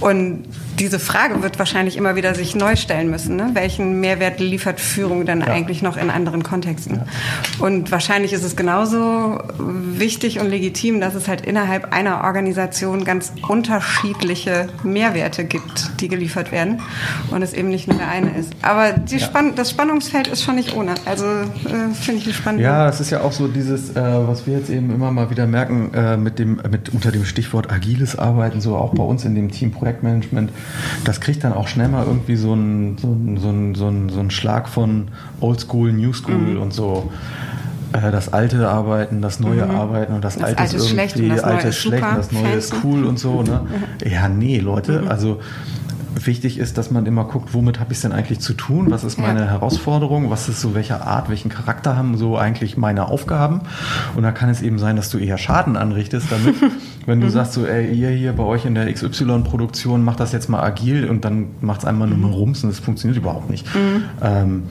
Und 0.00 0.44
diese 0.78 0.98
Frage 0.98 1.42
wird 1.42 1.58
wahrscheinlich 1.58 1.96
immer 1.96 2.14
wieder 2.14 2.34
sich 2.34 2.54
neu 2.54 2.76
stellen 2.76 3.10
müssen. 3.10 3.36
Ne? 3.36 3.50
Welchen 3.54 4.00
Mehrwert 4.00 4.38
liefert 4.40 4.80
Führung 4.80 5.26
dann 5.26 5.42
eigentlich 5.42 5.82
noch 5.82 5.96
in 5.96 6.10
anderen 6.10 6.42
Kontexten? 6.42 7.02
Und 7.58 7.90
wahrscheinlich 7.90 8.32
ist 8.32 8.44
es 8.44 8.56
genauso 8.58 9.38
wichtig 9.58 10.40
und 10.40 10.50
legitim, 10.50 11.00
dass 11.00 11.14
es 11.14 11.28
halt 11.28 11.46
innerhalb 11.46 11.94
einer 11.94 12.24
Organisation 12.24 13.04
ganz 13.04 13.32
unterschiedliche 13.48 14.66
Mehrwerte 14.82 15.44
gibt, 15.44 16.00
die 16.00 16.08
geliefert 16.08 16.52
werden 16.52 16.80
und 17.30 17.40
es 17.40 17.54
eben 17.54 17.68
nicht 17.68 17.88
nur 17.88 17.96
der 17.96 18.08
eine 18.08 18.36
ist. 18.36 18.52
Aber 18.60 18.94
ja. 19.08 19.18
Spann 19.18 19.54
das 19.54 19.70
Spannungsfeld 19.70 20.28
ist 20.28 20.42
schon 20.42 20.56
nicht 20.56 20.74
ohne. 20.74 20.94
Also 21.06 21.24
äh, 21.24 21.94
finde 21.94 22.20
ich 22.20 22.24
eine 22.24 22.34
spannende. 22.34 22.64
Ja, 22.64 22.88
es 22.88 23.00
ist 23.00 23.10
ja 23.10 23.22
auch 23.22 23.32
so 23.32 23.48
dieses, 23.48 23.90
äh, 23.90 24.02
was 24.28 24.46
wir 24.46 24.58
jetzt 24.58 24.68
eben 24.68 24.90
immer 24.90 25.10
mal 25.10 25.30
wieder 25.30 25.46
merken, 25.46 25.94
äh, 25.94 26.16
mit 26.16 26.38
dem, 26.38 26.60
mit 26.70 26.90
unter 26.90 27.12
dem 27.12 27.24
Stichwort 27.24 27.70
agiles 27.70 28.18
Arbeiten, 28.18 28.60
so 28.60 28.76
auch 28.76 28.92
bei 28.92 29.04
uns 29.04 29.24
in 29.24 29.34
dem 29.34 29.50
Team 29.50 29.70
Projektmanagement, 29.70 30.50
das 31.04 31.20
kriegt 31.20 31.44
dann 31.44 31.52
auch 31.52 31.68
schnell 31.68 31.88
mal 31.88 32.04
irgendwie 32.04 32.36
so 32.36 32.52
einen 32.52 32.98
so 32.98 33.08
so 33.40 33.50
ein, 33.50 33.74
so 33.74 33.88
ein, 33.88 34.08
so 34.08 34.20
ein 34.20 34.30
Schlag 34.30 34.68
von 34.68 35.08
Old 35.40 35.60
School, 35.60 35.92
New 35.92 36.12
School 36.12 36.34
mhm. 36.34 36.60
und 36.60 36.72
so 36.72 37.10
das 37.92 38.32
alte 38.32 38.68
Arbeiten, 38.68 39.22
das 39.22 39.40
neue 39.40 39.64
mhm. 39.64 39.74
Arbeiten 39.74 40.12
und 40.12 40.24
das, 40.24 40.34
das 40.34 40.44
alte, 40.44 40.60
alte 40.62 40.76
ist 40.76 40.92
irgendwie, 40.92 41.28
das 41.28 41.44
alte 41.44 41.68
ist 41.68 41.76
schlecht 41.78 42.04
und 42.04 42.16
das 42.16 42.32
neue 42.32 42.52
ist 42.52 42.74
cool 42.84 43.04
und 43.04 43.18
so. 43.18 43.42
Ne? 43.42 43.60
Mhm. 43.64 44.10
Ja, 44.10 44.28
nee, 44.28 44.58
Leute, 44.58 45.02
mhm. 45.02 45.08
also 45.08 45.40
wichtig 46.26 46.58
ist, 46.58 46.78
dass 46.78 46.90
man 46.90 47.06
immer 47.06 47.24
guckt, 47.24 47.54
womit 47.54 47.80
habe 47.80 47.92
ich 47.92 47.98
es 47.98 48.02
denn 48.02 48.12
eigentlich 48.12 48.40
zu 48.40 48.54
tun? 48.54 48.90
Was 48.90 49.04
ist 49.04 49.18
meine 49.18 49.40
ja. 49.40 49.46
Herausforderung? 49.46 50.30
Was 50.30 50.48
ist 50.48 50.60
so 50.60 50.74
welche 50.74 51.02
Art, 51.02 51.28
welchen 51.28 51.48
Charakter 51.48 51.96
haben 51.96 52.16
so 52.16 52.36
eigentlich 52.36 52.76
meine 52.76 53.08
Aufgaben? 53.08 53.62
Und 54.16 54.22
da 54.22 54.32
kann 54.32 54.48
es 54.48 54.62
eben 54.62 54.78
sein, 54.78 54.96
dass 54.96 55.10
du 55.10 55.18
eher 55.18 55.38
Schaden 55.38 55.76
anrichtest 55.76 56.30
damit, 56.30 56.56
wenn 57.06 57.20
du 57.20 57.26
mhm. 57.26 57.30
sagst 57.30 57.52
so, 57.52 57.66
ey, 57.66 57.92
ihr 57.92 58.10
hier 58.10 58.32
bei 58.32 58.44
euch 58.44 58.64
in 58.64 58.74
der 58.74 58.92
XY-Produktion 58.92 60.02
macht 60.02 60.20
das 60.20 60.32
jetzt 60.32 60.48
mal 60.48 60.62
agil 60.62 61.08
und 61.08 61.24
dann 61.24 61.48
macht 61.60 61.80
es 61.80 61.86
einmal 61.86 62.08
nur 62.08 62.18
mal 62.18 62.32
rums 62.32 62.62
und 62.64 62.70
das 62.70 62.78
funktioniert 62.78 63.18
überhaupt 63.18 63.50
nicht. 63.50 63.66
Mhm. 63.74 64.04
Ähm, 64.22 64.62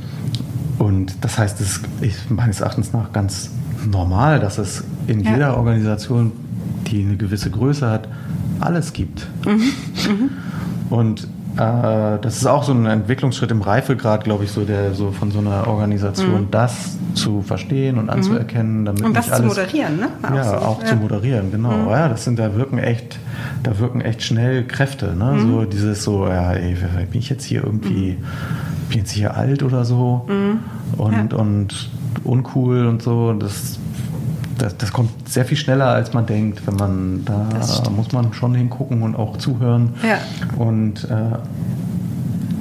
und 0.77 1.13
das 1.21 1.37
heißt, 1.37 1.59
es 1.61 1.81
ist 2.01 2.29
meines 2.29 2.61
Erachtens 2.61 2.93
nach 2.93 3.11
ganz 3.11 3.51
normal, 3.89 4.39
dass 4.39 4.57
es 4.57 4.83
in 5.07 5.21
ja. 5.21 5.31
jeder 5.31 5.57
Organisation, 5.57 6.31
die 6.87 7.03
eine 7.03 7.17
gewisse 7.17 7.49
Größe 7.49 7.89
hat, 7.89 8.07
alles 8.59 8.93
gibt. 8.93 9.27
Mhm. 9.45 9.51
Mhm. 9.51 10.29
Und 10.89 11.27
äh, 11.57 12.19
das 12.21 12.37
ist 12.37 12.45
auch 12.45 12.63
so 12.63 12.71
ein 12.71 12.85
Entwicklungsschritt 12.85 13.51
im 13.51 13.61
Reifegrad, 13.61 14.23
glaube 14.23 14.43
ich, 14.43 14.51
so 14.51 14.63
der 14.63 14.93
so 14.93 15.11
von 15.11 15.31
so 15.31 15.39
einer 15.39 15.67
Organisation, 15.67 16.41
mhm. 16.41 16.51
das 16.51 16.97
zu 17.15 17.41
verstehen 17.41 17.97
und 17.97 18.09
anzuerkennen, 18.09 18.85
damit 18.85 19.03
und 19.03 19.17
das 19.17 19.31
alles, 19.31 19.53
zu 19.53 19.59
moderieren, 19.59 19.97
ne? 19.97 20.07
Auch 20.21 20.35
ja, 20.35 20.43
so. 20.43 20.55
auch 20.57 20.81
ja. 20.81 20.87
zu 20.89 20.95
moderieren, 20.95 21.51
genau. 21.51 21.71
Mhm. 21.71 21.89
Ja, 21.89 22.09
das 22.09 22.23
sind 22.23 22.37
da 22.37 22.55
wirken 22.55 22.77
echt, 22.77 23.17
da 23.63 23.79
wirken 23.79 24.01
echt 24.01 24.21
schnell 24.21 24.65
Kräfte, 24.65 25.15
ne? 25.15 25.33
Mhm. 25.33 25.51
So 25.51 25.65
dieses 25.65 26.03
so, 26.03 26.27
ja, 26.27 26.53
ey, 26.53 26.75
bin 27.11 27.19
ich 27.19 27.29
jetzt 27.29 27.43
hier 27.43 27.63
irgendwie, 27.63 28.17
bin 28.89 28.99
jetzt 28.99 29.11
hier 29.11 29.35
alt 29.35 29.63
oder 29.63 29.85
so 29.85 30.27
mhm. 30.27 30.59
und 30.97 31.31
ja. 31.31 31.37
und 31.37 31.89
uncool 32.23 32.85
und 32.85 33.01
so. 33.01 33.33
Das 33.33 33.79
das, 34.57 34.75
das, 34.75 34.91
kommt 34.91 35.29
sehr 35.29 35.45
viel 35.45 35.55
schneller, 35.57 35.85
als 35.85 36.13
man 36.13 36.25
denkt. 36.25 36.65
Wenn 36.65 36.75
man 36.75 37.25
da 37.25 37.47
muss 37.95 38.11
man 38.11 38.33
schon 38.33 38.55
hingucken 38.55 39.03
und 39.03 39.15
auch 39.15 39.37
zuhören 39.37 39.93
ja. 40.01 40.17
und 40.57 41.03
äh, 41.03 41.37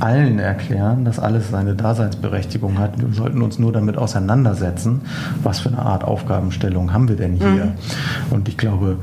allen 0.01 0.39
erklären, 0.39 1.05
dass 1.05 1.19
alles 1.19 1.51
seine 1.51 1.75
Daseinsberechtigung 1.75 2.79
hat. 2.79 3.01
Wir 3.01 3.13
sollten 3.15 3.43
uns 3.43 3.59
nur 3.59 3.73
damit 3.73 3.97
auseinandersetzen, 3.97 5.03
was 5.43 5.61
für 5.61 5.71
eine 5.71 5.79
Art 5.79 6.05
Aufgabenstellung 6.05 6.93
haben 6.93 7.09
wir 7.09 7.17
denn 7.17 7.35
hier. 7.35 7.49
Mhm. 7.49 7.73
Und 8.31 8.49
ich 8.49 8.57
glaube, 8.57 8.99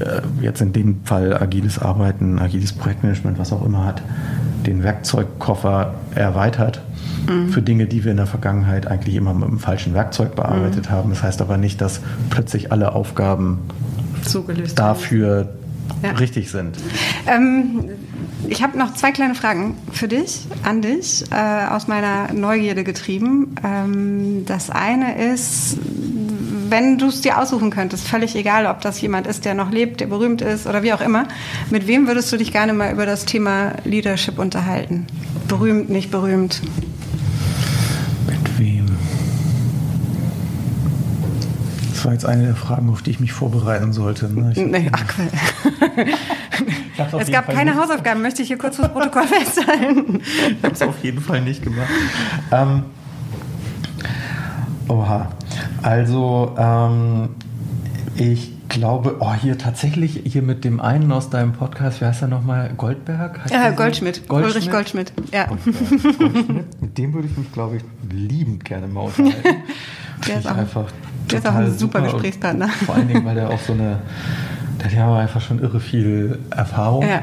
äh, 0.00 0.20
jetzt 0.42 0.60
in 0.60 0.72
dem 0.72 1.04
Fall 1.04 1.34
agiles 1.34 1.78
Arbeiten, 1.78 2.38
agiles 2.38 2.72
Projektmanagement, 2.72 3.38
was 3.38 3.52
auch 3.52 3.64
immer 3.64 3.84
hat, 3.84 4.02
den 4.66 4.82
Werkzeugkoffer 4.82 5.94
erweitert 6.14 6.82
mhm. 7.28 7.50
für 7.50 7.62
Dinge, 7.62 7.86
die 7.86 8.04
wir 8.04 8.10
in 8.10 8.16
der 8.16 8.26
Vergangenheit 8.26 8.86
eigentlich 8.86 9.14
immer 9.14 9.34
mit 9.34 9.48
dem 9.48 9.58
falschen 9.58 9.94
Werkzeug 9.94 10.34
bearbeitet 10.34 10.86
mhm. 10.86 10.90
haben. 10.90 11.10
Das 11.10 11.22
heißt 11.22 11.40
aber 11.40 11.56
nicht, 11.56 11.80
dass 11.80 12.00
plötzlich 12.30 12.72
alle 12.72 12.92
Aufgaben 12.92 13.58
Zugelöst 14.22 14.78
dafür 14.78 15.48
ja. 16.02 16.12
richtig 16.12 16.50
sind. 16.50 16.76
Ähm, 17.26 17.84
ich 18.48 18.62
habe 18.62 18.78
noch 18.78 18.94
zwei 18.94 19.12
kleine 19.12 19.34
Fragen 19.34 19.76
für 19.92 20.08
dich, 20.08 20.46
an 20.62 20.82
dich, 20.82 21.24
äh, 21.30 21.66
aus 21.70 21.88
meiner 21.88 22.32
Neugierde 22.32 22.84
getrieben. 22.84 23.54
Ähm, 23.64 24.44
das 24.46 24.70
eine 24.70 25.32
ist, 25.32 25.78
wenn 26.74 26.98
du 26.98 27.06
es 27.06 27.20
dir 27.20 27.38
aussuchen 27.38 27.70
könntest, 27.70 28.08
völlig 28.08 28.34
egal, 28.34 28.66
ob 28.66 28.80
das 28.80 29.00
jemand 29.00 29.28
ist, 29.28 29.44
der 29.44 29.54
noch 29.54 29.70
lebt, 29.70 30.00
der 30.00 30.08
berühmt 30.08 30.42
ist 30.42 30.66
oder 30.66 30.82
wie 30.82 30.92
auch 30.92 31.00
immer, 31.00 31.28
mit 31.70 31.86
wem 31.86 32.08
würdest 32.08 32.32
du 32.32 32.36
dich 32.36 32.50
gerne 32.50 32.72
mal 32.72 32.92
über 32.92 33.06
das 33.06 33.26
Thema 33.26 33.74
Leadership 33.84 34.40
unterhalten? 34.40 35.06
Berühmt, 35.46 35.88
nicht 35.88 36.10
berühmt? 36.10 36.60
Mit 38.26 38.58
wem? 38.58 38.86
Das 41.92 42.04
war 42.04 42.12
jetzt 42.12 42.26
eine 42.26 42.46
der 42.46 42.56
Fragen, 42.56 42.90
auf 42.90 43.02
die 43.02 43.10
ich 43.10 43.20
mich 43.20 43.32
vorbereiten 43.32 43.92
sollte. 43.92 44.28
Ne? 44.28 44.52
nee, 44.56 44.90
ach, 44.90 45.04
es 47.20 47.30
gab 47.30 47.46
keine 47.46 47.70
nicht. 47.70 47.80
Hausaufgaben, 47.80 48.20
möchte 48.20 48.42
ich 48.42 48.48
hier 48.48 48.58
kurz 48.58 48.74
fürs 48.74 48.92
Protokoll 48.92 49.28
festhalten. 49.28 50.22
ich 50.48 50.64
habe 50.64 50.74
es 50.74 50.82
auf 50.82 51.04
jeden 51.04 51.20
Fall 51.20 51.40
nicht 51.40 51.62
gemacht. 51.62 51.88
Ähm, 52.50 52.82
oha. 54.88 55.28
Also, 55.82 56.54
ähm, 56.58 57.30
ich 58.16 58.52
glaube, 58.68 59.16
oh, 59.20 59.34
hier 59.34 59.58
tatsächlich, 59.58 60.22
hier 60.24 60.42
mit 60.42 60.64
dem 60.64 60.80
einen 60.80 61.12
aus 61.12 61.30
deinem 61.30 61.52
Podcast, 61.52 62.00
wie 62.00 62.06
heißt 62.06 62.22
er 62.22 62.28
nochmal? 62.28 62.70
Goldberg? 62.76 63.40
ja, 63.50 63.70
Goldschmidt. 63.70 64.28
Goldschmidt. 64.28 64.54
Ulrich 64.54 64.70
Goldschmidt, 64.70 65.12
ja. 65.32 65.46
Goldberg. 65.46 66.18
Goldschmidt. 66.18 66.82
Mit 66.82 66.98
dem 66.98 67.12
würde 67.14 67.28
ich 67.28 67.36
mich, 67.36 67.52
glaube 67.52 67.76
ich, 67.76 67.82
liebend 68.10 68.64
gerne 68.64 68.86
mal 68.86 69.02
unterhalten. 69.02 69.62
der 70.28 70.38
ist 70.38 70.46
auch, 70.46 70.56
einfach 70.56 70.86
der 71.30 71.38
ist 71.38 71.46
auch 71.46 71.54
ein 71.54 71.66
super, 71.72 72.00
super 72.00 72.12
Gesprächspartner. 72.12 72.68
Vor 72.68 72.94
allen 72.94 73.08
Dingen, 73.08 73.24
weil 73.24 73.34
der 73.34 73.50
auch 73.50 73.58
so 73.58 73.72
eine, 73.72 73.98
der 74.78 74.86
hat 74.86 74.92
ja 74.92 75.16
einfach 75.16 75.40
schon 75.40 75.60
irre 75.60 75.80
viel 75.80 76.38
Erfahrung. 76.50 77.06
Ja. 77.06 77.22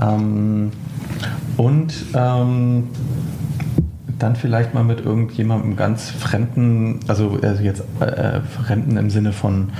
Ähm, 0.00 0.72
und 1.56 1.92
ähm, 2.14 2.88
dann 4.18 4.36
vielleicht 4.36 4.74
mal 4.74 4.84
mit 4.84 5.04
irgendjemandem 5.04 5.76
ganz 5.76 6.10
Fremden, 6.10 7.00
also, 7.08 7.38
also 7.42 7.62
jetzt 7.62 7.82
äh, 8.00 8.40
Fremden 8.40 8.96
im 8.96 9.10
Sinne 9.10 9.32
von 9.32 9.70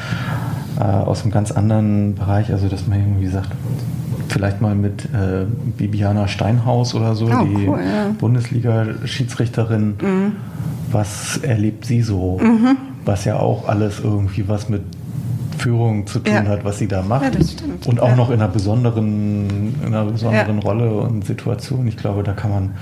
äh, 0.79 0.83
aus 0.83 1.23
einem 1.23 1.33
ganz 1.33 1.53
anderen 1.53 2.15
Bereich, 2.15 2.51
also 2.53 2.69
dass 2.69 2.87
man 2.87 3.01
irgendwie 3.01 3.29
sagt, 3.29 3.51
vielleicht 4.29 4.61
mal 4.61 4.75
mit 4.75 5.05
äh, 5.07 5.47
Bibiana 5.77 6.29
Steinhaus 6.29 6.95
oder 6.95 7.15
so, 7.15 7.27
oh, 7.27 7.45
die 7.45 7.69
cool, 7.69 7.81
ja. 7.81 8.15
Bundesliga-Schiedsrichterin. 8.19 9.95
Mhm. 10.01 10.33
Was 10.91 11.39
erlebt 11.39 11.85
sie 11.85 12.03
so? 12.03 12.39
Mhm. 12.39 12.77
Was 13.05 13.25
ja 13.25 13.37
auch 13.39 13.69
alles 13.69 14.01
irgendwie 14.01 14.49
was 14.49 14.69
mit 14.69 14.83
Führung 15.63 16.07
zu 16.09 16.19
tun 16.19 16.35
ja. 16.35 16.45
hat, 16.45 16.65
was 16.65 16.79
sie 16.79 16.89
da 16.89 17.03
macht. 17.03 17.23
Ja, 17.23 17.31
das 17.31 17.53
stimmt. 17.53 17.87
Und 17.87 18.01
auch 18.01 18.09
ja. 18.09 18.17
noch 18.17 18.31
in 18.31 18.41
einer 18.41 18.49
besonderen, 18.49 19.75
in 19.81 19.87
einer 19.87 20.05
besonderen 20.05 20.59
Rolle 20.59 20.91
und 20.93 21.25
Situation. 21.25 21.87
Ich 21.87 21.97
glaube, 21.97 22.25
da 22.25 22.33
kann 22.33 22.51
man 22.51 22.75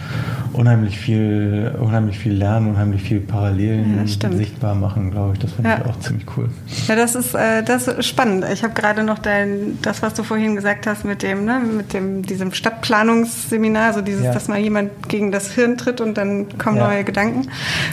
unheimlich 0.55 0.99
viel, 0.99 1.75
unheimlich 1.79 2.19
viel 2.19 2.33
lernen, 2.33 2.71
unheimlich 2.71 3.03
viel 3.03 3.21
Parallelen 3.21 4.07
sichtbar 4.07 4.75
machen, 4.75 5.11
glaube 5.11 5.35
ich. 5.35 5.41
Das 5.41 5.53
finde 5.53 5.77
ich 5.79 5.91
auch 5.91 6.01
ziemlich 6.01 6.27
cool. 6.37 6.49
Ja, 6.89 6.97
das 6.97 7.15
ist, 7.15 7.35
äh, 7.35 7.63
das 7.63 7.87
ist 7.87 8.07
spannend. 8.07 8.47
Ich 8.51 8.63
habe 8.63 8.73
gerade 8.73 9.05
noch 9.05 9.19
dein, 9.19 9.79
das, 9.83 10.01
was 10.01 10.15
du 10.15 10.23
vorhin 10.23 10.57
gesagt 10.57 10.87
hast 10.87 11.05
mit 11.05 11.23
dem, 11.23 11.45
ne, 11.45 11.61
mit 11.61 11.93
dem, 11.93 12.23
diesem 12.23 12.53
Stadtplanungsseminar, 12.53 13.93
so 13.93 14.01
dieses, 14.01 14.23
dass 14.23 14.49
mal 14.49 14.59
jemand 14.59 15.09
gegen 15.09 15.33
das 15.33 15.53
Hirn 15.53 15.77
tritt 15.77 16.01
und 16.01 16.17
dann 16.17 16.47
kommen 16.57 16.79
neue 16.79 17.05
Gedanken. 17.05 17.49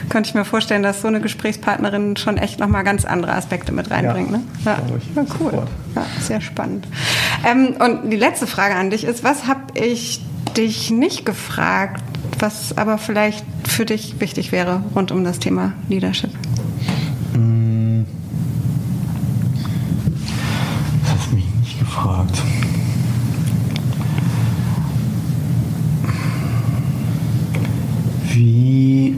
Könnte 0.08 0.30
ich 0.30 0.34
mir 0.34 0.46
vorstellen, 0.46 0.82
dass 0.82 1.02
so 1.02 1.08
eine 1.08 1.20
Gesprächspartnerin 1.20 2.16
schon 2.16 2.38
echt 2.38 2.58
nochmal 2.58 2.84
ganz 2.84 3.04
andere 3.04 3.32
Aspekte 3.32 3.72
mit 3.72 3.90
reinbringt. 3.90 4.30
Ne? 4.30 4.40
Ja 4.64 4.77
glaube 4.86 4.98
ich. 4.98 5.16
Ja, 5.16 5.24
cool. 5.40 5.66
Ja, 5.94 6.06
sehr 6.20 6.40
spannend. 6.40 6.86
Ähm, 7.44 7.76
und 7.78 8.10
die 8.10 8.16
letzte 8.16 8.46
Frage 8.46 8.74
an 8.74 8.90
dich 8.90 9.04
ist, 9.04 9.24
was 9.24 9.46
habe 9.46 9.60
ich 9.74 10.20
dich 10.56 10.90
nicht 10.90 11.24
gefragt, 11.24 12.02
was 12.38 12.76
aber 12.76 12.98
vielleicht 12.98 13.44
für 13.66 13.84
dich 13.84 14.20
wichtig 14.20 14.52
wäre 14.52 14.82
rund 14.94 15.12
um 15.12 15.24
das 15.24 15.38
Thema 15.38 15.72
Leadership? 15.88 16.30
Hm. 17.34 18.06
Das 21.02 21.12
hast 21.12 21.30
du 21.30 21.36
mich 21.36 21.44
nicht 21.60 21.78
gefragt. 21.78 22.42
Wie 28.32 29.16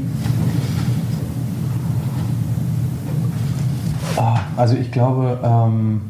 Also 4.57 4.75
ich 4.77 4.91
glaube, 4.91 5.39
ähm, 5.43 6.03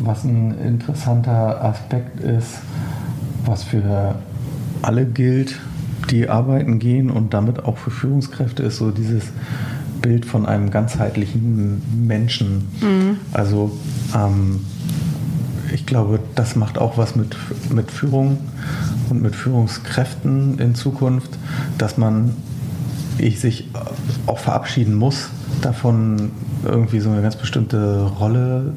was 0.00 0.24
ein 0.24 0.56
interessanter 0.58 1.64
Aspekt 1.64 2.20
ist, 2.20 2.58
was 3.44 3.64
für 3.64 4.16
alle 4.82 5.06
gilt, 5.06 5.58
die 6.10 6.28
arbeiten 6.28 6.78
gehen 6.78 7.10
und 7.10 7.34
damit 7.34 7.64
auch 7.64 7.76
für 7.78 7.90
Führungskräfte, 7.90 8.62
ist 8.62 8.78
so 8.78 8.90
dieses 8.90 9.24
Bild 10.00 10.24
von 10.24 10.46
einem 10.46 10.70
ganzheitlichen 10.70 11.82
Menschen. 12.06 12.68
Mhm. 12.80 13.16
Also 13.32 13.72
ähm, 14.14 14.60
ich 15.72 15.86
glaube, 15.86 16.20
das 16.34 16.56
macht 16.56 16.78
auch 16.78 16.96
was 16.96 17.16
mit, 17.16 17.36
mit 17.70 17.90
Führung 17.90 18.38
und 19.10 19.22
mit 19.22 19.34
Führungskräften 19.34 20.58
in 20.58 20.74
Zukunft, 20.74 21.38
dass 21.76 21.98
man 21.98 22.34
ich 23.18 23.40
sich 23.40 23.68
auch 24.26 24.38
verabschieden 24.38 24.94
muss 24.94 25.30
davon, 25.62 26.30
irgendwie 26.64 27.00
so 27.00 27.10
eine 27.10 27.22
ganz 27.22 27.36
bestimmte 27.36 28.02
Rolle 28.18 28.72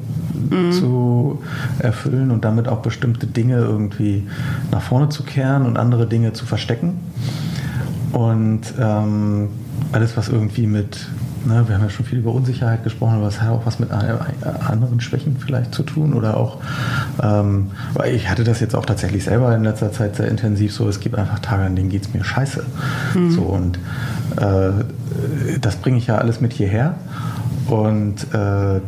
mhm. 0.50 0.72
zu 0.72 1.42
erfüllen 1.78 2.30
und 2.30 2.44
damit 2.44 2.68
auch 2.68 2.78
bestimmte 2.78 3.26
Dinge 3.26 3.56
irgendwie 3.58 4.26
nach 4.70 4.82
vorne 4.82 5.08
zu 5.08 5.22
kehren 5.22 5.66
und 5.66 5.76
andere 5.76 6.06
Dinge 6.06 6.32
zu 6.32 6.46
verstecken. 6.46 6.98
Und 8.12 8.74
ähm, 8.78 9.48
alles, 9.92 10.16
was 10.16 10.28
irgendwie 10.28 10.66
mit 10.66 11.06
Ne, 11.44 11.64
wir 11.66 11.74
haben 11.74 11.82
ja 11.82 11.90
schon 11.90 12.06
viel 12.06 12.18
über 12.18 12.32
Unsicherheit 12.32 12.84
gesprochen, 12.84 13.14
aber 13.16 13.26
es 13.26 13.40
hat 13.40 13.50
auch 13.50 13.66
was 13.66 13.80
mit 13.80 13.90
anderen 13.90 15.00
Schwächen 15.00 15.36
vielleicht 15.38 15.74
zu 15.74 15.82
tun 15.82 16.14
oder 16.14 16.36
auch, 16.36 16.58
ähm, 17.20 17.72
weil 17.94 18.14
ich 18.14 18.30
hatte 18.30 18.44
das 18.44 18.60
jetzt 18.60 18.76
auch 18.76 18.86
tatsächlich 18.86 19.24
selber 19.24 19.54
in 19.54 19.64
letzter 19.64 19.90
Zeit 19.90 20.16
sehr 20.16 20.28
intensiv 20.28 20.72
so, 20.72 20.88
es 20.88 21.00
gibt 21.00 21.16
einfach 21.18 21.40
Tage, 21.40 21.64
an 21.64 21.74
denen 21.74 21.90
geht 21.90 22.02
es 22.02 22.14
mir 22.14 22.22
scheiße. 22.22 22.64
Mhm. 23.14 23.30
So, 23.32 23.42
und 23.42 23.78
äh, 24.36 24.84
das 25.60 25.76
bringe 25.76 25.98
ich 25.98 26.06
ja 26.06 26.18
alles 26.18 26.40
mit 26.40 26.52
hierher 26.52 26.94
und 27.68 28.32
äh, 28.32 28.80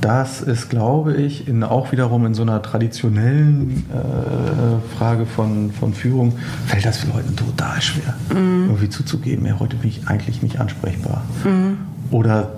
das 0.00 0.40
ist, 0.40 0.70
glaube 0.70 1.14
ich, 1.14 1.46
in, 1.46 1.62
auch 1.62 1.92
wiederum 1.92 2.24
in 2.24 2.32
so 2.32 2.42
einer 2.42 2.62
traditionellen 2.62 3.84
äh, 3.90 4.96
Frage 4.96 5.26
von, 5.26 5.70
von 5.72 5.92
Führung, 5.92 6.32
fällt 6.66 6.86
das 6.86 6.98
für 6.98 7.08
Leute 7.08 7.34
total 7.36 7.80
schwer, 7.82 8.14
mhm. 8.34 8.68
irgendwie 8.68 8.88
zuzugeben, 8.88 9.44
ja, 9.44 9.60
heute 9.60 9.76
bin 9.76 9.90
ich 9.90 10.08
eigentlich 10.08 10.42
nicht 10.42 10.58
ansprechbar. 10.58 11.22
Mhm. 11.44 11.89
Oder 12.10 12.52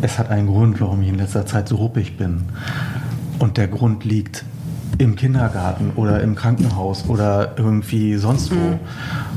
es 0.00 0.18
hat 0.18 0.30
einen 0.30 0.48
Grund, 0.48 0.80
warum 0.80 1.02
ich 1.02 1.08
in 1.08 1.16
letzter 1.16 1.46
Zeit 1.46 1.68
so 1.68 1.76
ruppig 1.76 2.16
bin. 2.16 2.42
Und 3.38 3.56
der 3.56 3.68
Grund 3.68 4.04
liegt 4.04 4.44
im 4.98 5.16
Kindergarten 5.16 5.92
oder 5.96 6.20
im 6.20 6.34
Krankenhaus 6.34 7.08
oder 7.08 7.54
irgendwie 7.56 8.16
sonst 8.16 8.50
wo. 8.52 8.56
Mhm. 8.56 8.78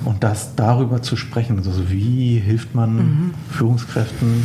Und 0.06 0.24
das 0.24 0.56
darüber 0.56 1.02
zu 1.02 1.16
sprechen, 1.16 1.58
also 1.58 1.90
wie 1.90 2.40
hilft 2.40 2.76
man 2.76 2.96
mhm. 2.96 3.34
Führungskräften 3.50 4.44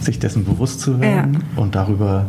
sich 0.00 0.18
dessen 0.18 0.44
bewusst 0.44 0.80
zu 0.80 0.98
werden 1.00 1.34
ja. 1.34 1.62
und 1.62 1.74
darüber 1.74 2.26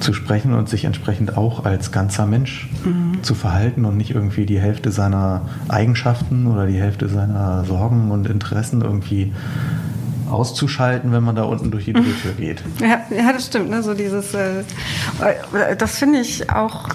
zu 0.00 0.12
sprechen 0.12 0.52
und 0.52 0.68
sich 0.68 0.84
entsprechend 0.84 1.36
auch 1.38 1.64
als 1.64 1.90
ganzer 1.90 2.26
Mensch 2.26 2.68
mhm. 2.84 3.22
zu 3.22 3.34
verhalten 3.34 3.86
und 3.86 3.96
nicht 3.96 4.10
irgendwie 4.10 4.44
die 4.44 4.60
Hälfte 4.60 4.92
seiner 4.92 5.42
Eigenschaften 5.68 6.46
oder 6.46 6.66
die 6.66 6.78
Hälfte 6.78 7.08
seiner 7.08 7.64
Sorgen 7.64 8.10
und 8.10 8.28
Interessen 8.28 8.82
irgendwie 8.82 9.32
auszuschalten, 10.30 11.12
wenn 11.12 11.22
man 11.22 11.36
da 11.36 11.44
unten 11.44 11.70
durch 11.70 11.84
die 11.84 11.92
Drehtür 11.92 12.32
geht. 12.38 12.62
Ja, 12.80 13.02
ja 13.14 13.32
das 13.32 13.46
stimmt. 13.46 13.70
Ne? 13.70 13.82
So 13.82 13.94
dieses, 13.94 14.34
äh, 14.34 14.64
das 15.78 15.98
finde 15.98 16.20
ich 16.20 16.50
auch 16.50 16.88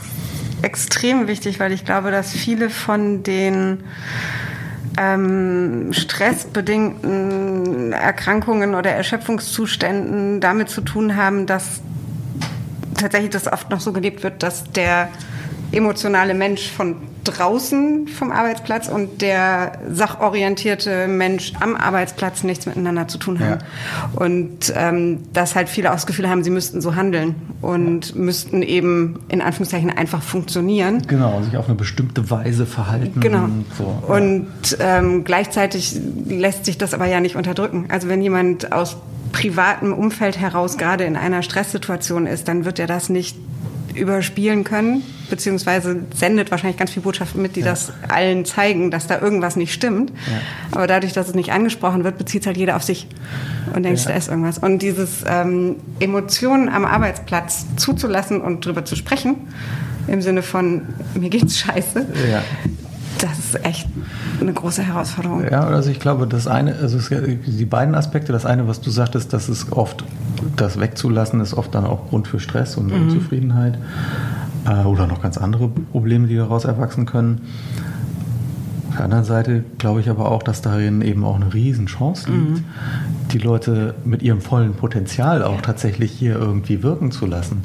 extrem 0.62 1.28
wichtig, 1.28 1.60
weil 1.60 1.72
ich 1.72 1.86
glaube, 1.86 2.12
dass 2.12 2.32
viele 2.32 2.70
von 2.70 3.24
den 3.24 3.80
ähm, 4.98 5.94
stressbedingten 5.94 7.94
Erkrankungen 7.94 8.76
oder 8.76 8.92
Erschöpfungszuständen 8.92 10.42
damit 10.42 10.70
zu 10.70 10.82
tun 10.82 11.16
haben, 11.16 11.46
dass 11.46 11.82
tatsächlich 13.00 13.32
das 13.32 13.52
oft 13.52 13.70
noch 13.70 13.80
so 13.80 13.94
gelebt 13.94 14.24
wird, 14.24 14.44
dass 14.44 14.70
der 14.72 15.10
emotionale 15.72 16.34
Mensch 16.34 16.70
von 16.70 16.96
draußen 17.24 18.08
vom 18.08 18.32
Arbeitsplatz 18.32 18.88
und 18.88 19.22
der 19.22 19.80
sachorientierte 19.92 21.08
Mensch 21.08 21.54
am 21.60 21.76
Arbeitsplatz 21.76 22.44
nichts 22.44 22.66
miteinander 22.66 23.08
zu 23.08 23.18
tun 23.18 23.40
haben. 23.40 23.60
Ja. 23.60 24.26
Und 24.26 24.74
ähm, 24.76 25.20
dass 25.34 25.56
halt 25.56 25.70
viele 25.70 25.90
auch 25.90 25.96
das 25.96 26.08
Gefühl 26.08 26.30
haben, 26.30 26.44
sie 26.44 26.50
müssten 26.50 26.82
so 26.82 26.96
handeln 26.96 27.36
und 27.62 28.16
müssten 28.16 28.62
eben 28.64 29.20
in 29.28 29.42
Anführungszeichen 29.42 29.90
einfach 29.92 30.24
funktionieren. 30.24 31.04
Genau, 31.08 31.42
sich 31.44 31.56
auf 31.58 31.68
eine 31.68 31.76
bestimmte 31.76 32.30
Weise 32.32 32.66
verhalten. 32.66 33.20
Genau. 33.20 33.44
Und, 33.44 33.66
so. 33.78 34.04
und 34.08 34.78
ähm, 34.80 35.24
gleichzeitig 35.24 36.00
lässt 36.28 36.66
sich 36.66 36.78
das 36.78 36.94
aber 36.94 37.06
ja 37.06 37.20
nicht 37.20 37.36
unterdrücken. 37.36 37.86
Also 37.90 38.08
wenn 38.08 38.22
jemand 38.22 38.72
aus 38.72 38.98
privatem 39.32 39.94
Umfeld 39.94 40.40
heraus 40.40 40.78
gerade 40.78 41.04
in 41.04 41.16
einer 41.16 41.44
Stresssituation 41.44 42.26
ist, 42.26 42.48
dann 42.48 42.66
wird 42.66 42.80
er 42.80 42.88
das 42.88 43.10
nicht 43.10 43.38
überspielen 44.00 44.64
können, 44.64 45.04
beziehungsweise 45.30 45.98
sendet 46.16 46.52
wahrscheinlich 46.52 46.78
ganz 46.78 46.92
viele 46.92 47.04
Botschaften 47.04 47.42
mit, 47.42 47.56
die 47.56 47.62
ja. 47.62 47.68
das 47.68 47.92
allen 48.08 48.46
zeigen, 48.46 48.92
dass 48.92 49.08
da 49.08 49.20
irgendwas 49.20 49.56
nicht 49.56 49.74
stimmt. 49.74 50.12
Ja. 50.12 50.42
Aber 50.72 50.88
dadurch, 50.88 51.14
dass 51.14 51.28
es 51.28 51.36
nicht 51.36 51.52
angesprochen 51.52 52.04
wird, 52.04 52.18
bezieht 52.18 52.42
es 52.42 52.48
halt 52.48 52.58
jeder 52.58 52.76
auf 52.76 52.84
sich 52.84 53.08
und 53.76 53.84
denkt, 53.84 54.00
ja. 54.00 54.12
da 54.12 54.18
ist 54.18 54.30
irgendwas. 54.30 54.58
Und 54.58 54.82
dieses 54.82 55.24
ähm, 55.28 55.78
Emotionen 56.00 56.70
am 56.70 56.86
Arbeitsplatz 56.86 57.66
zuzulassen 57.76 58.42
und 58.42 58.66
drüber 58.66 58.86
zu 58.86 58.96
sprechen, 58.96 59.36
im 60.08 60.22
Sinne 60.22 60.42
von, 60.42 60.82
mir 61.14 61.30
geht's 61.30 61.60
scheiße, 61.60 62.06
ja. 62.32 62.42
Das 63.20 63.40
ist 63.40 63.66
echt 63.66 63.88
eine 64.40 64.54
große 64.54 64.82
Herausforderung. 64.84 65.44
Ja, 65.50 65.62
also 65.62 65.90
ich 65.90 66.00
glaube, 66.00 66.28
das 66.28 66.48
eine, 66.48 66.76
also 66.76 67.00
die 67.10 67.66
beiden 67.66 67.96
Aspekte, 67.96 68.32
das 68.32 68.46
eine, 68.46 68.68
was 68.68 68.82
du 68.82 68.90
sagtest, 68.90 69.34
dass 69.34 69.50
es 69.50 69.72
oft 69.72 70.04
das 70.56 70.80
wegzulassen 70.80 71.42
ist 71.42 71.54
oft 71.54 71.74
dann 71.76 71.86
auch 71.86 72.10
Grund 72.10 72.28
für 72.28 72.40
Stress 72.40 72.78
und 72.78 72.88
mhm. 72.88 73.04
Unzufriedenheit 73.04 73.78
äh, 74.66 74.86
oder 74.86 75.08
noch 75.08 75.22
ganz 75.22 75.38
andere 75.38 75.70
Probleme, 75.70 76.28
die 76.28 76.36
daraus 76.36 76.66
erwachsen 76.66 77.06
können. 77.06 77.42
Auf 78.90 78.96
der 78.96 79.06
anderen 79.06 79.24
Seite 79.24 79.64
glaube 79.78 80.02
ich 80.02 80.10
aber 80.10 80.32
auch, 80.32 80.44
dass 80.44 80.62
darin 80.62 81.02
eben 81.02 81.24
auch 81.24 81.36
eine 81.36 81.54
Riesenchance 81.54 82.30
liegt, 82.30 82.58
mhm. 82.58 82.64
die 83.32 83.38
Leute 83.38 83.96
mit 84.04 84.22
ihrem 84.22 84.42
vollen 84.42 84.74
Potenzial 84.74 85.44
auch 85.44 85.62
tatsächlich 85.62 86.12
hier 86.12 86.36
irgendwie 86.36 86.84
wirken 86.84 87.12
zu 87.12 87.26
lassen. 87.26 87.64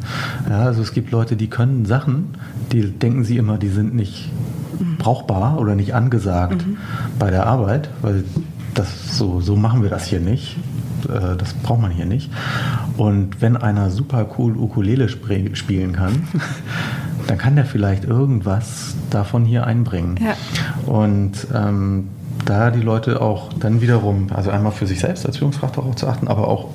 Ja, 0.48 0.61
also 0.61 0.82
es 0.82 0.92
gibt 0.92 1.11
Leute, 1.11 1.36
die 1.36 1.48
können 1.48 1.86
Sachen, 1.86 2.34
die 2.72 2.90
denken 2.90 3.24
sie 3.24 3.36
immer, 3.36 3.59
die 3.59 3.68
sind 3.68 3.94
nicht 3.94 4.30
mhm. 4.32 4.53
Brauchbar 4.99 5.59
oder 5.59 5.75
nicht 5.75 5.95
angesagt 5.95 6.66
mhm. 6.66 6.79
bei 7.18 7.31
der 7.31 7.47
Arbeit, 7.47 7.91
weil 8.03 8.25
das 8.75 9.16
so, 9.16 9.41
so 9.41 9.57
machen 9.57 9.83
wir 9.83 9.91
das 9.91 10.07
hier 10.07 10.20
nicht. 10.20 10.57
Äh, 11.09 11.37
das 11.37 11.55
braucht 11.55 11.81
man 11.81 11.91
hier 11.91 12.07
nicht. 12.07 12.31
Und 12.97 13.41
wenn 13.41 13.57
einer 13.57 13.91
super 13.91 14.27
cool 14.39 14.57
Ukulele 14.57 15.09
spielen 15.09 15.93
kann, 15.93 16.29
dann 17.27 17.39
kann 17.39 17.57
der 17.57 17.64
vielleicht 17.64 18.05
irgendwas 18.05 18.95
davon 19.11 19.45
hier 19.45 19.66
einbringen. 19.66 20.18
Ja. 20.22 20.35
Und 20.87 21.47
ähm, 21.55 22.09
da 22.45 22.70
die 22.70 22.81
Leute 22.81 23.20
auch 23.20 23.53
dann 23.55 23.81
wiederum, 23.81 24.27
also 24.35 24.51
einmal 24.51 24.72
für 24.72 24.87
sich 24.87 25.01
selbst 25.01 25.25
als 25.25 25.39
Führungskraft 25.39 25.77
darauf 25.77 25.97
zu 25.97 26.07
achten, 26.07 26.29
aber 26.29 26.49
auch 26.49 26.68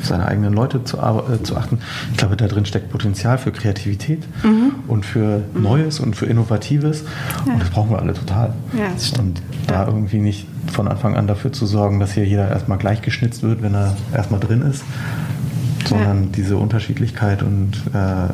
auf 0.00 0.06
seine 0.06 0.26
eigenen 0.26 0.52
Leute 0.52 0.84
zu, 0.84 0.98
äh, 0.98 1.42
zu 1.42 1.56
achten. 1.56 1.78
Ich 2.12 2.16
glaube, 2.16 2.36
da 2.36 2.46
drin 2.46 2.64
steckt 2.64 2.90
Potenzial 2.90 3.38
für 3.38 3.52
Kreativität 3.52 4.22
mhm. 4.42 4.72
und 4.88 5.04
für 5.04 5.42
mhm. 5.54 5.62
Neues 5.62 6.00
und 6.00 6.16
für 6.16 6.26
Innovatives. 6.26 7.04
Ja. 7.46 7.52
Und 7.52 7.62
das 7.62 7.70
brauchen 7.70 7.90
wir 7.90 7.98
alle 7.98 8.14
total. 8.14 8.54
Ja, 8.76 8.88
das 8.92 9.08
stimmt. 9.08 9.40
Und 9.60 9.70
da 9.70 9.86
irgendwie 9.86 10.18
nicht 10.18 10.46
von 10.72 10.88
Anfang 10.88 11.16
an 11.16 11.26
dafür 11.26 11.52
zu 11.52 11.66
sorgen, 11.66 12.00
dass 12.00 12.12
hier 12.12 12.24
jeder 12.24 12.48
erstmal 12.48 12.78
gleich 12.78 13.02
geschnitzt 13.02 13.42
wird, 13.42 13.62
wenn 13.62 13.74
er 13.74 13.96
erstmal 14.14 14.40
drin 14.40 14.62
ist, 14.62 14.84
sondern 15.88 16.24
ja. 16.24 16.28
diese 16.36 16.56
Unterschiedlichkeit 16.56 17.42
und 17.42 17.72
äh, 17.94 17.98
äh, 17.98 18.28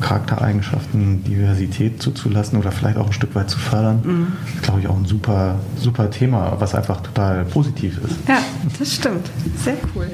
Charaktereigenschaften, 0.00 1.24
Diversität 1.24 2.02
zuzulassen 2.02 2.58
oder 2.58 2.72
vielleicht 2.72 2.96
auch 2.96 3.06
ein 3.06 3.12
Stück 3.12 3.34
weit 3.34 3.50
zu 3.50 3.58
fördern, 3.58 4.00
mhm. 4.02 4.26
ist, 4.54 4.62
glaube 4.62 4.80
ich, 4.80 4.88
auch 4.88 4.96
ein 4.96 5.04
super, 5.04 5.56
super 5.76 6.10
Thema, 6.10 6.56
was 6.58 6.74
einfach 6.74 7.00
total 7.00 7.44
positiv 7.44 7.98
ist. 8.04 8.16
Ja, 8.28 8.38
das 8.78 8.94
stimmt. 8.94 9.30
Sehr 9.62 9.76
cool. 9.94 10.08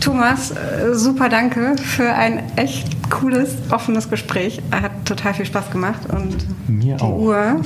Thomas, 0.00 0.50
äh, 0.50 0.94
super 0.94 1.28
danke 1.28 1.76
für 1.76 2.12
ein 2.12 2.42
echt 2.56 3.10
cooles, 3.10 3.56
offenes 3.70 4.10
Gespräch. 4.10 4.60
Hat 4.70 5.04
total 5.04 5.34
viel 5.34 5.46
Spaß 5.46 5.70
gemacht 5.70 6.00
und 6.08 6.36
Mir 6.68 6.96
die 6.96 7.02
auch. 7.02 7.18
Uhr 7.18 7.60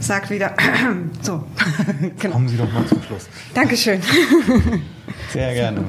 sagt 0.00 0.30
wieder 0.30 0.54
so. 1.22 1.44
genau. 2.18 2.34
Kommen 2.34 2.48
Sie 2.48 2.56
doch 2.56 2.72
mal 2.72 2.86
zum 2.86 3.02
Schluss. 3.02 3.28
Dankeschön. 3.54 4.00
Sehr 5.32 5.54
gerne. 5.54 5.84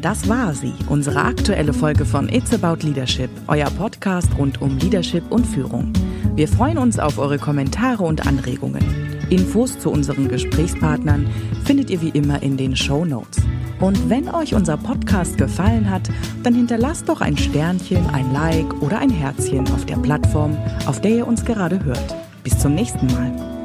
Das 0.00 0.28
war 0.28 0.54
sie, 0.54 0.74
unsere 0.88 1.24
aktuelle 1.24 1.72
Folge 1.72 2.04
von 2.04 2.28
It's 2.28 2.54
About 2.54 2.86
Leadership, 2.86 3.30
euer 3.48 3.68
Podcast 3.70 4.28
rund 4.38 4.62
um 4.62 4.78
Leadership 4.78 5.24
und 5.30 5.44
Führung. 5.44 5.92
Wir 6.36 6.46
freuen 6.46 6.78
uns 6.78 7.00
auf 7.00 7.18
eure 7.18 7.38
Kommentare 7.38 8.04
und 8.04 8.24
Anregungen. 8.24 8.84
Infos 9.28 9.76
zu 9.76 9.90
unseren 9.90 10.28
Gesprächspartnern 10.28 11.28
findet 11.64 11.90
ihr 11.90 12.00
wie 12.00 12.10
immer 12.10 12.40
in 12.44 12.56
den 12.56 12.76
Show 12.76 13.04
Notes. 13.04 13.42
Und 13.80 14.08
wenn 14.08 14.28
euch 14.28 14.54
unser 14.54 14.76
Podcast 14.76 15.36
gefallen 15.36 15.90
hat, 15.90 16.08
dann 16.44 16.54
hinterlasst 16.54 17.08
doch 17.08 17.20
ein 17.20 17.36
Sternchen, 17.36 18.06
ein 18.10 18.32
Like 18.32 18.80
oder 18.80 19.00
ein 19.00 19.10
Herzchen 19.10 19.66
auf 19.72 19.84
der 19.84 19.96
Plattform, 19.96 20.56
auf 20.86 21.00
der 21.00 21.10
ihr 21.10 21.26
uns 21.26 21.44
gerade 21.44 21.84
hört. 21.84 22.14
Bis 22.44 22.56
zum 22.56 22.76
nächsten 22.76 23.06
Mal. 23.06 23.57